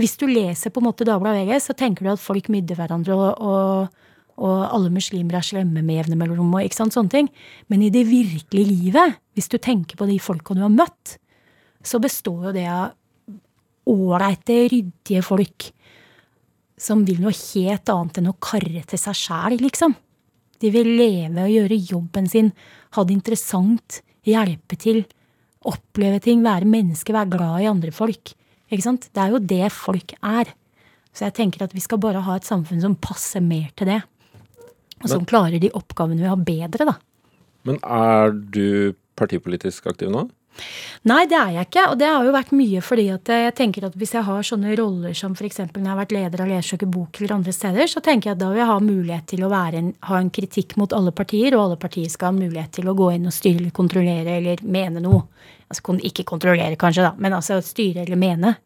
Hvis 0.00 0.16
du 0.16 0.24
leser 0.26 0.72
på 0.72 0.80
en 0.80 0.86
måte 0.88 1.04
Dagbladet 1.04 1.44
VG, 1.44 1.58
så 1.60 1.74
tenker 1.76 2.02
du 2.02 2.10
at 2.14 2.20
folk 2.20 2.46
mydder 2.48 2.78
hverandre, 2.78 3.12
og, 3.12 3.42
og, 3.44 4.14
og 4.40 4.62
alle 4.72 4.88
muslimer 4.90 5.36
er 5.36 5.44
slemme 5.44 5.82
med 5.84 5.98
jevne 5.98 6.16
mellomrom, 6.16 6.54
og 6.56 6.64
ikke 6.64 6.78
sant, 6.78 6.94
sånne 6.96 7.12
ting. 7.12 7.28
Men 7.68 7.84
i 7.84 7.90
det 7.92 8.06
virkelige 8.08 8.70
livet, 8.70 9.20
hvis 9.36 9.52
du 9.52 9.58
tenker 9.60 10.00
på 10.00 10.08
de 10.08 10.16
folka 10.18 10.56
du 10.56 10.62
har 10.64 10.72
møtt, 10.72 11.18
så 11.84 12.00
består 12.00 12.48
jo 12.48 12.54
det 12.56 12.64
av 12.72 12.96
ålreite, 13.88 14.58
ryddige 14.72 15.22
folk 15.26 15.70
som 16.82 17.04
vil 17.06 17.20
noe 17.22 17.34
helt 17.34 17.90
annet 17.92 18.18
enn 18.18 18.30
å 18.32 18.38
karre 18.42 18.82
til 18.88 19.00
seg 19.00 19.18
sjæl, 19.18 19.58
liksom. 19.62 19.94
De 20.62 20.70
vil 20.74 20.94
leve 20.98 21.44
og 21.44 21.50
gjøre 21.50 21.78
jobben 21.90 22.28
sin, 22.30 22.52
ha 22.94 23.04
det 23.06 23.16
interessant, 23.16 24.00
hjelpe 24.26 24.78
til, 24.78 25.02
oppleve 25.66 26.20
ting, 26.22 26.42
være 26.44 26.68
menneske, 26.70 27.14
være 27.14 27.34
glad 27.34 27.62
i 27.62 27.70
andre 27.70 27.94
folk. 27.94 28.34
Ikke 28.72 28.86
sant? 28.86 29.08
Det 29.12 29.22
er 29.22 29.34
jo 29.34 29.42
det 29.42 29.66
folk 29.74 30.14
er. 30.18 30.52
Så 31.12 31.26
jeg 31.26 31.36
tenker 31.36 31.66
at 31.66 31.74
vi 31.76 31.82
skal 31.84 32.00
bare 32.02 32.22
ha 32.24 32.38
et 32.38 32.48
samfunn 32.48 32.80
som 32.82 32.96
passer 32.96 33.42
mer 33.44 33.68
til 33.76 33.90
det. 33.90 34.00
Og 35.02 35.10
som 35.10 35.26
klarer 35.26 35.60
de 35.60 35.72
oppgavene 35.74 36.22
vi 36.22 36.30
har 36.30 36.46
bedre, 36.46 36.86
da. 36.88 36.94
Men 37.66 37.78
er 37.82 38.32
du 38.32 38.94
partipolitisk 39.18 39.90
aktiv 39.90 40.10
nå? 40.14 40.28
Nei, 41.08 41.24
det 41.26 41.34
er 41.34 41.54
jeg 41.56 41.66
ikke. 41.66 41.84
Og 41.90 41.96
det 41.98 42.06
har 42.06 42.26
jo 42.26 42.34
vært 42.34 42.52
mye 42.54 42.82
fordi 42.84 43.06
at 43.10 43.30
jeg 43.32 43.54
tenker 43.58 43.88
at 43.88 43.96
hvis 43.98 44.14
jeg 44.14 44.26
har 44.26 44.46
sånne 44.46 44.76
roller 44.78 45.16
som 45.18 45.34
f.eks. 45.34 45.58
når 45.64 45.80
jeg 45.80 45.90
har 45.90 45.98
vært 45.98 46.14
leder 46.14 46.44
av 46.44 46.52
Lesersøker 46.52 46.90
bok 46.92 47.18
eller 47.18 47.36
andre 47.38 47.54
steder, 47.56 47.90
så 47.90 48.02
tenker 48.04 48.30
jeg 48.30 48.36
at 48.36 48.42
da 48.42 48.52
vil 48.52 48.62
jeg 48.62 48.70
ha 48.70 48.78
mulighet 48.84 49.28
til 49.32 49.46
å 49.46 49.50
en, 49.52 49.90
ha 50.08 50.20
en 50.20 50.30
kritikk 50.30 50.76
mot 50.78 50.94
alle 50.94 51.14
partier, 51.16 51.56
og 51.56 51.64
alle 51.64 51.80
partier 51.80 52.12
skal 52.12 52.30
ha 52.30 52.38
mulighet 52.38 52.76
til 52.78 52.88
å 52.88 52.96
gå 52.98 53.10
inn 53.16 53.26
og 53.26 53.34
styre 53.34 53.72
kontrollere 53.74 54.38
eller 54.38 54.62
mene 54.62 55.02
noe. 55.02 55.24
Altså 55.72 55.96
ikke 56.04 56.28
kontrollere, 56.28 56.76
kanskje, 56.78 57.08
da, 57.08 57.14
men 57.18 57.34
altså 57.34 57.58
styre 57.64 58.04
eller 58.04 58.20
mene. 58.20 58.56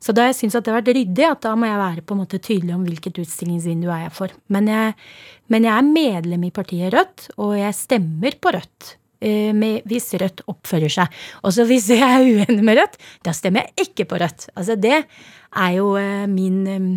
Så 0.00 0.14
da 0.16 0.24
jeg 0.30 0.38
syns 0.38 0.56
at 0.56 0.64
det 0.64 0.72
har 0.72 0.80
vært 0.80 0.94
ryddig, 0.96 1.26
at 1.28 1.42
da 1.44 1.52
må 1.60 1.68
jeg 1.68 1.80
være 1.82 2.04
på 2.08 2.16
en 2.16 2.22
måte 2.22 2.40
tydelig 2.40 2.72
om 2.72 2.86
hvilket 2.88 3.20
utstillingsvindu 3.20 3.90
er 3.92 4.06
jeg 4.06 4.14
for. 4.16 4.32
Men 4.48 4.70
jeg, 4.72 4.94
men 5.52 5.66
jeg 5.68 5.74
er 5.76 5.90
medlem 5.90 6.46
i 6.48 6.54
partiet 6.56 6.94
Rødt, 6.94 7.26
og 7.36 7.52
jeg 7.58 7.76
stemmer 7.76 8.38
på 8.40 8.54
Rødt. 8.56 8.94
Eh, 9.20 9.52
Med, 9.56 9.84
hvis 9.88 10.10
Rødt 10.20 10.42
oppfører 10.50 10.92
seg. 10.92 11.20
Og 11.44 11.54
så 11.54 11.66
hvis 11.68 11.88
jeg 11.94 12.02
er 12.02 12.26
uenig 12.26 12.64
med 12.66 12.80
Rødt, 12.80 12.98
da 13.26 13.34
stemmer 13.36 13.68
jeg 13.68 13.88
ikke 13.88 14.08
på 14.10 14.20
Rødt. 14.20 14.50
Altså 14.56 14.76
det 14.80 14.98
er 15.00 15.70
jo 15.76 15.94
eh, 16.00 16.26
min 16.30 16.60
eh, 16.66 16.90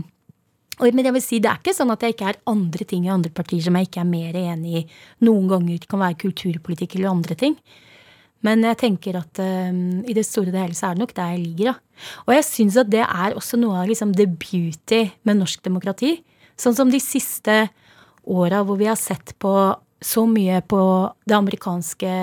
Men 0.83 1.05
jeg 1.05 1.13
vil 1.13 1.21
si, 1.23 1.39
det 1.39 1.51
er 1.51 1.61
ikke 1.61 1.75
sånn 1.77 1.93
at 1.93 2.01
jeg 2.01 2.15
ikke 2.15 2.31
er 2.31 2.41
andre 2.49 2.85
ting 2.89 3.05
i 3.05 3.13
andre 3.13 3.29
partier 3.31 3.61
som 3.61 3.75
jeg 3.77 3.87
ikke 3.87 4.01
er 4.01 4.09
mer 4.09 4.37
enig 4.39 4.77
i. 4.79 4.85
Noen 5.27 5.47
ganger 5.51 5.77
det 5.77 5.89
kan 5.89 6.01
være 6.01 6.21
kulturpolitikk 6.25 6.97
eller 6.97 7.13
andre 7.13 7.37
ting. 7.37 7.57
Men 8.43 8.63
jeg 8.67 8.79
tenker 8.81 9.17
at 9.21 9.39
eh, 9.39 9.71
i 10.09 10.15
det 10.15 10.25
store 10.27 10.51
og 10.51 10.59
hele 10.59 10.75
så 10.75 10.89
er 10.89 10.97
det 10.97 11.03
nok 11.05 11.15
der 11.15 11.31
jeg 11.35 11.43
ligger, 11.45 11.71
da. 11.71 12.09
Og 12.25 12.33
jeg 12.35 12.47
syns 12.49 12.79
at 12.81 12.91
det 12.91 13.05
er 13.05 13.37
også 13.37 13.59
noe 13.61 13.79
av 13.79 13.87
liksom 13.87 14.11
the 14.17 14.27
beauty 14.27 15.05
med 15.23 15.39
norsk 15.39 15.63
demokrati. 15.63 16.17
Sånn 16.59 16.75
som 16.77 16.91
de 16.91 16.99
siste 17.01 17.67
åra 18.23 18.61
hvor 18.65 18.79
vi 18.79 18.89
har 18.89 18.99
sett 18.99 19.35
på 19.41 19.53
så 20.03 20.25
mye 20.29 20.59
på 20.67 20.81
det 21.25 21.37
amerikanske 21.37 22.15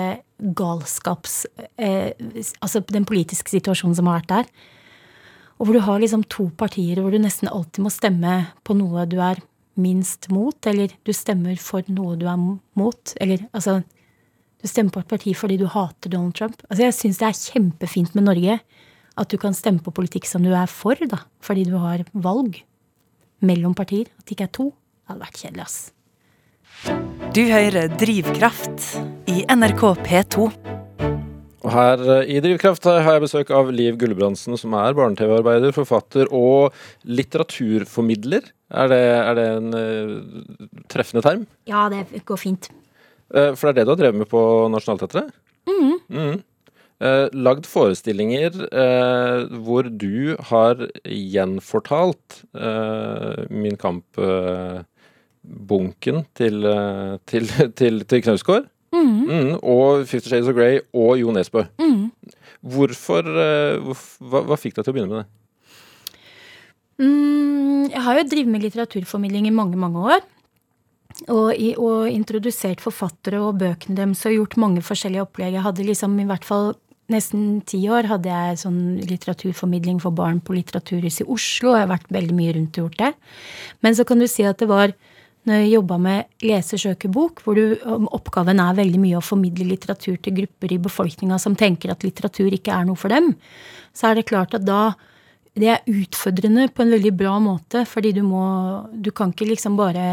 galskaps... 0.57 1.45
Eh, 1.77 2.11
altså 2.59 2.81
den 2.89 3.05
politiske 3.05 3.51
situasjonen 3.51 3.97
som 3.97 4.09
har 4.09 4.21
vært 4.21 4.31
der. 4.31 4.51
Og 5.61 5.67
hvor 5.67 5.77
du 5.77 5.83
har 5.85 6.01
liksom 6.01 6.25
to 6.29 6.49
partier 6.57 7.01
hvor 7.01 7.13
du 7.13 7.21
nesten 7.21 7.49
alltid 7.51 7.85
må 7.85 7.93
stemme 7.93 8.35
på 8.65 8.75
noe 8.77 9.05
du 9.09 9.19
er 9.21 9.41
minst 9.81 10.27
mot, 10.33 10.57
eller 10.67 10.93
du 11.05 11.13
stemmer 11.15 11.57
for 11.61 11.85
noe 11.93 12.17
du 12.19 12.25
er 12.29 12.39
mot. 12.77 13.15
Eller 13.21 13.47
altså 13.51 13.81
Du 14.61 14.67
stemmer 14.69 14.93
på 14.93 15.01
et 15.01 15.09
parti 15.09 15.31
fordi 15.33 15.55
du 15.57 15.65
hater 15.65 16.11
Donald 16.13 16.35
Trump. 16.37 16.59
Altså 16.69 16.83
Jeg 16.83 16.93
syns 16.93 17.17
det 17.17 17.27
er 17.27 17.39
kjempefint 17.53 18.13
med 18.13 18.27
Norge 18.27 18.59
at 19.17 19.31
du 19.31 19.37
kan 19.41 19.57
stemme 19.57 19.81
på 19.81 19.93
politikk 19.93 20.29
som 20.29 20.45
du 20.45 20.53
er 20.53 20.69
for, 20.69 20.95
da. 20.95 21.23
Fordi 21.41 21.65
du 21.65 21.75
har 21.81 22.05
valg 22.13 22.61
mellom 23.41 23.73
partier. 23.73 24.13
At 24.19 24.25
det 24.25 24.37
ikke 24.37 24.49
er 24.49 24.55
to. 24.59 24.69
Det 24.69 25.15
hadde 25.15 25.25
vært 25.25 25.41
kjedelig, 25.41 25.65
ass. 25.65 27.19
Du 27.31 27.45
hører 27.47 27.87
Drivkraft 27.95 28.89
i 29.31 29.45
NRK 29.47 29.83
P2. 30.03 30.49
Og 31.61 31.69
her 31.71 32.01
eh, 32.03 32.33
i 32.35 32.41
Drivkraft 32.43 32.83
har 32.89 33.07
jeg 33.07 33.23
besøk 33.23 33.53
av 33.55 33.69
Liv 33.71 33.95
Gulbrandsen, 34.01 34.57
som 34.59 34.75
er 34.75 34.97
barne-TV-arbeider, 34.97 35.71
forfatter 35.71 36.27
og 36.35 36.75
litteraturformidler. 37.07 38.51
Er 38.75 38.91
det, 38.91 38.99
er 39.21 39.39
det 39.39 39.47
en 39.47 39.71
uh, 39.71 40.83
treffende 40.91 41.23
term? 41.23 41.47
Ja, 41.71 41.85
det 41.93 42.25
går 42.27 42.41
fint. 42.43 42.67
Uh, 43.31 43.55
for 43.55 43.69
det 43.69 43.71
er 43.71 43.79
det 43.79 43.87
du 43.87 43.93
har 43.95 44.03
drevet 44.03 44.21
med 44.25 44.31
på 44.35 44.43
Nationaltheatret? 44.75 45.31
Mhm. 45.71 46.41
Uh, 47.01 47.31
lagd 47.31 47.65
forestillinger 47.65 48.59
eh, 48.69 49.47
hvor 49.63 49.87
du 49.87 50.35
har 50.51 50.83
gjenfortalt 51.01 52.43
Min 53.49 53.79
Min 53.79 53.79
Kamp-bunken 55.41 56.25
til, 56.35 56.65
eh, 56.65 57.17
til, 57.25 57.47
til, 57.77 58.05
til 58.05 58.21
Knausgård. 58.21 58.67
Mm. 58.93 59.27
Mm, 59.29 59.59
og 59.63 60.05
Fifty 60.07 60.27
Shades 60.27 60.47
of 60.47 60.55
Grey 60.55 60.79
og 60.93 61.17
Jo 61.19 61.31
Nesbø. 61.31 61.63
Mm. 61.79 62.11
Hvorfor, 62.61 63.23
eh, 63.23 63.79
hva, 64.19 64.43
hva 64.43 64.57
fikk 64.59 64.75
deg 64.75 64.85
til 64.85 64.91
å 64.91 64.95
begynne 64.95 65.11
med 65.11 65.21
det? 65.21 65.27
Mm, 67.01 67.89
jeg 67.89 68.01
har 68.01 68.17
jo 68.17 68.27
drevet 68.27 68.51
med 68.51 68.63
litteraturformidling 68.65 69.47
i 69.47 69.55
mange, 69.55 69.77
mange 69.77 69.97
år. 69.97 70.21
Og, 71.29 71.51
i, 71.53 71.73
og 71.75 72.07
introdusert 72.09 72.81
forfattere 72.81 73.41
og 73.43 73.59
bøkene 73.59 73.97
deres 73.97 74.23
og 74.25 74.35
gjort 74.35 74.57
mange 74.61 74.83
forskjellige 74.85 75.25
opplegg. 75.25 75.55
Jeg 75.57 75.65
hadde 75.65 75.85
liksom 75.87 76.15
i 76.21 76.27
hvert 76.29 76.45
fall 76.47 76.71
nesten 77.11 77.61
ti 77.67 77.81
år 77.91 78.07
hadde 78.07 78.31
jeg 78.31 78.59
sånn 78.61 78.81
litteraturformidling 79.03 79.99
for 80.03 80.15
barn 80.15 80.39
på 80.43 80.55
Litteraturhuset 80.55 81.25
i 81.25 81.31
Oslo. 81.31 81.73
Og 81.73 81.79
jeg 81.79 81.85
har 81.85 81.91
vært 81.91 82.13
veldig 82.15 82.37
mye 82.37 82.53
rundt 82.57 82.77
og 82.77 82.87
gjort 82.87 83.01
det. 83.01 83.11
Men 83.83 83.97
så 83.97 84.05
kan 84.07 84.21
du 84.21 84.27
si 84.31 84.45
at 84.47 84.61
det 84.61 84.69
var 84.71 84.95
når 85.49 85.57
jeg 85.57 85.71
jobba 85.73 85.97
med 85.97 86.45
lese-søke-bok, 86.45 87.41
hvor 87.41 87.57
du, 87.57 87.77
um, 87.89 88.05
oppgaven 88.13 88.61
er 88.61 88.77
veldig 88.77 88.99
mye 89.01 89.17
å 89.17 89.25
formidle 89.25 89.65
litteratur 89.71 90.19
til 90.21 90.35
grupper 90.37 90.75
i 90.75 90.81
befolkninga 90.81 91.39
som 91.41 91.55
tenker 91.57 91.93
at 91.93 92.05
litteratur 92.05 92.53
ikke 92.53 92.75
er 92.75 92.85
noe 92.85 92.99
for 92.99 93.13
dem, 93.13 93.33
så 93.97 94.11
er 94.11 94.19
det 94.19 94.29
klart 94.29 94.53
at 94.57 94.67
da 94.67 94.91
det 95.57 95.67
er 95.67 95.87
utfordrende 95.89 96.69
på 96.71 96.83
en 96.83 96.93
veldig 96.93 97.11
bra 97.17 97.33
måte, 97.43 97.83
fordi 97.89 98.13
du 98.15 98.21
må 98.23 98.43
Du 98.93 99.11
kan 99.11 99.33
ikke 99.33 99.49
liksom 99.49 99.75
bare 99.75 100.05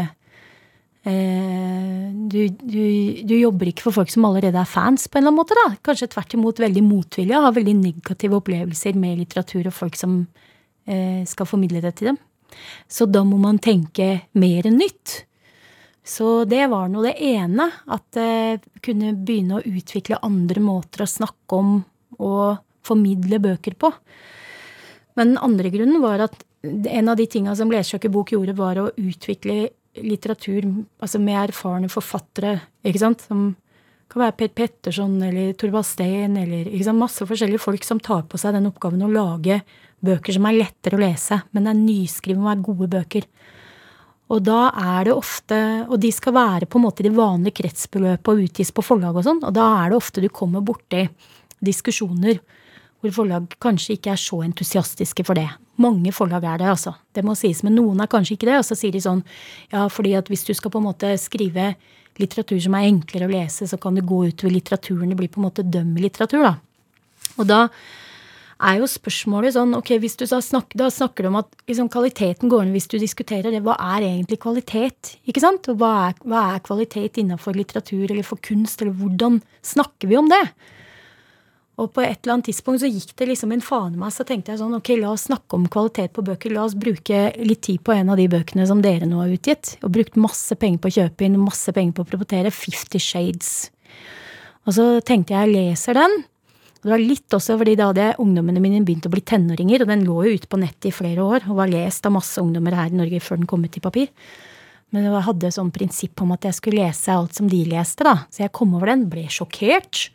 eh, 1.07 2.09
du, 2.11 2.41
du, 2.49 2.83
du 3.23 3.35
jobber 3.37 3.71
ikke 3.71 3.85
for 3.85 4.01
folk 4.01 4.11
som 4.11 4.25
allerede 4.27 4.59
er 4.59 4.67
fans, 4.67 5.07
på 5.07 5.15
en 5.15 5.23
eller 5.23 5.31
annen 5.31 5.39
måte. 5.39 5.55
da. 5.55 5.77
Kanskje 5.85 6.09
tvert 6.11 6.35
imot 6.35 6.59
veldig 6.59 6.83
motvillige, 6.83 7.39
har 7.45 7.55
veldig 7.55 7.77
negative 7.79 8.41
opplevelser 8.41 8.99
med 8.99 9.21
litteratur 9.21 9.69
og 9.69 9.77
folk 9.77 9.95
som 9.95 10.25
eh, 10.89 11.23
skal 11.29 11.47
formidle 11.47 11.85
det 11.85 11.95
til 12.01 12.11
dem. 12.11 12.19
Så 12.89 13.07
da 13.09 13.23
må 13.27 13.37
man 13.41 13.59
tenke 13.61 14.25
mer 14.39 14.69
nytt. 14.73 15.23
Så 16.05 16.43
det 16.49 16.63
var 16.71 16.89
nå 16.89 17.03
det 17.05 17.15
ene, 17.21 17.67
at 17.85 18.17
jeg 18.17 18.61
kunne 18.85 19.13
begynne 19.13 19.59
å 19.59 19.65
utvikle 19.67 20.21
andre 20.25 20.63
måter 20.63 21.05
å 21.05 21.09
snakke 21.09 21.59
om 21.59 21.75
og 22.17 22.59
formidle 22.85 23.37
bøker 23.43 23.75
på. 23.77 23.91
Men 25.19 25.35
den 25.35 25.43
andre 25.43 25.69
grunnen 25.73 26.01
var 26.01 26.23
at 26.25 26.39
en 26.65 27.11
av 27.11 27.19
de 27.19 27.27
tinga 27.29 27.53
som 27.55 27.71
Lesersøkerbok 27.71 28.33
gjorde, 28.33 28.55
var 28.57 28.79
å 28.81 28.89
utvikle 28.97 29.69
litteratur 29.99 30.65
altså 31.01 31.21
med 31.21 31.37
erfarne 31.49 31.89
forfattere, 31.91 32.57
ikke 32.85 33.01
sant, 33.01 33.23
som 33.27 33.51
kan 34.09 34.23
være 34.23 34.37
Per 34.39 34.51
Petterson 34.57 35.19
eller 35.21 35.53
Torvald 35.59 35.85
Steen 35.87 36.37
eller 36.41 36.69
sant, 36.83 36.97
masse 36.97 37.27
forskjellige 37.29 37.61
folk 37.61 37.85
som 37.85 38.01
tar 38.01 38.25
på 38.29 38.39
seg 38.41 38.55
den 38.57 38.69
oppgaven 38.71 39.05
å 39.05 39.11
lage 39.13 39.61
bøker 40.05 40.35
som 40.35 40.47
er 40.49 40.57
lettere 40.57 40.97
å 40.97 41.01
lese, 41.01 41.41
men 41.51 41.65
det 41.65 41.73
er 41.73 41.81
nyskrevet 41.83 42.43
og 42.43 42.51
er 42.51 42.63
gode 42.65 42.89
bøker. 42.95 43.27
Og 44.29 44.43
da 44.45 44.59
er 44.77 45.07
det 45.07 45.13
ofte 45.17 45.57
Og 45.89 45.95
de 45.97 46.11
skal 46.13 46.35
være 46.35 46.67
på 46.69 46.77
en 46.77 46.83
måte 46.83 47.01
i 47.01 47.07
det 47.07 47.15
vanlige 47.17 47.63
kretsbeløpet 47.63 48.29
og 48.29 48.43
utgis 48.45 48.69
på 48.69 48.85
forlag 48.85 49.17
og 49.17 49.25
sånn, 49.25 49.41
og 49.41 49.53
da 49.57 49.65
er 49.81 49.89
det 49.89 49.97
ofte 49.97 50.21
du 50.21 50.29
kommer 50.29 50.61
borti 50.61 51.07
diskusjoner 51.65 52.39
hvor 52.99 53.13
forlag 53.15 53.53
kanskje 53.63 53.95
ikke 53.95 54.11
er 54.13 54.19
så 54.19 54.41
entusiastiske 54.43 55.23
for 55.27 55.39
det. 55.39 55.47
Mange 55.79 56.11
forlag 56.11 56.43
er 56.43 56.59
det, 56.59 56.67
altså. 56.67 56.91
Det 57.15 57.23
må 57.23 57.35
sies, 57.39 57.61
men 57.63 57.77
noen 57.77 58.03
er 58.03 58.09
kanskje 58.11 58.35
ikke 58.35 58.49
det. 58.49 58.57
Og 58.59 58.65
så 58.67 58.75
sier 58.75 58.91
de 58.91 58.99
sånn 59.03 59.21
ja, 59.71 59.85
fordi 59.87 60.17
at 60.19 60.27
hvis 60.27 60.43
du 60.47 60.51
skal 60.57 60.73
på 60.73 60.81
en 60.81 60.89
måte 60.89 61.13
skrive 61.21 61.71
litteratur 62.19 62.59
som 62.63 62.75
er 62.77 62.89
enklere 62.89 63.29
å 63.29 63.31
lese, 63.31 63.67
så 63.69 63.79
kan 63.81 63.97
det 63.97 64.07
gå 64.07 64.25
utover 64.29 64.55
litteraturen. 64.55 65.09
Det 65.11 65.17
blir 65.19 65.31
på 65.31 65.41
en 65.41 65.47
måte 65.47 65.65
dømmelitteratur, 65.65 66.45
da. 66.45 66.55
Og 67.39 67.47
da 67.49 67.65
er 68.59 68.81
jo 68.81 68.89
spørsmålet 68.91 69.55
sånn, 69.55 69.71
ok, 69.77 69.93
hvis 70.03 70.17
du 70.19 70.25
da 70.27 70.41
snakker, 70.43 70.79
da 70.81 70.89
snakker 70.91 71.23
du 71.23 71.29
om 71.29 71.39
at 71.39 71.47
liksom, 71.69 71.87
kvaliteten 71.91 72.51
går 72.51 72.65
ned 72.67 72.75
hvis 72.75 72.89
du 72.91 72.97
diskuterer 72.99 73.53
det. 73.55 73.61
Hva 73.63 73.77
er 73.95 74.09
egentlig 74.09 74.41
kvalitet? 74.43 75.13
Ikke 75.29 75.43
sant? 75.43 75.69
Og 75.71 75.79
hva 75.79 75.93
er, 76.09 76.19
hva 76.27 76.43
er 76.55 76.65
kvalitet 76.65 77.21
innenfor 77.21 77.55
litteratur 77.55 78.09
eller 78.09 78.27
for 78.27 78.41
kunst, 78.43 78.83
eller 78.83 78.97
hvordan 78.99 79.39
snakker 79.65 80.11
vi 80.11 80.19
om 80.19 80.27
det? 80.31 80.43
Og 81.79 81.93
på 81.95 82.03
et 82.03 82.17
eller 82.17 82.35
annet 82.35 82.49
tidspunkt 82.49 82.81
så 82.83 82.89
gikk 82.91 83.13
det 83.19 83.29
liksom 83.29 83.53
en 83.55 83.63
meg, 83.95 84.11
så 84.11 84.25
tenkte 84.27 84.51
jeg 84.51 84.59
sånn, 84.59 84.75
ok, 84.75 84.91
la 84.99 85.13
oss 85.13 85.29
snakke 85.29 85.55
om 85.55 85.67
kvalitet 85.71 86.11
på 86.11 86.25
bøker. 86.27 86.51
La 86.51 86.65
oss 86.67 86.75
bruke 86.75 87.29
litt 87.39 87.61
tid 87.63 87.79
på 87.85 87.93
en 87.95 88.11
av 88.11 88.19
de 88.19 88.27
bøkene 88.27 88.65
som 88.67 88.81
dere 88.83 89.07
nå 89.07 89.21
har 89.21 89.31
utgitt. 89.31 89.77
Og 89.83 89.93
brukt 89.95 90.19
masse 90.19 90.55
penger 90.59 90.81
på 90.83 90.91
å 90.91 90.95
kjøpe 90.97 91.25
inn, 91.25 91.39
masse 91.39 91.71
penger 91.75 91.95
på 91.95 92.03
å 92.03 92.09
proportere, 92.09 92.51
Fifty 92.51 92.99
Shades. 92.99 93.69
Og 94.67 94.75
så 94.75 94.89
tenkte 95.07 95.37
jeg, 95.37 95.47
jeg 95.47 95.55
leser 95.55 95.95
den. 95.95 96.19
Og 96.79 96.87
det 96.87 96.93
var 96.93 97.03
litt 97.03 97.35
også 97.35 97.55
fordi 97.59 97.77
da 97.79 97.89
hadde 97.89 98.11
ungdommene 98.23 98.61
mine 98.63 98.83
begynt 98.87 99.07
å 99.07 99.13
bli 99.13 99.23
tenåringer, 99.27 99.83
og 99.83 99.91
den 99.91 100.05
lå 100.07 100.19
jo 100.27 100.35
ute 100.35 100.51
på 100.51 100.59
nettet 100.59 100.91
i 100.91 100.95
flere 100.95 101.23
år 101.23 101.47
og 101.49 101.57
var 101.59 101.71
lest 101.71 102.07
av 102.07 102.15
masse 102.15 102.39
ungdommer 102.39 102.75
her 102.75 102.91
i 102.91 102.99
Norge 102.99 103.19
før 103.23 103.39
den 103.39 103.49
kom 103.51 103.63
ut 103.63 103.79
i 103.79 103.83
papir. 103.83 104.11
Men 104.95 105.05
jeg 105.05 105.25
hadde 105.27 105.51
sånn 105.53 105.71
prinsipp 105.75 106.23
om 106.23 106.31
at 106.33 106.47
jeg 106.47 106.55
skulle 106.57 106.83
lese 106.83 107.13
alt 107.13 107.35
som 107.37 107.49
de 107.51 107.59
leste, 107.67 108.03
da. 108.07 108.25
Så 108.31 108.45
jeg 108.45 108.53
kom 108.55 108.71
over 108.75 108.89
den, 108.89 109.09
ble 109.11 109.27
sjokkert 109.31 110.07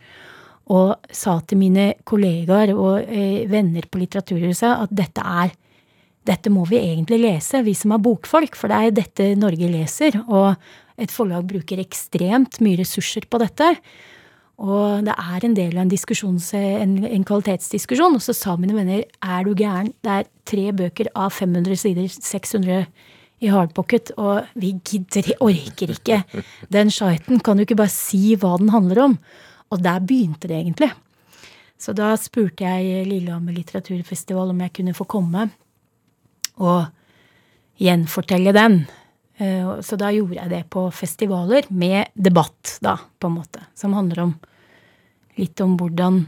og 0.73 1.11
sa 1.13 1.37
til 1.45 1.61
mine 1.61 1.91
kollegaer 2.09 2.73
og 2.75 3.05
eh, 3.05 3.45
venner 3.51 3.85
på 3.91 4.01
Litteraturhuset 4.01 4.71
at 4.87 4.95
dette 4.95 5.25
er 5.25 5.53
dette 6.25 6.49
må 6.49 6.65
vi 6.71 6.79
egentlig 6.81 7.19
lese, 7.21 7.61
vi 7.67 7.75
som 7.77 7.93
er 7.93 8.01
bokfolk, 8.01 8.57
for 8.57 8.73
det 8.73 8.79
er 8.81 8.97
dette 8.97 9.27
Norge 9.37 9.69
leser. 9.69 10.17
Og 10.25 10.55
et 10.97 11.13
forlag 11.13 11.45
bruker 11.51 11.83
ekstremt 11.83 12.61
mye 12.65 12.79
ressurser 12.81 13.27
på 13.29 13.41
dette. 13.43 13.75
Og 14.65 15.05
det 15.05 15.13
er 15.19 15.45
en 15.45 15.57
del 15.59 15.77
av 15.77 15.85
en, 15.85 15.93
en, 15.93 16.95
en 17.11 17.27
kvalitetsdiskusjon. 17.29 18.17
Og 18.17 18.25
så 18.25 18.33
sa 18.37 18.57
mine 18.57 18.77
venner 18.77 19.05
er 19.05 19.45
du 19.45 19.53
gæren, 19.53 19.93
det 20.01 20.15
er 20.15 20.31
tre 20.49 20.71
bøker 20.73 21.13
av 21.13 21.35
500 21.37 21.77
sider, 21.83 22.09
600 22.09 22.87
i 23.45 23.51
hardpocket, 23.51 24.15
og 24.17 24.47
vi 24.57 24.77
gidder, 24.87 25.35
orker 25.43 25.91
ikke 25.93 26.23
den 26.73 26.93
shiten 26.95 27.43
Kan 27.45 27.59
du 27.59 27.65
ikke 27.67 27.77
bare 27.77 27.93
si 27.93 28.39
hva 28.41 28.55
den 28.61 28.71
handler 28.73 29.03
om? 29.03 29.19
Og 29.75 29.83
der 29.83 30.03
begynte 30.07 30.49
det 30.49 30.61
egentlig. 30.61 30.91
Så 31.79 31.93
da 31.97 32.13
spurte 32.17 32.65
jeg 32.65 33.09
Lillehammer 33.09 33.57
litteraturfestival 33.57 34.53
om 34.55 34.61
jeg 34.63 34.73
kunne 34.79 34.95
få 34.97 35.07
komme 35.11 35.49
og 36.63 36.87
gjenfortelle 37.83 38.55
den. 38.55 38.85
Eh, 39.37 39.81
Så 39.83 39.99
da 39.99 40.13
gjorde 40.15 40.39
jeg 40.39 40.51
det 40.51 40.63
på 40.71 40.87
festivaler 40.95 41.67
med 41.71 42.07
debatt, 42.15 42.79
da, 42.81 42.97
på 43.19 43.27
en 43.27 43.37
måte. 43.41 43.67
Som 43.75 43.93
handler 43.93 44.23
om 44.29 44.35
litt 45.37 45.61
om 45.61 45.77
hvordan 45.77 46.27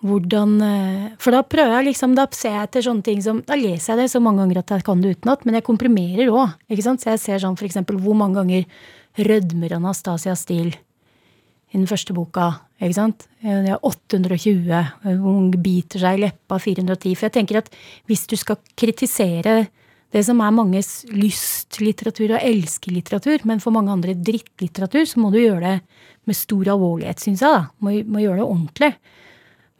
hvordan 0.00 0.62
eh, 0.64 1.08
For 1.20 1.30
da 1.30 1.42
prøver 1.44 1.76
jeg 1.76 1.90
liksom, 1.90 2.14
da 2.16 2.26
ser 2.32 2.54
jeg 2.56 2.68
etter 2.68 2.84
sånne 2.86 3.04
ting 3.04 3.18
som 3.20 3.42
Da 3.44 3.52
leser 3.54 3.92
jeg 3.92 4.06
det 4.06 4.12
så 4.14 4.20
mange 4.24 4.40
ganger 4.40 4.62
at 4.62 4.70
jeg 4.72 4.84
kan 4.86 5.00
det 5.00 5.16
utenat, 5.18 5.44
men 5.44 5.58
jeg 5.58 5.66
komprimerer 5.66 6.32
òg. 6.32 6.54
Så 6.80 7.10
jeg 7.12 7.20
ser 7.20 7.38
sånn 7.38 7.58
for 7.60 7.68
eksempel 7.68 8.00
hvor 8.00 8.16
mange 8.16 8.40
ganger 8.40 8.64
rødmer 9.20 9.76
Anastasia 9.76 10.34
Steele 10.34 10.78
i 11.70 11.78
den 11.78 11.86
første 11.86 12.14
boka. 12.14 12.50
ikke 12.82 12.96
sant? 12.96 13.26
Det 13.42 13.70
er 13.70 13.84
820. 13.86 14.80
Hun 15.22 15.50
biter 15.62 16.02
seg 16.02 16.18
i 16.18 16.24
leppa 16.24 16.58
410. 16.58 17.14
For 17.14 17.28
jeg 17.28 17.36
tenker 17.36 17.60
at 17.60 17.70
hvis 18.10 18.26
du 18.30 18.36
skal 18.40 18.58
kritisere 18.78 19.62
det 20.10 20.24
som 20.26 20.40
er 20.42 20.54
manges 20.54 21.04
lystlitteratur 21.14 22.34
og 22.34 22.42
elskelitteratur, 22.42 23.44
men 23.46 23.62
for 23.62 23.74
mange 23.74 23.92
andre 23.94 24.16
drittlitteratur, 24.18 25.04
så 25.06 25.22
må 25.22 25.30
du 25.30 25.38
gjøre 25.38 25.62
det 25.62 25.76
med 26.26 26.36
stor 26.38 26.72
alvorlighet, 26.74 27.22
syns 27.22 27.44
jeg. 27.44 27.54
da. 27.54 27.68
Må, 27.78 27.94
må 28.10 28.22
gjøre 28.24 28.40
det 28.42 28.48
ordentlig. 28.48 28.90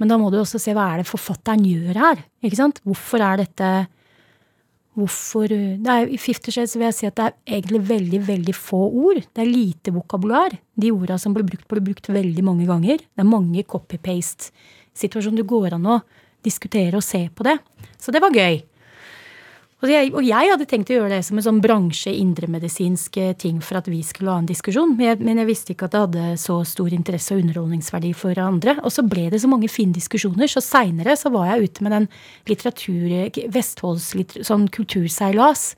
Men 0.00 0.12
da 0.12 0.18
må 0.20 0.30
du 0.30 0.38
også 0.40 0.60
se 0.62 0.74
hva 0.76 0.86
er 0.92 1.02
det 1.02 1.10
forfatteren 1.10 1.66
gjør 1.66 1.98
her. 1.98 2.22
ikke 2.46 2.60
sant? 2.60 2.78
Hvorfor 2.86 3.24
er 3.26 3.42
dette 3.42 3.72
Hvorfor 4.98 5.46
det 5.50 5.86
er, 5.86 6.08
I 6.10 6.18
Fifty 6.18 6.50
Shades 6.50 6.74
vil 6.74 6.88
jeg 6.88 6.96
si 6.96 7.06
at 7.06 7.18
det 7.18 7.26
er 7.28 7.58
egentlig 7.60 7.80
veldig 7.88 8.20
veldig 8.26 8.54
få 8.58 8.80
ord. 8.88 9.20
Det 9.22 9.44
er 9.44 9.50
lite 9.50 9.94
vokabular. 9.94 10.56
De 10.74 10.90
orda 10.90 11.18
som 11.20 11.34
blir 11.36 11.46
brukt, 11.46 11.68
blir 11.70 11.84
brukt 11.86 12.10
veldig 12.10 12.44
mange 12.44 12.66
ganger. 12.66 12.98
Det 12.98 13.22
er 13.22 13.28
mange 13.28 13.62
copy-paste-situasjoner. 13.70 15.42
Det 15.42 15.52
går 15.52 15.78
an 15.78 15.86
å 15.94 16.00
diskutere 16.44 16.98
og 16.98 17.06
se 17.06 17.22
på 17.30 17.46
det. 17.46 17.56
Så 18.02 18.10
det 18.10 18.22
var 18.24 18.34
gøy. 18.34 18.62
Og 19.80 19.88
jeg, 19.88 20.10
og 20.12 20.20
jeg 20.26 20.50
hadde 20.50 20.66
tenkt 20.68 20.90
å 20.92 20.98
gjøre 20.98 21.14
det 21.14 21.22
som 21.24 21.38
en 21.40 21.44
sånn 21.46 21.60
bransje 21.64 22.12
indremedisinsk 22.12 23.14
ting 23.40 23.62
for 23.64 23.78
at 23.78 23.86
vi 23.88 24.02
skulle 24.04 24.34
ha 24.34 24.42
en 24.42 24.48
diskusjon, 24.48 24.92
men 24.92 25.06
jeg, 25.06 25.20
men 25.24 25.40
jeg 25.40 25.48
visste 25.48 25.72
ikke 25.72 25.88
at 25.88 25.94
det 25.94 26.02
hadde 26.02 26.26
så 26.42 26.58
stor 26.68 26.92
interesse 26.92 27.32
og 27.32 27.40
underholdningsverdi 27.40 28.10
for 28.12 28.42
andre. 28.44 28.76
Og 28.84 28.92
så 28.92 29.06
ble 29.08 29.30
det 29.32 29.40
så 29.40 29.48
mange 29.48 29.70
fine 29.72 29.96
diskusjoner, 29.96 30.52
så 30.52 30.60
seinere 30.64 31.16
så 31.16 31.32
var 31.32 31.48
jeg 31.48 31.70
ute 31.70 31.86
med 31.86 31.96
den 31.96 32.10
litteratur, 32.50 33.08
Vestfolds 33.56 34.10
litter, 34.20 34.44
sånn 34.44 34.68
kulturseilas. 34.74 35.70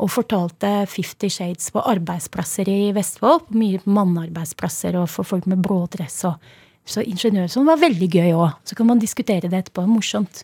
Og 0.00 0.10
fortalte 0.10 0.72
Fifty 0.90 1.28
Shades 1.30 1.68
på 1.70 1.84
arbeidsplasser 1.84 2.66
i 2.66 2.80
Vestfold. 2.96 3.52
Mye 3.54 3.78
mannearbeidsplasser 3.84 4.96
og 4.98 5.06
for 5.12 5.28
folk 5.28 5.46
med 5.46 5.62
blå 5.62 5.84
dress 5.92 6.24
og 6.26 6.40
så 6.84 7.00
ingeniørsonen 7.00 7.68
var 7.70 7.80
veldig 7.80 8.08
gøy 8.12 8.34
òg. 8.36 8.58
Så 8.68 8.76
kan 8.76 8.88
man 8.88 9.00
diskutere 9.00 9.48
det 9.48 9.62
etterpå. 9.62 9.86
Morsomt. 9.88 10.42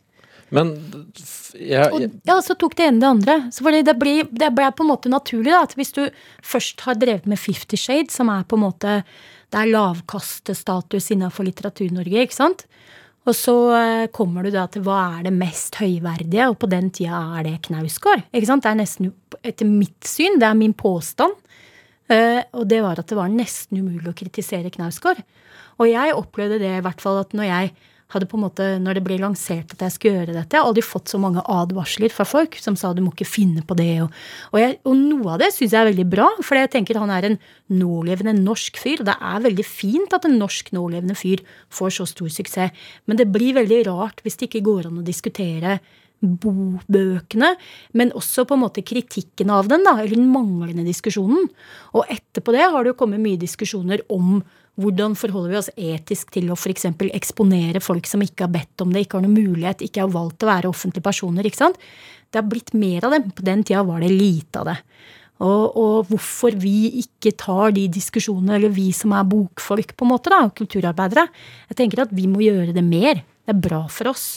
Men 0.54 0.72
jeg, 1.54 1.90
Og, 1.94 2.06
ja, 2.26 2.36
så 2.42 2.56
tok 2.58 2.76
det 2.78 2.88
ene 2.88 3.02
det 3.02 3.10
andre. 3.10 3.36
Så 3.54 3.64
fordi 3.66 3.82
det, 3.86 3.96
ble, 4.00 4.14
det 4.30 4.52
ble 4.56 4.70
på 4.74 4.86
en 4.86 4.90
måte 4.90 5.12
naturlig 5.12 5.52
da, 5.52 5.64
at 5.66 5.76
hvis 5.78 5.94
du 5.96 6.02
først 6.46 6.82
har 6.86 6.98
drevet 6.98 7.28
med 7.30 7.38
Fifty 7.38 7.78
Shades, 7.78 8.16
som 8.18 8.32
er 8.32 8.46
på 8.48 8.58
en 8.58 8.66
måte 8.66 9.00
det 9.50 9.58
er 9.58 9.70
lavkastestatus 9.72 11.10
innenfor 11.10 11.46
Litteratur-Norge, 11.48 12.22
ikke 12.22 12.36
sant? 12.36 12.66
Og 13.28 13.34
så 13.36 13.54
eh, 13.76 14.04
kommer 14.14 14.46
du 14.46 14.52
da 14.54 14.64
til 14.70 14.84
hva 14.86 15.00
er 15.18 15.26
det 15.26 15.34
mest 15.34 15.76
høyverdige, 15.80 16.46
og 16.48 16.56
på 16.62 16.70
den 16.70 16.88
tida 16.94 17.20
er 17.36 17.48
det 17.48 17.56
Knausgård. 17.66 18.24
Ikke 18.30 18.48
sant? 18.48 18.64
Det 18.64 18.70
er 18.70 18.78
nesten, 18.78 19.10
etter 19.42 19.68
mitt 19.68 20.06
syn, 20.08 20.38
det 20.40 20.48
er 20.48 20.56
min 20.58 20.74
påstand, 20.78 21.34
eh, 22.14 22.40
og 22.54 22.64
det 22.70 22.80
var 22.86 23.02
at 23.02 23.10
det 23.10 23.18
var 23.18 23.32
nesten 23.32 23.82
umulig 23.82 24.12
å 24.12 24.16
kritisere 24.16 24.72
Knausgård. 24.72 25.20
Og 25.80 25.90
jeg 25.90 26.16
opplevde 26.16 26.60
det 26.62 26.72
i 26.78 26.84
hvert 26.84 27.02
fall 27.02 27.20
at 27.24 27.34
når 27.36 27.50
jeg 27.50 27.74
hadde 28.12 28.26
på 28.30 28.38
en 28.38 28.44
måte, 28.44 28.66
når 28.82 28.98
det 28.98 29.04
ble 29.06 29.18
lansert 29.22 29.74
at 29.74 29.84
jeg 29.86 29.94
skulle 29.94 30.20
gjøre 30.20 30.34
dette. 30.34 30.56
Jeg 30.56 30.62
har 30.62 30.70
aldri 30.70 30.84
fått 30.84 31.12
så 31.12 31.20
mange 31.22 31.44
advarsler 31.50 32.12
fra 32.14 32.26
folk 32.28 32.58
som 32.62 32.78
sa 32.78 32.92
du 32.94 33.02
må 33.04 33.12
ikke 33.14 33.28
finne 33.28 33.64
på 33.66 33.76
det. 33.78 33.92
Og, 34.04 34.18
og, 34.50 34.58
jeg, 34.62 34.76
og 34.88 34.98
noe 34.98 35.36
av 35.36 35.40
det 35.44 35.52
syns 35.54 35.76
jeg 35.76 35.80
er 35.80 35.90
veldig 35.92 36.08
bra, 36.10 36.28
for 36.42 36.58
jeg 36.58 36.72
tenker 36.74 37.00
han 37.00 37.14
er 37.14 37.30
en 37.30 37.38
nålevende 37.80 38.34
norsk 38.40 38.80
fyr. 38.82 39.04
Og 39.04 39.10
det 39.10 39.16
er 39.16 39.46
veldig 39.46 39.66
fint 39.66 40.16
at 40.16 40.26
en 40.28 40.38
norsk 40.40 40.72
nålevende 40.76 41.18
fyr 41.18 41.44
får 41.72 41.96
så 42.00 42.08
stor 42.10 42.30
suksess. 42.40 42.84
Men 43.06 43.20
det 43.20 43.30
blir 43.32 43.56
veldig 43.56 43.84
rart 43.88 44.22
hvis 44.24 44.40
det 44.40 44.50
ikke 44.50 44.66
går 44.66 44.90
an 44.90 45.00
å 45.00 45.06
diskutere 45.06 45.78
bøkene, 46.20 47.54
men 47.96 48.12
også 48.16 48.44
på 48.44 48.56
en 48.56 48.64
måte 48.66 48.84
kritikken 48.84 49.52
av 49.54 49.70
den, 49.70 49.84
da, 49.86 49.96
eller 49.96 50.18
den 50.18 50.28
manglende 50.32 50.84
diskusjonen. 50.84 51.48
Og 51.96 52.10
etterpå 52.12 52.52
det 52.52 52.66
har 52.66 52.84
det 52.84 52.92
jo 52.92 52.98
kommet 53.00 53.22
mye 53.24 53.40
diskusjoner 53.40 54.04
om 54.12 54.42
hvordan 54.80 55.14
forholder 55.18 55.52
vi 55.52 55.58
oss 55.60 55.70
etisk 55.76 56.32
til 56.34 56.50
å 56.50 56.56
f.eks. 56.58 56.88
eksponere 57.10 57.82
folk 57.84 58.08
som 58.08 58.22
ikke 58.24 58.46
har 58.46 58.52
bedt 58.54 58.84
om 58.84 58.92
det, 58.92 59.04
ikke 59.04 59.18
har 59.18 59.26
noen 59.26 59.38
mulighet, 59.38 59.84
ikke 59.86 60.04
har 60.04 60.12
valgt 60.14 60.44
å 60.44 60.50
være 60.50 60.70
offentlige 60.70 61.06
personer? 61.06 61.46
ikke 61.46 61.62
sant? 61.62 61.80
Det 62.30 62.40
har 62.40 62.50
blitt 62.50 62.74
mer 62.78 63.06
av 63.06 63.16
dem. 63.16 63.30
På 63.34 63.46
den 63.46 63.64
tida 63.66 63.82
var 63.86 64.02
det 64.04 64.12
lite 64.12 64.62
av 64.62 64.70
det. 64.70 64.76
Og, 65.40 65.76
og, 65.80 66.10
hvorfor 66.10 66.54
vi 66.60 67.00
ikke 67.00 67.32
tar 67.40 67.72
de 67.76 67.86
diskusjonene, 67.92 68.58
eller 68.58 68.72
vi 68.76 68.90
som 68.92 69.14
er 69.16 69.24
bokfolk, 69.28 69.94
på 69.96 70.04
en 70.04 70.12
måte, 70.12 70.32
da, 70.32 70.44
kulturarbeidere. 70.52 71.26
Jeg 71.72 71.80
tenker 71.80 72.04
at 72.04 72.12
vi 72.14 72.28
må 72.28 72.42
gjøre 72.44 72.76
det 72.76 72.84
mer. 72.84 73.22
Det 73.24 73.54
er 73.54 73.62
bra 73.64 73.86
for 73.90 74.12
oss. 74.12 74.28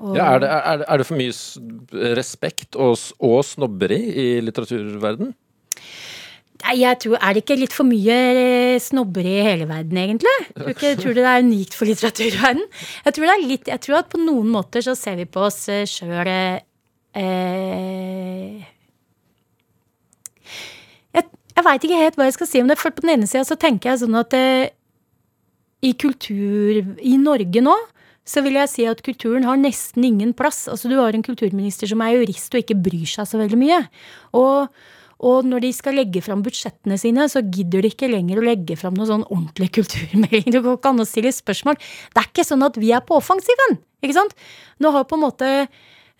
Og, 0.00 0.16
ja, 0.16 0.32
er, 0.32 0.42
det, 0.42 0.48
er, 0.50 0.84
er, 0.88 0.98
det, 0.98 1.06
for 1.06 1.20
mye 1.20 2.14
respekt 2.18 2.78
og, 2.80 2.96
og 3.22 3.36
snobberi 3.46 4.00
i 4.00 4.26
litteraturverden? 4.42 5.34
Nei, 6.64 6.78
jeg 6.80 6.96
tror, 7.02 7.18
Er 7.20 7.34
det 7.34 7.42
ikke 7.44 7.58
litt 7.60 7.74
for 7.76 7.84
mye 7.84 8.78
snobber 8.80 9.26
i 9.28 9.36
hele 9.44 9.66
verden, 9.68 9.98
egentlig? 10.00 10.36
Jeg 10.56 10.98
tror, 11.00 11.12
du 11.12 11.20
det 11.20 11.28
er 11.28 11.44
unikt 11.44 11.74
for 11.76 11.88
litteraturverdenen? 11.88 12.68
Jeg 13.04 13.16
tror, 13.16 13.26
det 13.26 13.34
er 13.34 13.48
litt, 13.50 13.68
jeg 13.68 13.82
tror 13.84 13.98
at 14.00 14.08
på 14.12 14.20
noen 14.22 14.48
måter 14.54 14.84
så 14.84 14.94
ser 14.96 15.18
vi 15.20 15.26
på 15.28 15.44
oss 15.44 15.68
eh, 15.68 15.84
sjøl 15.88 16.30
eh, 16.30 16.62
Jeg, 21.12 21.28
jeg 21.28 21.66
veit 21.68 21.84
ikke 21.84 22.00
helt 22.00 22.16
hva 22.16 22.30
jeg 22.30 22.38
skal 22.38 22.50
si 22.50 22.64
om 22.64 22.72
det. 22.72 22.80
For 22.80 22.96
på 22.96 23.04
den 23.04 23.18
ene 23.18 23.28
sida 23.28 23.44
så 23.44 23.60
tenker 23.60 23.92
jeg 23.92 24.04
sånn 24.06 24.16
at 24.22 24.32
eh, 24.38 24.72
i 25.84 25.92
kultur 26.00 26.80
i 26.80 27.18
Norge 27.20 27.60
nå 27.60 27.76
så 28.24 28.40
vil 28.40 28.56
jeg 28.56 28.70
si 28.72 28.84
at 28.88 29.02
kulturen 29.04 29.44
har 29.44 29.58
nesten 29.60 30.04
ingen 30.08 30.32
plass. 30.32 30.64
Altså 30.72 30.88
Du 30.88 30.96
har 30.96 31.12
en 31.12 31.24
kulturminister 31.24 31.90
som 31.90 32.00
er 32.00 32.16
jurist 32.16 32.54
og 32.56 32.62
ikke 32.62 32.80
bryr 32.86 33.04
seg 33.10 33.28
så 33.28 33.36
veldig 33.36 33.58
mye. 33.60 33.82
Og 34.40 34.72
og 35.24 35.48
når 35.48 35.64
de 35.64 35.70
skal 35.72 35.96
legge 35.96 36.20
fram 36.24 36.42
budsjettene 36.44 36.98
sine, 37.00 37.26
så 37.32 37.42
gidder 37.42 37.84
de 37.84 37.90
ikke 37.92 38.10
lenger 38.12 38.40
å 38.40 38.44
legge 38.44 38.76
fram 38.80 38.96
noen 38.98 39.10
sånn 39.10 39.26
ordentlig 39.30 39.70
kulturmelding. 39.78 40.50
Det 40.52 40.60
går 40.60 40.78
ikke 40.78 40.92
an 40.92 41.04
å 41.04 41.08
stille 41.08 41.32
spørsmål. 41.34 41.80
Det 41.80 42.22
er 42.22 42.30
ikke 42.30 42.46
sånn 42.46 42.66
at 42.66 42.78
vi 42.80 42.92
er 42.94 43.04
på 43.06 43.18
offensiven. 43.18 43.80
ikke 44.04 44.18
sant? 44.18 44.36
Nå 44.84 44.92
har 44.94 45.08
på 45.08 45.18
en 45.18 45.24
måte 45.24 45.50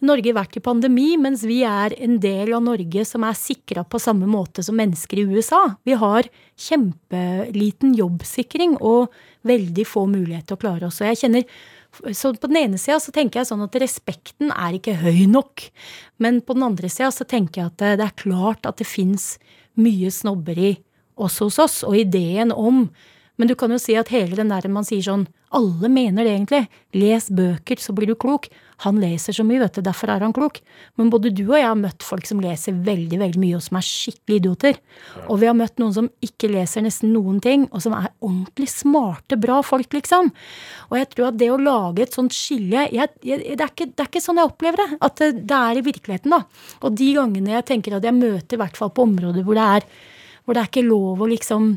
Norge 0.04 0.34
vært 0.36 0.58
i 0.58 0.62
pandemi, 0.64 1.14
mens 1.20 1.44
vi 1.46 1.60
er 1.64 1.94
en 2.02 2.18
del 2.20 2.50
av 2.56 2.64
Norge 2.64 3.04
som 3.08 3.24
er 3.24 3.36
sikra 3.38 3.84
på 3.86 4.00
samme 4.02 4.26
måte 4.28 4.64
som 4.66 4.76
mennesker 4.76 5.20
i 5.22 5.26
USA. 5.30 5.62
Vi 5.86 5.96
har 6.00 6.28
kjempeliten 6.60 7.94
jobbsikring 7.96 8.76
og 8.80 9.14
veldig 9.48 9.86
få 9.88 10.04
muligheter 10.10 10.52
til 10.52 10.58
å 10.58 10.62
klare 10.64 10.88
oss. 10.90 11.00
Og 11.00 11.08
jeg 11.08 11.22
kjenner 11.22 11.46
så 12.12 12.32
på 12.34 12.50
den 12.50 12.60
ene 12.60 12.80
sida 12.80 12.98
tenker 13.14 13.40
jeg 13.40 13.50
sånn 13.50 13.64
at 13.66 13.76
respekten 13.82 14.52
er 14.54 14.76
ikke 14.78 14.96
høy 15.02 15.24
nok. 15.30 15.68
Men 16.22 16.40
på 16.44 16.56
den 16.56 16.66
andre 16.66 16.90
sida 16.92 17.10
så 17.14 17.26
tenker 17.28 17.62
jeg 17.62 17.72
at 17.72 17.84
det 18.00 18.06
er 18.08 18.18
klart 18.18 18.66
at 18.68 18.80
det 18.80 18.88
fins 18.88 19.34
mye 19.78 20.10
snobberi 20.14 20.76
også 21.20 21.48
hos 21.48 21.60
oss. 21.62 21.76
Og 21.86 21.98
ideen 22.04 22.52
om 22.52 22.88
Men 23.34 23.48
du 23.50 23.56
kan 23.58 23.72
jo 23.74 23.80
si 23.82 23.96
at 23.98 24.12
hele 24.14 24.36
den 24.38 24.52
der 24.52 24.68
man 24.70 24.86
sier 24.86 25.02
sånn 25.02 25.24
Alle 25.50 25.88
mener 25.90 26.22
det 26.22 26.36
egentlig. 26.36 26.68
Les 26.94 27.26
bøker, 27.26 27.80
så 27.82 27.90
blir 27.90 28.06
du 28.06 28.14
klok. 28.14 28.46
Han 28.82 28.98
leser 28.98 29.36
så 29.36 29.44
mye, 29.46 29.60
vet 29.62 29.78
du, 29.78 29.82
derfor 29.86 30.10
er 30.10 30.24
han 30.24 30.34
klok. 30.34 30.58
Men 30.98 31.10
både 31.12 31.30
du 31.30 31.44
og 31.46 31.56
jeg 31.56 31.68
har 31.68 31.78
møtt 31.78 32.02
folk 32.04 32.26
som 32.26 32.42
leser 32.42 32.76
veldig 32.86 33.20
veldig 33.20 33.40
mye, 33.42 33.58
og 33.58 33.64
som 33.64 33.78
er 33.78 33.86
skikkelig 33.86 34.40
idioter. 34.40 34.80
Og 35.28 35.38
vi 35.42 35.48
har 35.48 35.56
møtt 35.58 35.78
noen 35.82 35.94
som 35.94 36.08
ikke 36.24 36.50
leser 36.50 36.84
nesten 36.84 37.14
noen 37.14 37.38
ting, 37.44 37.68
og 37.70 37.84
som 37.84 37.94
er 37.96 38.10
ordentlig 38.18 38.70
smarte, 38.72 39.38
bra 39.40 39.60
folk, 39.66 39.94
liksom. 39.94 40.32
Og 40.90 40.98
jeg 40.98 41.10
tror 41.14 41.30
at 41.30 41.38
det 41.40 41.52
å 41.54 41.60
lage 41.60 42.04
et 42.04 42.16
sånt 42.16 42.34
skille 42.34 42.88
jeg, 42.90 43.12
jeg, 43.22 43.40
det, 43.44 43.60
er 43.60 43.70
ikke, 43.70 43.90
det, 43.92 44.02
er 44.02 44.10
ikke, 44.10 44.24
sånn 44.24 44.42
jeg 44.42 44.50
opplever 44.50 44.82
det. 44.82 44.98
At 45.06 45.22
det, 45.22 45.30
det, 45.44 45.60
er 45.60 45.78
i 45.78 45.86
virkeligheten, 45.86 46.34
da. 46.34 46.42
Og 46.82 46.98
de 46.98 47.12
gangene 47.16 47.54
jeg 47.56 47.68
tenker 47.70 47.96
at 47.96 48.04
jeg 48.06 48.16
møter, 48.18 48.58
i 48.58 48.62
hvert 48.64 48.80
fall 48.80 48.92
på 48.94 49.06
områder 49.06 49.46
hvor 49.46 49.58
det 49.58 49.70
er 49.78 49.88
hvor 50.44 50.56
det 50.56 50.60
er 50.60 50.70
ikke 50.70 50.86
lov 50.86 51.22
å 51.24 51.30
liksom 51.30 51.74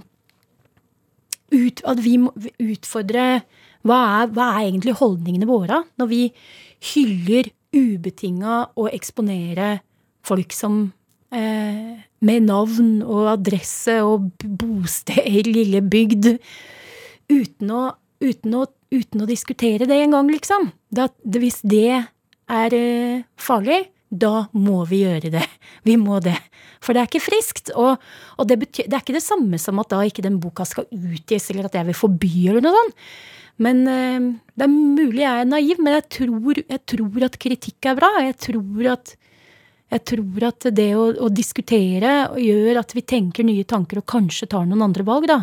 ut, 1.47 1.81
At 1.87 2.01
vi 2.03 2.17
må 2.19 2.33
utfordre 2.59 3.27
hva 3.87 3.97
er, 4.17 4.31
hva 4.35 4.47
er 4.57 4.65
egentlig 4.65 4.97
holdningene 4.99 5.47
våre 5.47 5.83
når 5.99 6.09
vi 6.11 6.21
hyller 6.93 7.49
ubetinga 7.75 8.59
å 8.77 8.87
eksponere 8.89 9.77
folk 10.27 10.53
som 10.55 10.79
eh, 11.33 11.97
med 12.19 12.47
navn 12.47 13.01
og 13.05 13.31
adresse 13.35 13.99
og 14.05 14.31
bosted 14.43 15.21
i 15.27 15.43
lille 15.45 15.83
bygd, 15.85 16.33
uten 17.31 17.73
å, 17.73 17.83
uten 18.23 18.57
å, 18.57 18.65
uten 18.93 19.23
å 19.23 19.29
diskutere 19.29 19.87
det 19.89 19.99
engang, 20.05 20.31
liksom. 20.31 20.71
Da, 20.89 21.09
hvis 21.23 21.61
det 21.67 22.01
er 22.47 22.75
eh, 22.77 23.23
farlig, 23.39 23.85
da 24.07 24.47
må 24.55 24.85
vi 24.87 25.03
gjøre 25.03 25.31
det. 25.33 25.45
Vi 25.87 25.97
må 25.99 26.21
det. 26.23 26.37
For 26.83 26.95
det 26.95 27.01
er 27.01 27.09
ikke 27.09 27.23
friskt. 27.23 27.71
Og, 27.75 27.99
og 28.39 28.47
det, 28.47 28.59
betyr, 28.61 28.87
det, 28.87 28.95
er 28.95 29.03
ikke 29.03 29.17
det 29.17 29.25
samme 29.25 29.59
som 29.59 29.79
at 29.83 29.91
da 29.91 30.01
ikke 30.07 30.23
den 30.25 30.39
boka 30.43 30.65
skal 30.67 30.87
utgis, 30.91 31.49
eller 31.51 31.67
at 31.67 31.75
jeg 31.75 31.89
vil 31.89 31.97
forby, 31.97 32.31
eller 32.51 32.63
noe 32.63 32.75
sånt. 32.75 33.03
Men 33.63 33.87
eh, 33.89 34.27
det 34.57 34.67
er 34.67 34.73
mulig 34.73 35.23
jeg 35.23 35.43
er 35.43 35.49
naiv, 35.49 35.79
men 35.81 35.97
jeg 35.97 36.05
tror, 36.19 36.61
jeg 36.61 36.83
tror 36.93 37.25
at 37.27 37.39
kritikk 37.41 37.89
er 37.89 37.97
bra. 37.97 38.11
Jeg 38.25 38.37
tror 38.45 38.91
at, 38.93 39.15
jeg 39.95 40.05
tror 40.11 40.45
at 40.51 40.69
det 40.77 40.91
å, 40.97 41.07
å, 41.25 41.31
diskutere 41.33 42.13
gjør 42.41 42.83
at 42.83 42.93
vi 42.97 43.05
tenker 43.07 43.47
nye 43.47 43.65
tanker 43.67 44.01
og 44.01 44.09
kanskje 44.09 44.49
tar 44.51 44.67
noen 44.69 44.85
andre 44.89 45.05
valg. 45.07 45.27
da. 45.31 45.41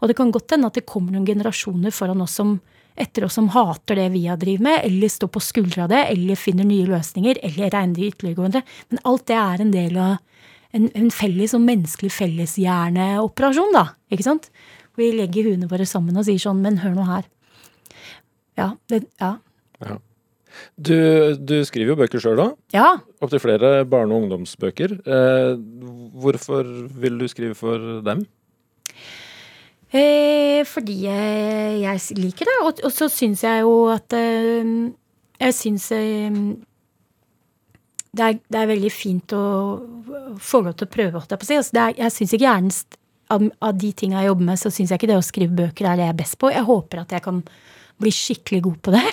Og 0.00 0.10
det 0.10 0.18
kan 0.18 0.32
godt 0.34 0.54
hende 0.54 0.70
at 0.70 0.78
det 0.78 0.86
kommer 0.88 1.14
noen 1.14 1.28
generasjoner 1.28 1.94
foran 1.94 2.22
oss 2.24 2.38
som 2.38 2.58
etter 2.96 3.26
oss 3.26 3.34
som 3.36 3.50
hater 3.52 3.98
det 3.98 4.06
vi 4.14 4.22
har 4.24 4.38
drevet 4.40 4.64
med, 4.64 4.78
eller 4.86 5.10
står 5.12 5.28
på 5.28 5.42
skuldra 5.44 5.84
av 5.84 5.92
det, 5.92 6.00
eller 6.14 6.38
finner 6.40 6.64
nye 6.64 6.88
løsninger, 6.88 7.42
eller 7.44 7.68
regner 7.74 7.98
det 7.98 8.08
ytterliggående. 8.14 8.62
Men 8.88 9.02
alt 9.10 9.26
det 9.28 9.36
er 9.36 9.62
en 9.62 9.74
del 9.74 9.98
av 10.00 10.14
en, 10.76 10.88
en 10.88 11.12
felles 11.12 11.52
og 11.56 11.64
menneskelig 11.66 12.12
felleshjerneoperasjon, 12.16 13.76
da. 13.76 13.90
Ikke 14.12 14.24
sant? 14.24 14.48
Vi 14.96 15.10
legger 15.12 15.50
huene 15.50 15.68
våre 15.68 15.84
sammen 15.88 16.16
og 16.16 16.24
sier 16.24 16.40
sånn, 16.40 16.62
men 16.64 16.80
hør 16.80 16.96
nå 16.96 17.04
her. 17.10 17.28
Ja. 18.56 18.72
Det, 18.88 19.04
ja. 19.20 19.36
ja. 19.84 19.98
Du, 20.76 20.96
du, 21.36 21.56
skriver 21.68 21.92
jo 21.92 21.98
bøker 22.00 22.22
sjøl 22.22 22.40
òg. 22.40 22.56
Ja. 22.74 22.96
Opptil 23.20 23.42
flere 23.42 23.84
barne- 23.88 24.14
og 24.14 24.24
ungdomsbøker. 24.24 24.98
Eh, 25.04 25.52
hvorfor 26.16 26.68
vil 26.96 27.18
du 27.20 27.26
skrive 27.28 27.56
for 27.58 28.00
dem? 28.06 28.24
Eh, 29.92 30.62
fordi 30.66 31.02
jeg, 31.06 31.80
jeg, 31.84 32.04
liker 32.18 32.48
det. 32.48 32.56
Og, 32.64 32.84
og 32.88 32.94
så 32.94 33.10
syns 33.12 33.44
jeg 33.46 33.62
jo 33.62 33.86
at 33.92 34.16
eh, 34.16 34.72
Jeg 35.40 35.54
syns 35.54 35.90
eh, 35.94 36.40
det, 38.16 38.24
er, 38.24 38.38
det, 38.40 38.60
er, 38.60 38.70
veldig 38.72 38.92
fint 38.92 39.36
å 39.36 39.44
få 40.40 40.62
lov 40.64 40.76
til 40.76 40.88
å 40.88 40.92
prøve, 40.92 41.20
jeg. 41.20 41.58
Altså, 41.60 41.76
er, 41.76 41.96
jeg 42.00 42.14
syns 42.14 42.32
ikke 42.32 42.48
gjerne 42.48 43.02
av, 43.32 43.48
av 43.60 43.76
de 43.76 43.92
tinga 43.92 44.22
jeg 44.22 44.30
jobber 44.30 44.48
med, 44.50 44.60
så 44.60 44.72
syns 44.72 44.92
jeg 44.92 45.00
ikke 45.00 45.10
det 45.10 45.20
å 45.20 45.24
skrive 45.24 45.58
bøker 45.58 45.88
er 45.90 45.98
det 45.98 46.06
jeg 46.06 46.14
er 46.14 46.20
best 46.22 46.38
på. 46.40 46.50
Jeg 46.54 46.66
håper 46.66 47.02
at 47.04 47.12
jeg 47.16 47.24
kan 47.24 47.42
blir 48.02 48.14
skikkelig 48.14 48.62
god 48.66 48.80
på 48.84 48.96
det. 48.96 49.04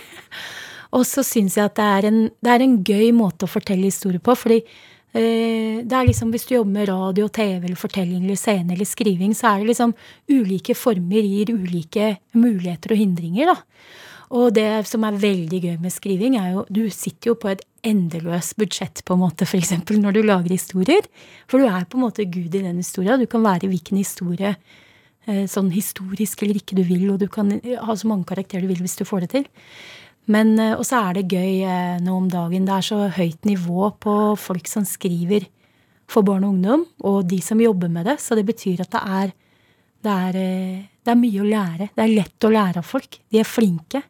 Og 0.98 1.06
så 1.10 1.24
syns 1.26 1.58
jeg 1.58 1.66
at 1.66 1.78
det 1.80 1.86
er, 1.90 2.10
en, 2.10 2.20
det 2.44 2.54
er, 2.54 2.64
en, 2.66 2.80
gøy 2.86 3.14
måte 3.18 3.48
å 3.48 3.52
fortelle 3.52 3.90
historier 3.90 4.22
på. 4.22 4.36
fordi 4.38 4.60
eh, 4.62 5.82
det 5.82 5.98
er 5.98 6.08
liksom 6.10 6.32
Hvis 6.34 6.46
du 6.46 6.56
jobber 6.56 6.74
med 6.76 6.90
radio, 6.92 7.28
TV, 7.28 7.66
eller 7.66 7.80
fortelling, 7.80 8.24
eller 8.26 8.38
scene 8.38 8.76
eller 8.76 8.86
skriving, 8.86 9.34
så 9.34 9.54
er 9.54 9.64
det 9.64 9.74
liksom 9.74 9.96
ulike 10.30 10.78
former 10.78 11.26
gir 11.26 11.54
ulike 11.56 12.18
muligheter 12.38 12.94
og 12.94 13.02
hindringer. 13.02 13.54
da. 13.54 13.58
Og 14.34 14.54
det 14.56 14.66
som 14.90 15.04
er 15.06 15.20
veldig 15.22 15.60
gøy 15.62 15.76
med 15.82 15.94
skriving, 15.94 16.38
er 16.40 16.54
jo 16.56 16.66
Du 16.70 16.90
sitter 16.90 17.34
jo 17.34 17.36
på 17.38 17.52
et 17.52 17.62
endeløst 17.86 18.56
budsjett, 18.58 19.04
på 19.06 19.14
en 19.14 19.22
måte, 19.26 19.46
f.eks. 19.46 19.74
når 19.90 20.16
du 20.16 20.22
lager 20.24 20.50
historier. 20.50 21.06
For 21.48 21.60
du 21.60 21.68
er 21.68 21.86
på 21.86 22.00
en 22.00 22.06
måte 22.08 22.26
gud 22.26 22.56
i 22.56 22.64
den 22.64 22.80
historia. 22.82 23.18
Du 23.18 23.28
kan 23.28 23.44
være 23.44 23.70
hvilken 23.70 23.98
historie 23.98 24.56
sånn 25.48 25.72
historisk 25.74 26.44
eller 26.44 26.60
ikke 26.60 26.78
du 26.78 26.84
vil, 26.88 27.10
og 27.14 27.20
du 27.22 27.28
kan 27.32 27.52
eh, 27.60 27.80
ha 27.80 27.96
så 27.96 28.10
mange 28.10 28.28
karakterer 28.30 28.66
du 28.66 28.74
vil 28.74 28.84
hvis 28.84 28.98
du 29.00 29.06
får 29.08 29.26
det 29.26 29.32
til. 29.36 29.50
Men 30.32 30.56
eh, 30.60 30.76
Og 30.76 30.86
så 30.88 31.02
er 31.02 31.20
det 31.20 31.32
gøy 31.32 31.66
nå 32.04 32.18
om 32.18 32.30
dagen. 32.32 32.68
Det 32.68 32.78
er 32.78 32.88
så 32.90 33.02
høyt 33.18 33.46
nivå 33.48 33.92
på 34.04 34.16
folk 34.40 34.68
som 34.68 34.88
skriver 34.88 35.48
for 36.12 36.26
barn 36.28 36.44
og 36.46 36.58
ungdom, 36.58 36.86
og 37.08 37.24
de 37.28 37.40
som 37.42 37.62
jobber 37.62 37.90
med 37.90 38.06
det. 38.06 38.20
Så 38.22 38.36
det 38.36 38.46
betyr 38.46 38.84
at 38.84 38.92
det 38.92 39.04
er, 39.20 39.36
det 40.04 40.18
er, 40.30 40.42
Det 41.04 41.12
er 41.12 41.20
mye 41.20 41.42
å 41.42 41.48
lære. 41.48 41.90
Det 41.96 42.04
er 42.04 42.16
lett 42.16 42.46
å 42.46 42.52
lære 42.52 42.80
av 42.80 42.88
folk. 42.88 43.18
De 43.32 43.40
er 43.40 43.48
flinke. 43.48 44.04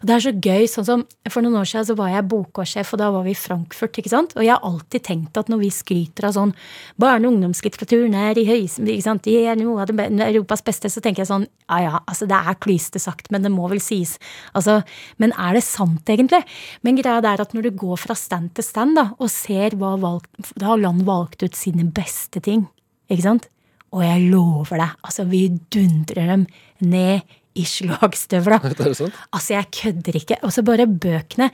Og 0.00 0.08
det 0.08 0.14
er 0.16 0.24
så 0.24 0.32
gøy, 0.34 0.66
sånn 0.70 0.86
som 0.88 1.04
For 1.30 1.44
noen 1.44 1.60
år 1.60 1.68
siden 1.68 1.86
så 1.90 1.96
var 1.98 2.10
jeg 2.10 2.26
bokårssjef, 2.30 2.92
og 2.94 3.00
da 3.00 3.10
var 3.14 3.24
vi 3.26 3.34
i 3.34 3.38
Frankfurt. 3.38 3.98
ikke 3.98 4.10
sant? 4.12 4.34
Og 4.36 4.42
jeg 4.44 4.52
har 4.54 4.64
alltid 4.66 5.04
tenkt 5.06 5.38
at 5.38 5.50
når 5.52 5.60
vi 5.62 5.70
skryter 5.70 6.26
av 6.26 6.34
sånn 6.34 6.54
barne- 6.98 7.28
og 7.28 7.36
ungdomslitteraturen 7.36 8.14
er 8.14 8.38
i 8.40 8.46
høys, 8.48 8.78
ikke 8.80 9.06
sant? 9.06 9.22
De 9.22 9.36
er 9.44 9.56
noe 9.56 9.82
av 9.82 9.92
Europas 10.26 10.64
beste, 10.66 10.90
så 10.90 11.00
tenker 11.00 11.22
jeg 11.22 11.30
sånn 11.30 11.46
ja 11.70 11.78
ja, 11.84 12.00
altså 12.10 12.26
det 12.26 12.34
er 12.34 12.58
klyste 12.58 12.98
sagt, 12.98 13.30
men 13.30 13.44
det 13.46 13.52
må 13.54 13.68
vel 13.70 13.80
sies. 13.80 14.18
Altså, 14.54 14.82
Men 15.18 15.32
er 15.38 15.54
det 15.54 15.62
sant, 15.64 16.04
egentlig? 16.08 16.42
Men 16.82 16.96
greia 16.96 17.20
er 17.20 17.40
at 17.40 17.54
når 17.54 17.62
du 17.62 17.70
går 17.70 17.96
fra 17.96 18.14
stand 18.14 18.54
til 18.54 18.64
stand 18.64 18.96
da, 18.96 19.10
og 19.18 19.30
ser 19.30 19.76
hva 19.76 19.96
valgt, 20.00 20.30
da 20.56 20.72
har 20.72 20.78
land 20.78 21.04
valgt 21.04 21.42
ut 21.42 21.54
sine 21.54 21.84
beste 21.84 22.40
ting, 22.40 22.68
ikke 23.10 23.22
sant? 23.22 23.48
Og 23.92 24.04
jeg 24.04 24.30
lover 24.30 24.78
deg, 24.78 24.96
altså 25.02 25.26
vi 25.26 25.48
dundrer 25.72 26.30
dem 26.30 26.46
ned 26.80 27.22
i 27.54 27.64
slagstøvla. 27.66 28.60
Altså, 29.34 29.54
jeg 29.54 29.66
kødder 29.74 30.16
ikke. 30.16 30.36
Og 30.42 30.52
så 30.52 30.62
bare 30.66 30.86
bøkene. 30.86 31.50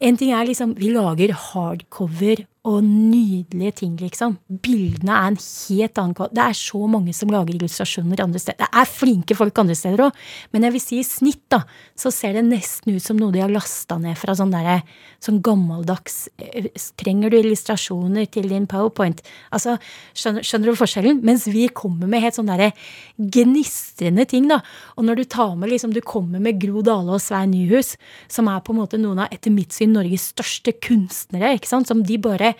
En 0.00 0.16
ting 0.18 0.32
er 0.34 0.46
liksom 0.46 0.74
Vi 0.78 0.90
lager 0.94 1.32
hardcover 1.32 2.44
og 2.64 2.80
nydelige 2.80 3.74
ting, 3.82 3.96
liksom. 4.00 4.38
Bildene 4.64 5.12
er 5.12 5.26
en 5.28 5.36
helt 5.36 5.98
annen 6.00 6.14
kvalitet. 6.16 6.36
Det 6.38 6.44
er 6.46 6.56
så 6.56 6.86
mange 6.88 7.12
som 7.12 7.28
lager 7.28 7.52
illustrasjoner 7.52 8.22
andre 8.24 8.40
steder. 8.40 8.62
Det 8.62 8.80
er 8.80 8.88
flinke 8.88 9.36
folk 9.36 9.58
andre 9.60 9.76
steder 9.76 10.06
òg, 10.06 10.22
men 10.54 10.64
jeg 10.64 10.72
vil 10.72 10.82
si 10.82 11.00
i 11.02 11.04
snitt, 11.04 11.42
da, 11.52 11.60
så 11.92 12.08
ser 12.14 12.38
det 12.38 12.46
nesten 12.46 12.96
ut 12.96 13.04
som 13.04 13.20
noe 13.20 13.34
de 13.34 13.42
har 13.44 13.52
lasta 13.52 13.98
ned 14.00 14.16
fra 14.16 14.32
sånn 14.38 14.54
derre 14.54 14.78
sånn 15.24 15.42
gammeldags 15.44 16.28
eh, 16.40 16.70
Trenger 17.00 17.32
du 17.32 17.36
illustrasjoner 17.38 18.30
til 18.32 18.48
din 18.48 18.64
powerpoint? 18.70 19.20
Altså, 19.52 19.76
skjønner, 20.16 20.46
skjønner 20.46 20.72
du 20.72 20.80
forskjellen? 20.80 21.20
Mens 21.26 21.44
vi 21.52 21.66
kommer 21.68 22.08
med 22.08 22.24
helt 22.24 22.38
sånn 22.38 22.48
derre 22.48 22.70
gnistrende 23.18 24.24
ting, 24.30 24.48
da. 24.48 24.62
Og 24.96 25.04
når 25.04 25.20
du 25.20 25.24
tar 25.36 25.52
med 25.58 25.72
liksom 25.72 25.92
Du 25.94 26.00
kommer 26.00 26.40
med 26.42 26.62
Gro 26.62 26.80
Dale 26.86 27.12
og 27.18 27.22
Svein 27.22 27.52
Nyhus, 27.52 27.94
som 28.32 28.48
er 28.48 28.64
på 28.64 28.72
en 28.72 28.80
måte 28.80 28.98
noen 29.00 29.20
av, 29.26 29.32
etter 29.34 29.52
mitt 29.52 29.76
syn, 29.76 29.92
Norges 29.94 30.30
største 30.32 30.72
kunstnere, 30.80 31.52
ikke 31.58 31.70
sant, 31.70 31.90
som 31.90 32.00
de 32.06 32.18
bare 32.18 32.53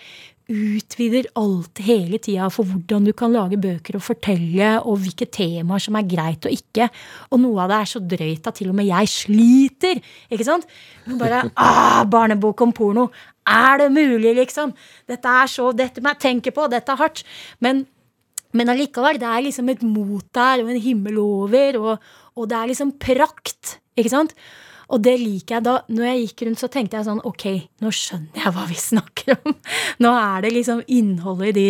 utvider 0.51 1.25
alt 1.41 1.81
hele 1.87 2.19
tida 2.21 2.51
for 2.53 2.69
hvordan 2.69 3.07
du 3.07 3.13
kan 3.17 3.33
lage 3.33 3.57
bøker 3.61 3.97
og 3.97 4.05
fortelle, 4.05 4.75
og 4.85 5.01
hvilke 5.01 5.29
temaer 5.33 5.81
som 5.81 5.97
er 5.97 6.09
greit 6.09 6.45
og 6.45 6.53
ikke. 6.53 6.91
Og 7.33 7.41
noe 7.41 7.63
av 7.65 7.73
det 7.73 7.79
er 7.79 7.91
så 7.95 8.03
drøyt 8.13 8.51
at 8.51 8.59
til 8.61 8.73
og 8.73 8.77
med 8.77 8.91
jeg 8.91 9.13
sliter. 9.13 10.03
ikke 10.29 10.47
sant? 10.47 10.69
Bare 11.21 11.47
ah, 11.57 12.05
barnebok 12.05 12.61
om 12.67 12.75
porno. 12.77 13.09
Er 13.49 13.81
det 13.81 13.91
mulig, 13.93 14.35
liksom? 14.37 14.75
Dette 15.09 15.33
er 15.41 15.49
så, 15.53 15.71
dette 15.77 16.05
må 16.05 16.13
jeg 16.13 16.25
tenke 16.27 16.53
på, 16.53 16.69
dette 16.73 16.93
er 16.93 17.01
hardt. 17.01 17.25
Men, 17.65 17.87
men 18.53 18.73
allikevel, 18.73 19.21
det 19.21 19.31
er 19.31 19.47
liksom 19.49 19.73
et 19.73 19.85
mot 19.85 20.25
der, 20.37 20.65
og 20.65 20.73
en 20.73 20.81
himmel 20.81 21.23
over, 21.25 21.81
og, 21.81 22.13
og 22.37 22.53
det 22.53 22.61
er 22.61 22.73
liksom 22.73 22.93
prakt. 23.01 23.79
ikke 23.97 24.13
sant? 24.13 24.37
Og 24.93 25.03
det 25.05 25.15
liker 25.21 25.59
jeg 25.59 25.67
da. 25.67 25.77
Når 25.89 26.09
jeg 26.11 26.25
gikk 26.25 26.47
rundt, 26.49 26.63
så 26.63 26.71
tenkte 26.73 26.99
jeg 26.99 27.09
sånn 27.09 27.23
Ok, 27.29 27.47
nå 27.83 27.93
skjønner 27.95 28.45
jeg 28.45 28.55
hva 28.57 28.67
vi 28.71 28.81
snakker 28.91 29.37
om. 29.41 29.57
Nå 30.05 30.15
er 30.21 30.45
det 30.45 30.55
liksom 30.57 30.85
innholdet 30.87 31.55
i 31.55 31.57
de 31.61 31.69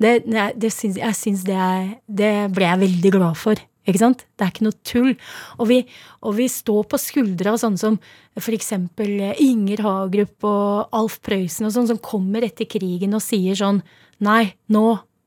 det, 0.00 0.24
det 0.56 0.70
syns, 0.72 0.96
Jeg 0.96 1.16
syns 1.18 1.42
det, 1.44 1.60
det 2.08 2.32
ble 2.56 2.64
jeg 2.64 2.82
veldig 2.86 3.10
glad 3.18 3.36
for. 3.36 3.60
Ikke 3.88 4.00
sant? 4.00 4.24
Det 4.36 4.46
er 4.46 4.52
ikke 4.52 4.66
noe 4.66 4.78
tull. 4.86 5.12
Og 5.58 5.68
vi, 5.70 5.78
og 6.24 6.36
vi 6.38 6.46
står 6.52 6.86
på 6.88 7.00
skuldra 7.00 7.54
av 7.54 7.60
sånne 7.60 7.80
som 7.80 7.98
for 8.38 8.56
eksempel 8.56 9.32
Inger 9.42 9.82
Hagerup 9.84 10.46
og 10.48 10.96
Alf 10.96 11.18
Prøysen 11.24 11.68
og 11.68 11.74
sånn, 11.74 11.88
som 11.90 12.00
kommer 12.00 12.46
etter 12.46 12.68
krigen 12.70 13.16
og 13.16 13.24
sier 13.24 13.58
sånn 13.58 13.82
Nei, 14.20 14.52
nå 14.68 14.84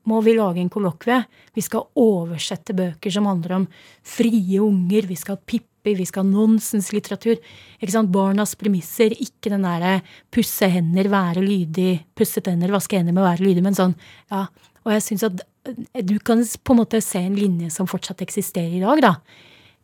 må 0.10 0.20
vi 0.24 0.36
lage 0.38 0.62
en 0.62 0.72
kollokvie. 0.72 1.22
Vi 1.56 1.64
skal 1.64 1.86
oversette 2.00 2.76
bøker 2.76 3.14
som 3.14 3.28
handler 3.30 3.58
om 3.60 3.68
frie 4.04 4.60
unger. 4.64 5.08
Vi 5.08 5.18
skal 5.20 5.38
ha 5.38 5.44
Pippi, 5.48 5.96
vi 6.00 6.08
skal 6.08 6.26
ha 6.26 6.32
nonsenslitteratur. 6.32 7.40
Ikke 7.80 7.96
sant? 7.96 8.12
Barnas 8.14 8.56
premisser, 8.60 9.16
ikke 9.16 9.54
den 9.54 9.68
derre 9.68 10.00
pusse 10.34 10.68
hender, 10.72 11.12
være 11.12 11.46
lydig, 11.46 12.04
pusse 12.18 12.44
tenner, 12.44 12.74
vaske 12.74 13.00
hender 13.00 13.16
med 13.16 13.24
å 13.24 13.30
være 13.30 13.48
lydig, 13.48 13.64
men 13.66 13.80
sånn, 13.80 13.96
ja. 14.34 14.46
Og 14.84 14.92
jeg 14.92 15.06
syns 15.06 15.24
at 15.30 15.46
eh, 15.70 16.04
du 16.04 16.18
kan 16.20 16.42
på 16.44 16.76
en 16.76 16.82
måte 16.82 17.00
se 17.04 17.22
en 17.24 17.38
linje 17.40 17.70
som 17.72 17.88
fortsatt 17.88 18.24
eksisterer 18.26 18.76
i 18.76 18.84
dag, 18.84 19.00
da. 19.04 19.14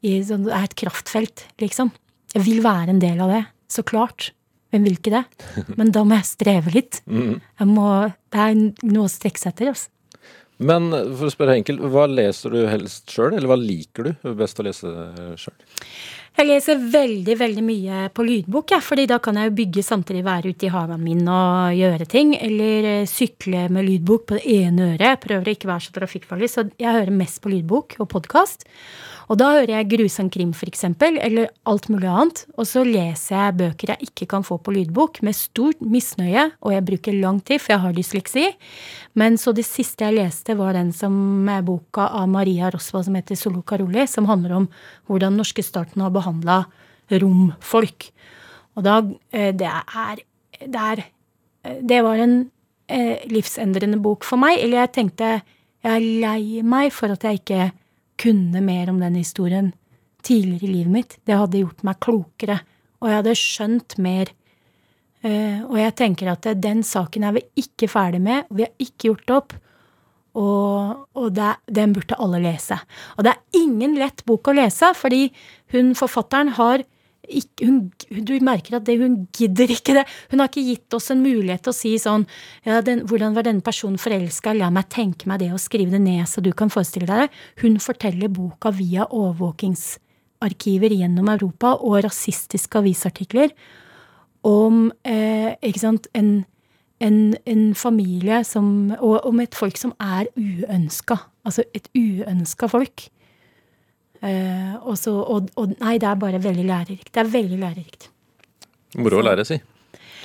I, 0.04 0.18
sånn, 0.28 0.44
det 0.48 0.56
er 0.56 0.68
et 0.68 0.76
kraftfelt, 0.80 1.46
liksom. 1.64 1.94
Jeg 2.36 2.46
vil 2.46 2.60
være 2.64 2.94
en 2.94 3.02
del 3.02 3.24
av 3.24 3.32
det. 3.32 3.46
Så 3.72 3.84
klart. 3.88 4.32
Hvem 4.70 4.86
vil 4.86 4.98
ikke 5.00 5.14
det? 5.14 5.24
Men 5.80 5.94
da 5.96 6.04
må 6.06 6.20
jeg 6.20 6.30
streve 6.30 6.74
litt. 6.74 7.00
Mm. 7.10 7.40
Jeg 7.40 7.70
må, 7.70 7.88
det 8.34 8.44
er 8.44 8.60
noe 8.92 9.08
å 9.08 9.12
strekke 9.12 9.42
seg 9.42 9.56
etter. 9.56 9.72
Altså. 9.74 9.90
Men 10.60 10.92
for 10.92 11.30
å 11.30 11.32
spørre 11.32 11.56
enkelt, 11.56 11.84
hva 11.92 12.04
leser 12.12 12.52
du 12.52 12.64
helst 12.68 13.12
sjøl, 13.14 13.32
eller 13.32 13.48
hva 13.48 13.60
liker 13.60 14.10
du 14.10 14.34
best 14.36 14.60
å 14.60 14.66
lese 14.68 14.92
sjøl? 15.40 15.56
Jeg 16.40 16.48
leser 16.48 16.80
veldig 16.80 17.36
veldig 17.36 17.62
mye 17.68 18.02
på 18.16 18.24
lydbok, 18.24 18.72
ja, 18.72 18.78
fordi 18.84 19.04
da 19.12 19.18
kan 19.24 19.36
jeg 19.36 19.50
jo 19.50 19.56
bygge 19.58 19.84
samtidig 19.84 20.22
være 20.24 20.54
ute 20.54 20.68
i 20.68 20.72
hagen 20.72 21.02
min 21.04 21.26
og 21.28 21.76
gjøre 21.76 22.08
ting. 22.08 22.32
Eller 22.38 22.88
eh, 22.88 23.10
sykle 23.10 23.66
med 23.74 23.88
lydbok 23.90 24.24
på 24.30 24.38
det 24.38 24.54
ene 24.60 24.94
øret. 24.94 25.20
Prøver 25.26 25.50
å 25.50 25.56
ikke 25.58 25.72
være 25.72 25.88
så 25.88 25.96
trafikkfarlig, 25.98 26.52
så 26.54 26.64
jeg 26.80 26.96
hører 26.96 27.12
mest 27.12 27.42
på 27.44 27.52
lydbok 27.52 27.98
og 28.00 28.12
podkast. 28.16 28.64
Og 29.30 29.38
da 29.38 29.52
hører 29.54 29.76
jeg 29.76 29.90
grusom 29.92 30.30
krim, 30.34 30.56
f.eks., 30.58 30.88
eller 31.06 31.52
alt 31.70 31.88
mulig 31.94 32.08
annet. 32.10 32.40
Og 32.58 32.66
så 32.66 32.82
leser 32.86 33.36
jeg 33.36 33.58
bøker 33.60 33.92
jeg 33.94 34.10
ikke 34.10 34.26
kan 34.32 34.46
få 34.46 34.58
på 34.58 34.74
lydbok, 34.74 35.22
med 35.26 35.38
stort 35.38 35.84
misnøye, 35.86 36.48
og 36.66 36.74
jeg 36.74 36.86
bruker 36.88 37.18
lang 37.20 37.38
tid, 37.46 37.62
for 37.62 37.76
jeg 37.76 37.84
har 37.84 37.94
dysleksi. 37.94 38.46
Men 39.22 39.38
så 39.38 39.54
det 39.54 39.68
siste 39.70 40.08
jeg 40.08 40.18
leste, 40.18 40.58
var 40.58 40.74
den 40.74 40.90
som 40.98 41.14
er 41.52 41.62
boka 41.66 42.08
av 42.18 42.26
Maria 42.32 42.72
Rosva 42.74 43.04
som 43.06 43.20
heter 43.20 43.38
Solo 43.38 43.62
Caroli, 43.62 44.08
som 44.10 44.26
handler 44.30 44.56
om 44.64 44.70
hvordan 45.10 45.38
norske 45.38 45.66
staten 45.66 46.02
har 46.02 46.14
behandla 46.16 46.64
romfolk. 47.22 48.10
Og 48.78 48.86
da 48.86 49.02
eh, 49.34 49.54
Det 49.54 49.70
er 49.70 50.26
Det, 50.60 50.76
er, 50.76 51.04
det 51.88 52.02
var 52.04 52.18
en 52.20 52.52
eh, 52.90 53.22
livsendrende 53.30 54.02
bok 54.02 54.26
for 54.26 54.42
meg. 54.42 54.58
Eller 54.60 54.82
jeg 54.82 54.92
tenkte 54.92 55.42
jeg 55.80 55.96
er 55.96 56.04
lei 56.04 56.62
meg 56.68 56.92
for 56.92 57.08
at 57.14 57.24
jeg 57.24 57.40
ikke 57.40 57.70
kunne 58.20 58.62
mer 58.66 58.92
om 58.92 59.00
den 59.02 59.16
historien 59.20 59.72
tidligere 60.26 60.68
i 60.68 60.74
livet 60.74 60.94
mitt. 60.94 61.16
Det 61.26 61.38
hadde 61.40 61.64
gjort 61.64 61.86
meg 61.88 62.02
klokere, 62.04 62.60
og 63.00 63.10
jeg 63.10 63.22
hadde 63.22 63.40
skjønt 63.40 63.98
mer. 64.04 64.34
Uh, 65.24 65.66
og 65.68 65.76
jeg 65.80 65.96
tenker 66.00 66.32
at 66.32 66.48
den 66.64 66.84
saken 66.88 67.26
er 67.28 67.36
vi 67.36 67.44
ikke 67.60 67.90
ferdig 67.92 68.22
med, 68.24 68.48
vi 68.56 68.68
har 68.68 68.76
ikke 68.80 69.10
gjort 69.12 69.36
opp. 69.36 69.58
Og, 70.40 71.08
og 71.18 71.32
det, 71.36 71.56
den 71.74 71.92
burde 71.96 72.16
alle 72.22 72.40
lese. 72.44 72.78
Og 73.18 73.26
det 73.26 73.34
er 73.34 73.60
ingen 73.60 73.98
lett 74.00 74.22
bok 74.30 74.48
å 74.48 74.56
lese, 74.56 74.94
fordi 74.96 75.26
hun 75.74 75.96
forfatteren 75.98 76.54
har 76.60 76.86
ikke, 77.30 77.68
hun, 77.68 77.80
du 78.26 78.34
merker 78.46 78.78
at 78.78 78.86
det, 78.88 78.98
hun 79.02 79.16
gidder 79.36 79.72
ikke 79.74 79.96
det. 80.00 80.06
Hun 80.32 80.42
har 80.42 80.50
ikke 80.50 80.66
gitt 80.66 80.98
oss 80.98 81.10
en 81.14 81.24
mulighet 81.24 81.64
til 81.66 81.74
å 81.74 81.78
si 81.78 81.94
sånn 82.02 82.26
ja, 82.66 82.82
den, 82.86 83.06
Hvordan 83.10 83.36
var 83.38 83.48
denne 83.48 83.66
personen 83.66 84.00
forelska? 84.02 84.54
La 84.58 84.72
meg 84.74 84.90
tenke 84.94 85.30
meg 85.30 85.44
det 85.44 85.52
og 85.56 85.62
skrive 85.62 85.96
det 85.96 86.04
ned, 86.04 86.26
så 86.30 86.44
du 86.44 86.52
kan 86.58 86.72
forestille 86.74 87.10
deg 87.10 87.26
det. 87.26 87.42
Hun 87.64 87.80
forteller 87.84 88.32
boka 88.34 88.74
via 88.76 89.08
overvåkingsarkiver 89.08 90.96
gjennom 91.00 91.30
Europa 91.36 91.76
og 91.78 92.02
rasistiske 92.08 92.82
avisartikler 92.82 93.54
om 94.48 94.88
eh, 95.04 95.52
ikke 95.68 95.82
sant, 95.82 96.08
en, 96.16 96.46
en, 97.04 97.20
en 97.46 97.64
familie 97.76 98.44
som 98.48 98.94
Og 99.00 99.26
om 99.28 99.40
et 99.44 99.56
folk 99.56 99.78
som 99.78 99.94
er 100.00 100.30
uønska. 100.40 101.18
Altså 101.46 101.66
et 101.76 101.90
uønska 101.96 102.70
folk. 102.72 103.10
Uh, 104.20 104.76
og, 104.84 104.96
så, 105.00 105.14
og, 105.16 105.52
og, 105.56 105.76
nei, 105.80 105.96
det 106.02 106.08
er 106.10 106.18
bare 106.20 106.42
veldig 106.44 106.66
lærerikt. 106.68 107.12
Det 107.16 107.22
er 107.22 107.30
veldig 107.32 107.60
lærerikt. 107.62 108.10
Moro 109.00 109.22
å 109.22 109.26
lære, 109.26 109.46
si. 109.48 109.60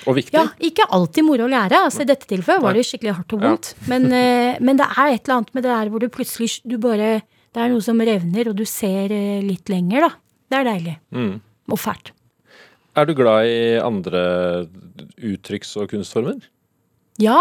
Og 0.04 0.18
viktig. 0.18 0.34
Ja, 0.34 0.48
ikke 0.66 0.88
alltid 0.92 1.24
moro 1.26 1.46
å 1.46 1.52
lære. 1.52 1.84
altså 1.86 2.02
I 2.02 2.08
dette 2.08 2.28
tilfellet 2.28 2.64
var 2.64 2.76
det 2.76 2.84
skikkelig 2.88 3.14
hardt 3.20 3.36
og 3.36 3.44
vondt. 3.44 3.70
Ja. 3.76 3.86
Men, 3.92 4.08
uh, 4.10 4.58
men, 4.66 4.80
det 4.80 4.90
er 4.90 5.12
et 5.12 5.22
eller 5.22 5.38
annet 5.38 5.54
med 5.54 5.66
det 5.66 5.72
der 5.72 5.92
hvor 5.92 6.02
du 6.02 6.10
plutselig 6.12 6.58
du 6.66 6.76
bare 6.82 7.14
Det 7.54 7.62
er 7.62 7.70
noe 7.70 7.84
som 7.86 8.02
revner, 8.02 8.50
og 8.50 8.58
du 8.58 8.64
ser 8.66 9.14
uh, 9.14 9.40
litt 9.46 9.70
lenger, 9.70 10.08
da. 10.08 10.12
Det 10.50 10.60
er 10.60 10.70
deilig. 10.72 10.98
Mm. 11.14 11.34
Og 11.70 11.80
fælt. 11.80 12.10
Er 12.94 13.06
du 13.06 13.14
glad 13.18 13.46
i 13.50 13.78
andre 13.82 14.20
uttrykks- 15.18 15.76
og 15.82 15.88
kunstformer? 15.90 16.42
Ja, 17.22 17.40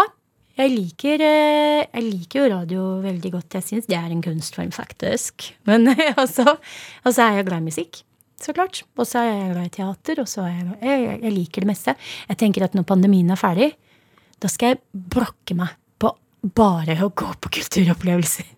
jeg 0.54 0.70
liker, 0.70 1.22
eh, 1.26 1.84
jeg 1.88 2.04
liker, 2.04 2.40
jo 2.40 2.50
radio 2.52 2.82
veldig 3.02 3.30
godt. 3.34 3.56
Jeg 3.58 3.66
syns 3.66 3.88
det 3.90 3.96
er 3.98 4.10
en 4.12 4.22
kunstform, 4.22 4.70
faktisk. 4.74 5.48
Men 5.66 5.90
også, 6.22 6.46
også 7.02 7.24
er 7.24 7.40
jeg 7.40 7.48
glad 7.48 7.64
i 7.64 7.68
musikk. 7.70 8.02
Så 8.40 8.54
klart. 8.54 8.82
Og 8.98 9.08
så 9.08 9.22
er 9.22 9.30
jeg 9.30 9.52
glad 9.54 9.66
i 9.66 9.74
teater, 9.78 10.20
og 10.22 10.30
så 10.30 10.44
er 10.46 10.54
jeg, 10.54 10.76
jeg, 10.82 11.18
jeg 11.24 11.34
liker 11.34 11.64
det 11.64 11.70
meste. 11.72 11.96
Jeg 12.28 12.40
tenker 12.40 12.66
at 12.66 12.76
når 12.76 12.86
pandemien 12.86 13.34
er 13.34 13.40
ferdig, 13.40 13.72
da 14.42 14.50
skal 14.52 14.74
jeg 14.74 14.82
blokke 14.92 15.56
meg 15.58 15.74
på 15.98 16.12
bare 16.54 16.98
å 17.02 17.10
gå 17.10 17.30
på 17.40 17.54
kulturopplevelser. 17.58 18.50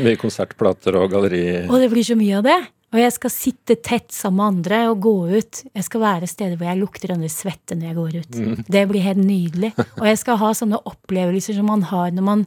Mye 0.00 0.16
konsertplater 0.16 0.96
og 0.96 1.10
galleri. 1.12 1.44
Og 1.68 1.76
det 1.82 1.90
blir 1.92 2.06
så 2.06 2.16
mye 2.16 2.38
av 2.40 2.46
det. 2.46 2.60
Og 2.94 3.00
jeg 3.02 3.14
skal 3.16 3.32
sitte 3.34 3.74
tett 3.82 4.12
sammen 4.14 4.38
med 4.38 4.46
andre 4.52 4.78
og 4.92 5.00
gå 5.02 5.14
ut. 5.34 5.62
Jeg 5.74 5.86
skal 5.88 6.02
være 6.04 6.30
steder 6.30 6.54
hvor 6.54 6.68
jeg 6.70 6.78
lukter 6.78 7.14
andres 7.14 7.40
svette 7.42 7.74
når 7.74 7.88
jeg 7.88 7.98
går 7.98 8.12
ut. 8.20 8.38
Mm. 8.38 8.60
Det 8.70 8.84
blir 8.90 9.02
helt 9.02 9.24
nydelig. 9.24 9.72
Og 9.98 10.06
jeg 10.06 10.20
skal 10.20 10.38
ha 10.38 10.52
sånne 10.54 10.78
opplevelser 10.86 11.58
som 11.58 11.66
man 11.72 11.82
har 11.90 12.14
når 12.14 12.26
man, 12.28 12.44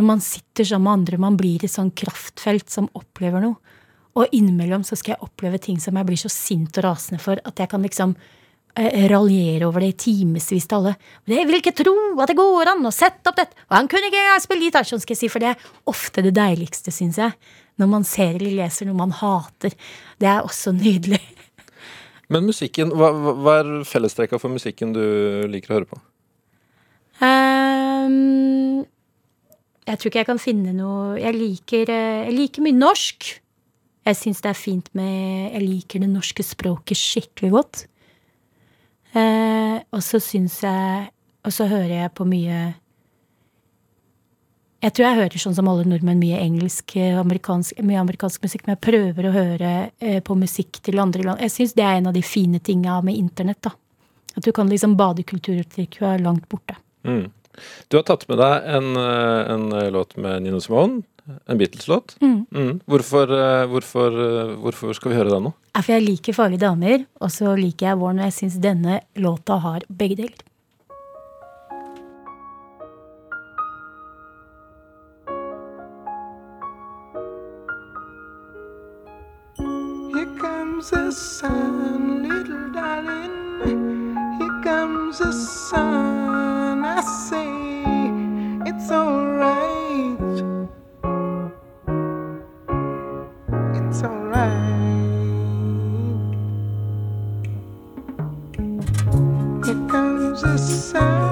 når 0.00 0.08
man 0.14 0.24
sitter 0.24 0.64
sammen 0.64 0.88
med 0.88 0.94
andre. 0.96 1.20
Man 1.26 1.36
blir 1.36 1.60
et 1.60 1.74
sånn 1.74 1.92
kraftfelt 1.92 2.72
som 2.72 2.88
opplever 2.96 3.44
noe. 3.44 3.76
Og 4.16 4.32
innimellom 4.32 4.84
så 4.84 4.96
skal 4.96 5.14
jeg 5.14 5.24
oppleve 5.24 5.60
ting 5.60 5.80
som 5.80 5.96
jeg 5.96 6.08
blir 6.08 6.20
så 6.20 6.32
sint 6.32 6.80
og 6.80 6.88
rasende 6.88 7.20
for 7.20 7.40
at 7.48 7.60
jeg 7.60 7.70
kan 7.72 7.84
liksom 7.84 8.14
eh, 8.76 9.06
raljere 9.12 9.68
over 9.68 9.84
det 9.84 9.92
i 9.92 9.98
timevis 10.06 10.50
til 10.52 10.78
alle. 10.78 10.94
Jeg 11.28 11.48
vil 11.48 11.60
ikke 11.60 11.74
tro 11.76 11.94
at 12.20 12.32
det 12.32 12.36
går 12.40 12.72
an 12.74 12.88
å 12.88 12.92
sette 12.92 13.28
opp 13.28 13.40
dette! 13.40 13.56
Og 13.70 13.76
han 13.76 13.88
kunne 13.92 14.08
ikke 14.12 14.40
spille 14.44 14.68
gitar! 14.68 14.88
Sånn 14.88 15.00
skal 15.04 15.16
jeg 15.16 15.22
si, 15.24 15.32
for 15.32 15.44
det 15.44 15.52
er 15.52 15.70
ofte 15.92 16.24
det 16.24 16.34
deiligste, 16.36 16.92
syns 16.92 17.20
jeg. 17.20 17.36
Når 17.80 17.88
man 17.88 18.04
ser 18.04 18.36
eller 18.36 18.58
leser 18.62 18.88
noe 18.88 18.98
man 18.98 19.14
hater. 19.16 19.74
Det 20.20 20.28
er 20.28 20.44
også 20.44 20.74
nydelig. 20.76 21.20
Men 22.32 22.46
musikken, 22.48 22.92
hva, 22.96 23.10
hva 23.12 23.58
er 23.60 23.70
fellestrekka 23.88 24.38
for 24.40 24.52
musikken 24.52 24.94
du 24.96 25.04
liker 25.52 25.72
å 25.72 25.78
høre 25.80 25.90
på? 25.90 26.00
Um, 27.22 28.82
jeg 29.86 29.98
tror 29.98 30.08
ikke 30.08 30.22
jeg 30.22 30.28
kan 30.30 30.40
finne 30.42 30.72
noe 30.74 31.18
Jeg 31.20 31.36
liker, 31.36 31.90
eh, 31.92 32.24
jeg 32.26 32.34
liker 32.34 32.64
mye 32.64 32.74
norsk. 32.74 33.28
Jeg 34.02 34.18
syns 34.18 34.42
det 34.42 34.50
er 34.50 34.58
fint 34.58 34.88
med 34.98 35.52
Jeg 35.52 35.62
liker 35.62 36.02
det 36.02 36.10
norske 36.10 36.46
språket 36.46 36.98
skikkelig 36.98 37.52
godt. 37.54 37.84
Uh, 39.12 39.84
og 39.92 40.00
så 40.00 40.22
syns 40.22 40.62
jeg 40.64 41.10
Og 41.44 41.52
så 41.52 41.66
hører 41.68 41.98
jeg 41.98 42.14
på 42.16 42.24
mye 42.24 42.62
Jeg 44.82 44.96
tror 44.96 45.06
jeg 45.06 45.18
hører 45.20 45.38
sånn 45.38 45.54
som 45.54 45.68
alle 45.70 45.84
nordmenn 45.86 46.18
mye 46.18 46.40
engelsk, 46.42 46.96
eh, 46.98 47.14
amerikansk, 47.20 47.78
mye 47.86 48.00
amerikansk 48.00 48.42
musikk, 48.42 48.64
men 48.66 48.74
jeg 48.74 48.82
prøver 48.82 49.28
å 49.28 49.34
høre 49.36 49.70
eh, 50.02 50.18
på 50.26 50.34
musikk 50.34 50.80
til 50.82 50.98
andre 50.98 51.22
land. 51.28 51.44
Jeg 51.44 51.54
syns 51.54 51.76
det 51.78 51.84
er 51.86 52.00
en 52.00 52.10
av 52.10 52.16
de 52.16 52.24
fine 52.26 52.58
tinga 52.58 52.96
med 53.06 53.14
internett. 53.14 53.62
da. 53.62 53.70
At 54.34 54.42
du 54.42 54.50
kan 54.50 54.66
liksom 54.66 54.96
bade 54.98 55.22
i 55.22 55.28
kulturuttrykk 55.28 56.00
er 56.02 56.24
langt 56.24 56.48
borte. 56.50 56.74
Mm. 57.06 57.30
Du 57.92 57.98
har 58.00 58.02
tatt 58.08 58.26
med 58.28 58.42
deg 58.42 58.68
en, 58.74 58.96
eh, 58.96 59.54
en 59.54 59.70
låt 59.94 60.16
med 60.16 60.42
Nino 60.42 60.58
Simone. 60.58 61.04
En 61.46 61.58
Beatles-låt. 61.58 62.16
Mm. 62.18 62.46
Mm. 62.50 62.80
Hvorfor, 62.90 63.30
hvorfor, 63.70 64.10
hvorfor 64.58 64.94
skal 64.98 65.12
vi 65.12 65.18
høre 65.20 65.30
den 65.30 65.44
nå? 65.46 65.52
for 65.78 65.92
jeg 65.94 66.02
liker 66.02 66.34
farlige 66.34 66.66
damer, 66.66 67.04
og 67.22 67.30
så 67.30 67.54
liker 67.54 67.92
jeg 67.92 67.98
Warren, 68.00 68.18
og 68.18 68.26
jeg 68.26 68.34
syns 68.40 68.58
denne 68.58 69.04
låta 69.14 69.60
har 69.62 69.86
begge 69.86 70.18
deler. 70.18 70.42
Comes 80.82 80.90
the 80.90 81.12
sun, 81.12 82.28
little 82.28 82.72
darling. 82.72 84.16
Here 84.38 84.62
comes 84.64 85.18
the 85.18 85.32
sun. 85.32 86.84
I 86.84 87.00
say 87.00 87.46
it's 88.66 88.90
alright. 88.90 90.18
It's 93.76 94.02
alright. 94.02 94.58
Here 99.64 99.88
comes 99.88 100.42
the 100.42 100.56
sun, 100.58 101.31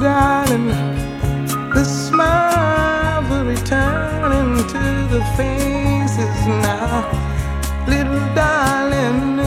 darling, 0.00 0.68
the 1.74 1.84
smiles 1.84 3.30
are 3.30 3.44
returning 3.44 4.56
to 4.68 4.82
the 5.12 5.22
faces 5.36 6.46
now. 6.46 7.04
Little 7.86 8.34
darling, 8.34 9.40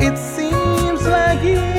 it 0.00 0.16
seems 0.16 1.02
like 1.06 1.42
years 1.42 1.75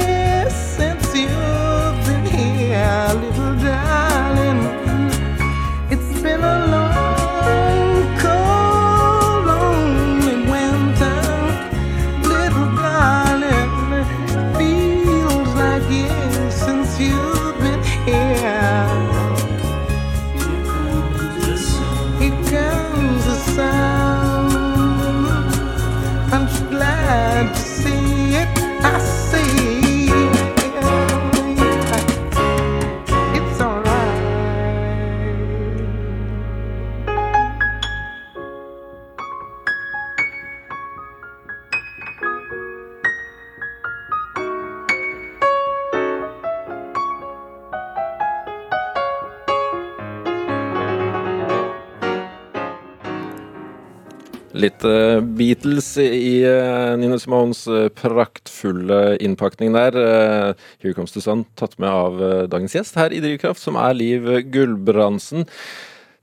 i 56.04 56.34
uh, 56.46 56.96
Nino 57.00 57.18
Simones 57.22 57.64
eh, 57.72 57.88
praktfulle 57.94 59.18
innpakning 59.24 59.76
der. 59.76 59.98
Eh, 59.98 60.66
Here 60.84 60.96
Comes 60.98 61.14
the 61.16 61.24
Sun, 61.24 61.46
tatt 61.60 61.78
med 61.82 61.90
av 61.90 62.22
eh, 62.24 62.46
dagens 62.52 62.76
gjest 62.78 62.98
her 63.00 63.16
i 63.16 63.22
Drivkraft, 63.24 63.62
som 63.62 63.80
er 63.82 63.98
Liv 63.98 64.28
Gulbrandsen. 64.54 65.48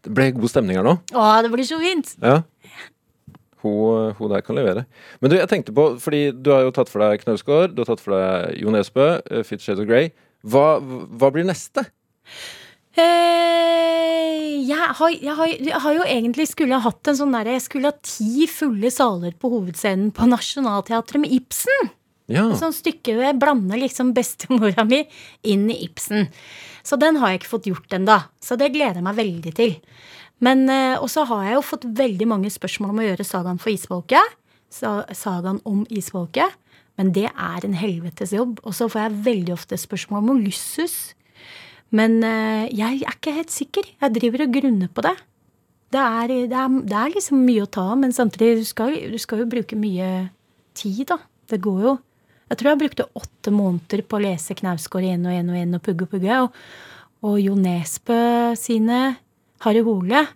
Det 0.04 0.12
ble 0.14 0.30
god 0.36 0.52
stemning 0.52 0.78
her 0.80 0.86
nå. 0.86 0.96
Å, 1.16 1.28
det 1.44 1.52
blir 1.52 1.68
så 1.68 1.80
fint! 1.82 2.14
Ja. 2.22 2.42
Hun, 3.64 4.12
hun 4.18 4.32
der 4.34 4.44
kan 4.44 4.58
levere. 4.58 4.84
Men 5.24 5.32
du, 5.32 5.38
jeg 5.38 5.48
tenkte 5.50 5.72
på, 5.76 5.86
fordi 6.02 6.26
du 6.36 6.52
har 6.52 6.66
jo 6.66 6.74
tatt 6.76 6.92
for 6.92 7.04
deg 7.04 7.22
Knausgård, 7.22 7.72
du 7.72 7.80
har 7.84 7.88
tatt 7.94 8.02
for 8.04 8.16
deg 8.16 8.60
Jo 8.60 8.74
Nesbø, 8.74 9.08
Fifty 9.40 9.64
Shades 9.64 9.80
of 9.80 9.88
Grey. 9.88 10.12
Hva, 10.44 10.76
hva 10.82 11.32
blir 11.32 11.48
neste? 11.48 11.86
Eh, 12.94 14.62
jeg, 14.68 14.78
har, 14.98 15.10
jeg, 15.10 15.34
har, 15.34 15.50
jeg 15.50 15.80
har 15.82 15.96
jo 15.96 16.04
egentlig 16.06 16.46
skulle 16.46 16.78
ha 16.78 16.84
hatt 16.86 17.10
en 17.10 17.16
sånn 17.18 17.32
derre 17.34 17.56
Jeg 17.56 17.64
skulle 17.64 17.90
ha 17.90 17.96
ti 18.06 18.46
fulle 18.46 18.90
saler 18.94 19.34
på 19.34 19.50
hovedscenen 19.50 20.12
på 20.14 20.28
Nationaltheatret 20.30 21.24
med 21.24 21.34
Ibsen. 21.34 21.90
Ja. 22.30 22.46
Et 22.48 22.60
sånt 22.60 22.76
stykke 22.78 23.16
hvor 23.16 23.26
jeg 23.26 23.40
blander 23.40 23.80
liksom 23.82 24.14
bestemora 24.16 24.86
mi 24.88 25.02
inn 25.42 25.66
i 25.72 25.80
Ibsen. 25.88 26.28
Så 26.86 26.96
den 27.00 27.18
har 27.20 27.32
jeg 27.32 27.42
ikke 27.42 27.54
fått 27.56 27.68
gjort 27.68 27.96
ennå. 27.98 28.20
Så 28.40 28.56
det 28.60 28.72
gleder 28.76 29.00
jeg 29.00 29.08
meg 29.08 29.18
veldig 29.18 29.54
til. 29.58 29.74
Men 30.44 30.68
eh, 30.70 30.96
Og 31.00 31.10
så 31.10 31.26
har 31.28 31.48
jeg 31.48 31.58
jo 31.58 31.66
fått 31.66 31.88
veldig 31.98 32.30
mange 32.30 32.52
spørsmål 32.52 32.94
om 32.94 33.02
å 33.02 33.08
gjøre 33.08 33.26
sagaen 33.26 33.60
for 33.62 33.74
isfolket. 33.74 34.38
Sa, 34.72 35.02
sagaen 35.10 35.60
om 35.68 35.82
isfolket. 35.90 36.54
Men 36.94 37.10
det 37.14 37.26
er 37.26 37.66
en 37.66 37.74
helvetes 37.74 38.30
jobb. 38.34 38.60
Og 38.62 38.74
så 38.78 38.86
får 38.86 39.08
jeg 39.08 39.20
veldig 39.26 39.54
ofte 39.56 39.78
spørsmål 39.80 40.22
om 40.22 40.38
Ulysses. 40.38 41.14
Men 41.94 42.18
eh, 42.26 42.66
jeg 42.74 43.02
er 43.02 43.14
ikke 43.14 43.36
helt 43.36 43.54
sikker. 43.54 43.86
Jeg 44.02 44.16
driver 44.16 44.46
og 44.46 44.56
grunner 44.56 44.90
på 44.90 45.04
det. 45.06 45.14
Det 45.94 46.02
er, 46.02 46.32
det 46.50 46.58
er, 46.58 46.80
det 46.90 46.96
er 46.98 47.12
liksom 47.14 47.44
mye 47.46 47.62
å 47.62 47.70
ta 47.70 47.84
av, 47.92 48.00
men 48.00 48.14
samtidig 48.14 48.64
du 48.64 48.66
skal, 48.66 48.96
du 49.12 49.18
skal 49.22 49.44
jo 49.44 49.50
bruke 49.50 49.78
mye 49.78 50.08
tid, 50.74 51.04
da. 51.12 51.20
Det 51.50 51.60
går 51.62 51.80
jo 51.84 51.92
Jeg 52.48 52.58
tror 52.60 52.70
jeg 52.70 52.80
brukte 52.80 53.04
åtte 53.20 53.50
måneder 53.52 54.02
på 54.04 54.16
å 54.16 54.22
lese 54.24 54.56
Knausgård 54.56 55.04
igjen 55.04 55.24
og 55.26 55.32
igjen 55.32 55.48
og 55.50 55.56
igjen 55.56 55.76
og 55.78 55.82
pugge 55.84 56.06
og 56.06 56.10
pugge. 56.12 56.40
Og, 56.44 56.58
og 57.24 57.38
Jo 57.40 57.54
Nesbø 57.56 58.18
sine 58.58 59.00
Harry 59.64 59.82
Hole. 59.86 60.26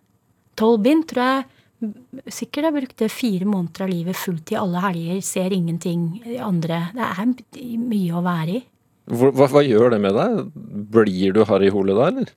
Tolv 0.59 0.81
bind, 0.87 1.05
tror 1.11 1.25
jeg 1.27 1.45
sikkert 2.33 2.69
jeg 2.69 2.77
brukte 2.79 3.11
fire 3.13 3.47
måneder 3.47 3.85
av 3.85 3.93
livet 3.93 4.19
fullt 4.19 4.55
i 4.55 4.59
alle 4.59 4.83
helger. 4.83 5.21
Ser 5.27 5.55
ingenting 5.55 6.09
andre. 6.43 6.89
Det 6.97 7.07
er 7.07 7.79
mye 7.83 8.17
å 8.17 8.25
være 8.25 8.57
i. 8.57 8.65
Hva, 9.09 9.49
hva 9.49 9.65
gjør 9.65 9.95
det 9.95 10.03
med 10.05 10.17
deg? 10.17 10.39
Blir 10.93 11.35
du 11.37 11.43
Harry 11.49 11.73
Hole 11.73 11.97
da, 11.97 12.11
eller? 12.13 12.33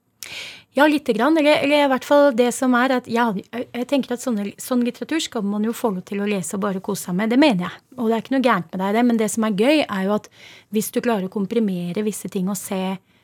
Ja, 0.73 0.87
lite 0.87 1.13
grann. 1.13 1.37
Eller, 1.37 1.59
eller 1.65 1.83
i 1.83 1.89
hvert 1.91 2.05
fall 2.07 2.29
det 2.35 2.51
som 2.55 2.75
er 2.79 2.95
at 3.01 3.07
ja, 3.11 3.27
jeg 3.51 3.87
tenker 3.91 4.15
at 4.15 4.23
sånne, 4.23 4.53
sånn 4.61 4.85
litteratur 4.87 5.19
skal 5.19 5.43
man 5.43 5.65
jo 5.67 5.75
få 5.75 5.91
lov 5.91 6.05
til 6.07 6.23
å 6.23 6.29
lese 6.29 6.55
og 6.55 6.63
bare 6.63 6.83
kose 6.83 7.09
seg 7.09 7.17
med. 7.17 7.33
Det 7.33 7.39
mener 7.41 7.67
jeg. 7.67 7.81
Og 7.97 8.07
det 8.07 8.15
er 8.15 8.23
ikke 8.23 8.35
noe 8.37 8.45
gærent 8.45 8.69
med 8.71 8.83
deg 8.83 8.93
i 8.93 8.97
det. 8.97 9.05
Men 9.09 9.19
det 9.19 9.31
som 9.33 9.47
er 9.47 9.57
gøy, 9.59 9.81
er 9.83 10.05
jo 10.07 10.13
at 10.15 10.29
hvis 10.71 10.91
du 10.95 11.01
klarer 11.03 11.27
å 11.27 11.33
komprimere 11.33 12.05
visse 12.07 12.31
ting 12.31 12.47
og 12.51 12.59
se, 12.59 12.79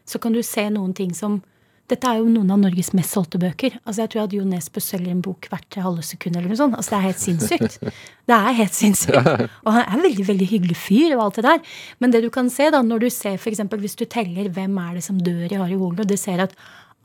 så 0.07 0.19
kan 0.23 0.35
du 0.35 0.41
se 0.43 0.67
noen 0.73 0.91
ting 0.97 1.15
som 1.15 1.39
dette 1.87 2.09
er 2.09 2.19
jo 2.19 2.27
noen 2.27 2.49
av 2.51 2.59
Norges 2.59 2.89
mest 2.97 3.13
solgte 3.15 3.39
bøker. 3.39 3.77
Altså 3.85 4.03
Jeg 4.03 4.11
tror 4.11 4.25
at 4.25 4.33
Jo 4.35 4.45
Nesbø 4.47 4.81
selger 4.83 5.13
en 5.13 5.21
bok 5.23 5.47
hvert 5.51 5.77
halve 5.79 6.03
sekund. 6.03 6.35
eller 6.35 6.51
noe 6.51 6.59
sånt. 6.59 6.75
Altså 6.75 6.93
Det 6.93 6.97
er 6.97 7.05
helt 7.07 7.23
sinnssykt. 7.23 7.77
Det 8.27 8.35
er 8.35 8.57
helt 8.57 8.75
sinnssykt. 8.75 9.29
Og 9.63 9.71
han 9.71 9.85
er 9.85 9.93
en 9.95 10.03
veldig 10.03 10.25
veldig 10.27 10.47
hyggelig 10.49 10.75
fyr 10.75 11.15
og 11.15 11.23
alt 11.27 11.39
det 11.39 11.45
der. 11.47 11.77
Men 12.03 12.11
det 12.11 12.25
du 12.25 12.29
kan 12.33 12.51
se 12.51 12.67
da, 12.75 12.81
når 12.83 13.05
du 13.05 13.09
ser 13.13 13.39
for 13.39 13.53
eksempel, 13.53 13.79
hvis 13.79 13.95
du 13.95 14.03
teller 14.03 14.51
hvem 14.51 14.75
er 14.83 14.99
det 14.99 15.05
som 15.07 15.21
dør 15.23 15.47
i 15.47 15.55
Harry 15.55 15.79
Hole, 15.79 16.03
og 16.03 16.11
du 16.11 16.17
ser 16.19 16.43
at 16.43 16.57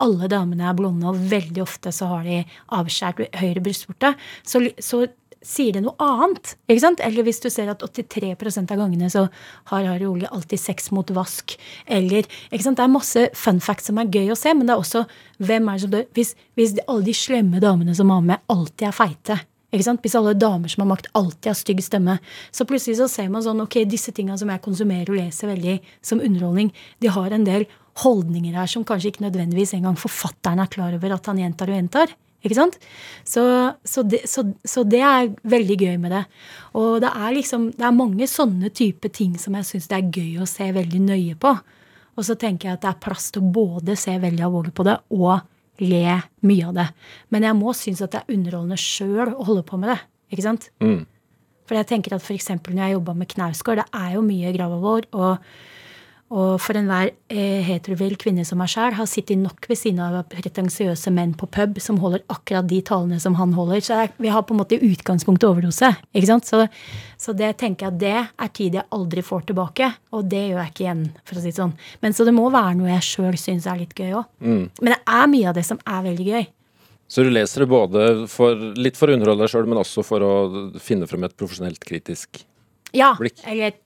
alle 0.03 0.27
damene 0.27 0.67
er 0.67 0.75
blonde, 0.75 1.07
og 1.07 1.21
veldig 1.31 1.63
ofte 1.63 1.93
så 1.95 2.09
har 2.11 2.27
de 2.27 2.41
avskjært 2.75 3.23
høyre 3.39 3.63
brystvorte, 3.63 4.17
så, 4.43 4.65
så 4.83 5.05
sier 5.47 5.77
det 5.77 5.83
noe 5.85 5.97
annet. 6.03 6.55
ikke 6.71 6.85
sant? 6.85 7.03
Eller 7.05 7.27
hvis 7.27 7.43
du 7.43 7.49
ser 7.53 7.71
at 7.73 7.83
83% 7.83 8.73
av 8.73 8.81
gangene 8.81 9.11
så 9.13 9.27
har 9.73 9.87
Harry 9.89 10.09
Ole 10.09 10.31
alltid 10.31 10.61
sex 10.61 10.91
mot 10.95 11.09
vask. 11.15 11.57
Eller, 11.87 12.29
ikke 12.51 12.67
sant? 12.67 12.81
Det 12.81 12.87
er 12.87 12.93
masse 12.93 13.29
fun 13.39 13.63
facts 13.63 13.91
som 13.91 14.01
er 14.01 14.11
gøy 14.13 14.33
å 14.33 14.39
se, 14.39 14.55
men 14.55 14.69
det 14.69 14.77
er 14.77 14.83
også 14.83 15.07
hvem 15.43 15.69
er 15.69 15.79
det 15.79 15.87
som 15.87 15.95
dør. 15.95 16.11
Hvis, 16.17 16.35
hvis 16.59 16.77
alle 16.87 17.07
de 17.09 17.17
slemme 17.17 17.63
damene 17.63 17.97
som 17.99 18.13
har 18.15 18.23
med, 18.27 18.45
alltid 18.53 18.89
er 18.89 18.97
feite. 18.97 19.39
Ikke 19.73 19.87
sant? 19.87 20.03
Hvis 20.05 20.17
alle 20.19 20.35
damer 20.37 20.69
som 20.69 20.85
har 20.85 20.91
makt, 20.91 21.09
alltid 21.17 21.49
har 21.49 21.57
stygg 21.57 21.81
stemme. 21.85 22.19
Så 22.53 22.67
plutselig 22.69 22.99
så 22.99 23.09
ser 23.09 23.31
man 23.33 23.45
sånn, 23.45 23.63
ok, 23.65 23.81
disse 23.89 24.13
tinga 24.13 24.37
som 24.41 24.53
jeg 24.53 24.65
konsumerer 24.65 25.09
og 25.09 25.17
leser 25.17 25.49
veldig 25.49 25.79
som 26.05 26.21
underholdning, 26.21 26.75
de 27.01 27.13
har 27.13 27.33
en 27.33 27.47
del 27.49 27.65
holdninger 28.03 28.57
her 28.57 28.69
som 28.71 28.85
kanskje 28.89 29.13
ikke 29.13 29.25
nødvendigvis 29.27 29.75
engang 29.77 29.97
forfatteren 30.01 30.61
er 30.63 30.71
klar 30.73 30.97
over 30.97 31.17
at 31.17 31.29
han 31.29 31.41
gjentar 31.41 31.73
og 31.73 31.79
gjentar. 31.81 32.13
Ikke 32.43 32.59
sant? 32.59 32.79
Så, 33.29 33.43
så, 33.87 34.03
det, 34.03 34.25
så, 34.31 34.45
så 34.67 34.83
det 34.83 35.03
er 35.07 35.31
veldig 35.47 35.77
gøy 35.79 35.95
med 36.03 36.15
det. 36.15 36.25
Og 36.79 36.99
det 37.05 37.13
er 37.15 37.37
liksom, 37.37 37.69
det 37.79 37.87
er 37.87 37.95
mange 37.95 38.27
sånne 38.31 38.73
type 38.75 39.13
ting 39.15 39.37
som 39.39 39.55
jeg 39.59 39.69
syns 39.69 39.89
det 39.91 40.01
er 40.01 40.11
gøy 40.11 40.43
å 40.43 40.49
se 40.51 40.67
veldig 40.75 41.03
nøye 41.07 41.39
på. 41.39 41.55
Og 42.19 42.27
så 42.27 42.37
tenker 42.37 42.69
jeg 42.69 42.79
at 42.79 42.85
det 42.85 42.91
er 42.91 43.03
plass 43.05 43.31
til 43.33 43.45
å 43.45 43.53
både 43.55 43.97
se 43.97 44.19
veldig 44.21 44.45
alvorlig 44.49 44.75
på 44.77 44.87
det 44.89 44.99
og 45.15 45.83
le 45.83 46.19
mye 46.47 46.69
av 46.69 46.77
det. 46.77 46.89
Men 47.33 47.47
jeg 47.47 47.59
må 47.59 47.73
synes 47.77 48.03
at 48.05 48.13
det 48.13 48.23
er 48.23 48.35
underholdende 48.37 48.81
sjøl 48.81 49.33
å 49.33 49.47
holde 49.49 49.65
på 49.67 49.79
med 49.81 49.95
det. 49.95 50.01
Ikke 50.35 50.45
sant? 50.45 50.69
For 51.69 51.79
jeg 51.79 51.89
tenker 51.89 52.17
at 52.17 52.25
f.eks. 52.25 52.51
når 52.59 52.83
jeg 52.83 52.97
jobba 52.97 53.15
med 53.17 53.31
Knausgård, 53.31 53.81
det 53.81 54.03
er 54.03 54.17
jo 54.17 54.25
mye 54.27 54.53
gravalvor. 54.55 55.07
Og, 55.15 55.55
og 56.33 56.55
for 56.65 56.79
enhver 56.81 57.11
eh, 57.29 57.61
heterofil 57.67 58.15
kvinne 58.21 58.45
som 58.49 58.57
meg 58.63 58.71
sjæl 58.73 58.95
har 58.97 59.09
sittet 59.11 59.37
nok 59.37 59.67
ved 59.69 59.77
siden 59.77 60.01
av 60.01 60.15
pretensiøse 60.33 61.13
menn 61.13 61.35
på 61.37 61.45
pub 61.53 61.77
som 61.85 61.99
holder 62.01 62.23
akkurat 62.33 62.65
de 62.71 62.79
talene 62.89 63.19
som 63.21 63.37
han 63.37 63.53
holder. 63.53 63.83
Så 63.85 63.99
jeg, 64.01 64.13
vi 64.17 64.31
har 64.33 64.47
på 64.49 64.57
en 64.57 64.63
måte 64.63 64.79
i 64.79 64.89
utgangspunktet 64.95 65.45
overdose. 65.51 65.91
ikke 66.17 66.31
sant? 66.31 66.49
Så, 66.49 66.63
så 67.21 67.35
det 67.37 67.51
tenker 67.61 67.91
jeg 67.91 67.93
at 67.93 68.01
det 68.01 68.15
er 68.17 68.53
tid 68.57 68.79
jeg 68.81 68.89
aldri 68.97 69.25
får 69.27 69.45
tilbake. 69.53 69.91
Og 70.17 70.25
det 70.33 70.41
gjør 70.49 70.63
jeg 70.63 70.73
ikke 70.73 70.85
igjen, 70.87 71.05
for 71.29 71.37
å 71.37 71.45
si 71.45 71.53
det 71.53 71.61
sånn. 71.61 71.77
Men 72.01 72.17
så 72.17 72.25
det 72.29 72.35
må 72.39 72.49
være 72.55 72.79
noe 72.81 72.95
jeg 72.95 73.09
sjøl 73.11 73.37
syns 73.41 73.69
er 73.69 73.83
litt 73.85 73.93
gøy 73.93 74.17
òg. 74.23 74.25
Men 74.41 74.91
det 74.95 75.01
er 75.05 75.31
mye 75.37 75.53
av 75.53 75.61
det 75.61 75.67
som 75.69 75.83
er 75.85 76.07
veldig 76.09 76.29
gøy. 76.33 76.49
Så 77.13 77.27
du 77.27 77.29
leser 77.29 77.67
det 77.67 77.69
både 77.69 78.07
for, 78.33 78.57
litt 78.81 78.97
for 78.97 79.13
å 79.13 79.19
underholde 79.19 79.45
deg 79.45 79.53
sjøl, 79.53 79.69
men 79.69 79.83
også 79.83 80.01
for 80.07 80.25
å 80.25 80.33
finne 80.81 81.05
frem 81.11 81.29
et 81.29 81.37
profesjonelt 81.37 81.77
kritisk 81.85 82.41
Ja, 82.97 83.11
blikk. 83.21 83.43
eller 83.45 83.69
eh, 83.69 83.82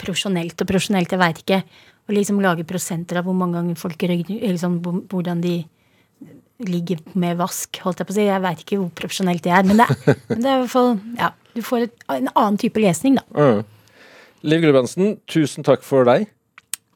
profesjonelt 0.00 0.60
og 0.60 0.70
profesjonelt, 0.70 1.12
jeg 1.14 1.22
veit 1.22 1.42
ikke. 1.42 1.60
Å 2.04 2.12
liksom 2.12 2.40
lage 2.44 2.66
prosenter 2.68 3.20
av 3.20 3.28
hvor 3.28 3.36
mange 3.36 3.56
ganger 3.58 3.78
folk 3.80 4.02
røyker, 4.04 4.36
eller 4.40 4.60
sånn, 4.60 4.80
hvordan 4.82 5.40
de 5.44 5.62
ligger 6.64 7.00
med 7.18 7.38
vask, 7.40 7.80
holdt 7.82 8.00
jeg 8.00 8.08
på 8.08 8.14
å 8.14 8.16
si. 8.18 8.26
Jeg 8.28 8.44
veit 8.44 8.60
ikke 8.62 8.80
hvor 8.80 8.90
profesjonelt 9.00 9.44
det 9.44 9.54
er, 9.56 9.64
men 9.66 9.80
det, 9.80 9.88
men 10.30 10.44
det 10.44 10.50
er 10.50 10.58
i 10.58 10.64
hvert 10.64 10.74
fall 10.74 10.92
Ja, 11.18 11.32
du 11.54 11.62
får 11.64 11.88
et, 11.88 11.96
en 12.12 12.30
annen 12.34 12.60
type 12.60 12.82
lesning, 12.82 13.18
da. 13.20 13.24
Mm. 13.34 13.64
Liv 14.44 14.64
Gulbrandsen, 14.64 15.14
tusen 15.30 15.64
takk 15.66 15.84
for 15.86 16.06
deg. 16.08 16.28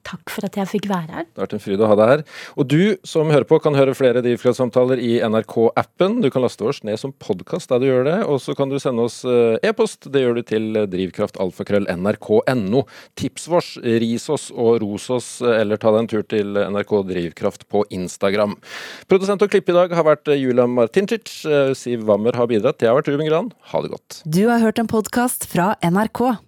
Takk 0.06 0.30
for 0.32 0.46
at 0.46 0.56
jeg 0.56 0.68
fikk 0.70 0.86
være 0.90 1.12
her. 1.12 1.24
Det 1.28 1.40
har 1.40 1.46
vært 1.46 1.56
en 1.56 1.62
fryd 1.62 1.80
å 1.82 1.88
ha 1.90 1.96
deg 1.98 2.08
her. 2.12 2.22
Og 2.58 2.64
du 2.70 2.96
som 3.06 3.30
hører 3.32 3.46
på, 3.48 3.58
kan 3.62 3.76
høre 3.76 3.94
flere 3.96 4.22
Drivkraftsamtaler 4.24 4.98
i 5.02 5.20
NRK-appen. 5.24 6.20
Du 6.24 6.28
kan 6.32 6.42
laste 6.44 6.64
oss 6.68 6.82
ned 6.86 6.98
som 7.00 7.12
podkast 7.12 7.70
der 7.72 7.78
du 7.82 7.86
gjør 7.88 8.04
det, 8.08 8.18
og 8.30 8.38
så 8.42 8.54
kan 8.58 8.68
du 8.70 8.78
sende 8.82 9.02
oss 9.08 9.24
eh, 9.28 9.56
e-post. 9.68 10.08
Det 10.12 10.20
gjør 10.22 10.34
du 10.38 10.42
til 10.48 10.64
drivkraftalfakrøll.nrk.no. 10.94 12.80
Tips 13.18 13.48
vårs, 13.52 13.70
ris 14.04 14.28
oss 14.32 14.50
og 14.54 14.80
ros 14.84 15.10
oss, 15.14 15.28
eh, 15.44 15.60
eller 15.62 15.76
ta 15.80 15.88
deg 15.94 16.00
en 16.04 16.12
tur 16.14 16.24
til 16.28 16.48
NRK 16.58 16.92
Drivkraft 17.12 17.62
på 17.72 17.78
Instagram. 17.94 18.52
Produsent 19.10 19.44
og 19.44 19.50
klipp 19.52 19.68
i 19.68 19.76
dag 19.76 19.88
har 19.98 20.04
vært 20.08 20.26
eh, 20.32 20.40
Julia 20.40 20.66
Martincic. 20.70 21.26
Siv 21.78 22.00
Wammer 22.08 22.34
har 22.38 22.46
bidratt. 22.50 22.82
Jeg 22.82 22.90
har 22.92 22.98
vært 23.00 23.10
Ruben 23.12 23.28
Gran. 23.28 23.48
Ha 23.72 23.78
det 23.84 23.92
godt. 23.92 24.22
Du 24.24 24.48
har 24.48 24.60
hørt 24.64 24.78
en 24.80 24.90
podkast 24.90 25.48
fra 25.50 25.66
NRK. 25.84 26.47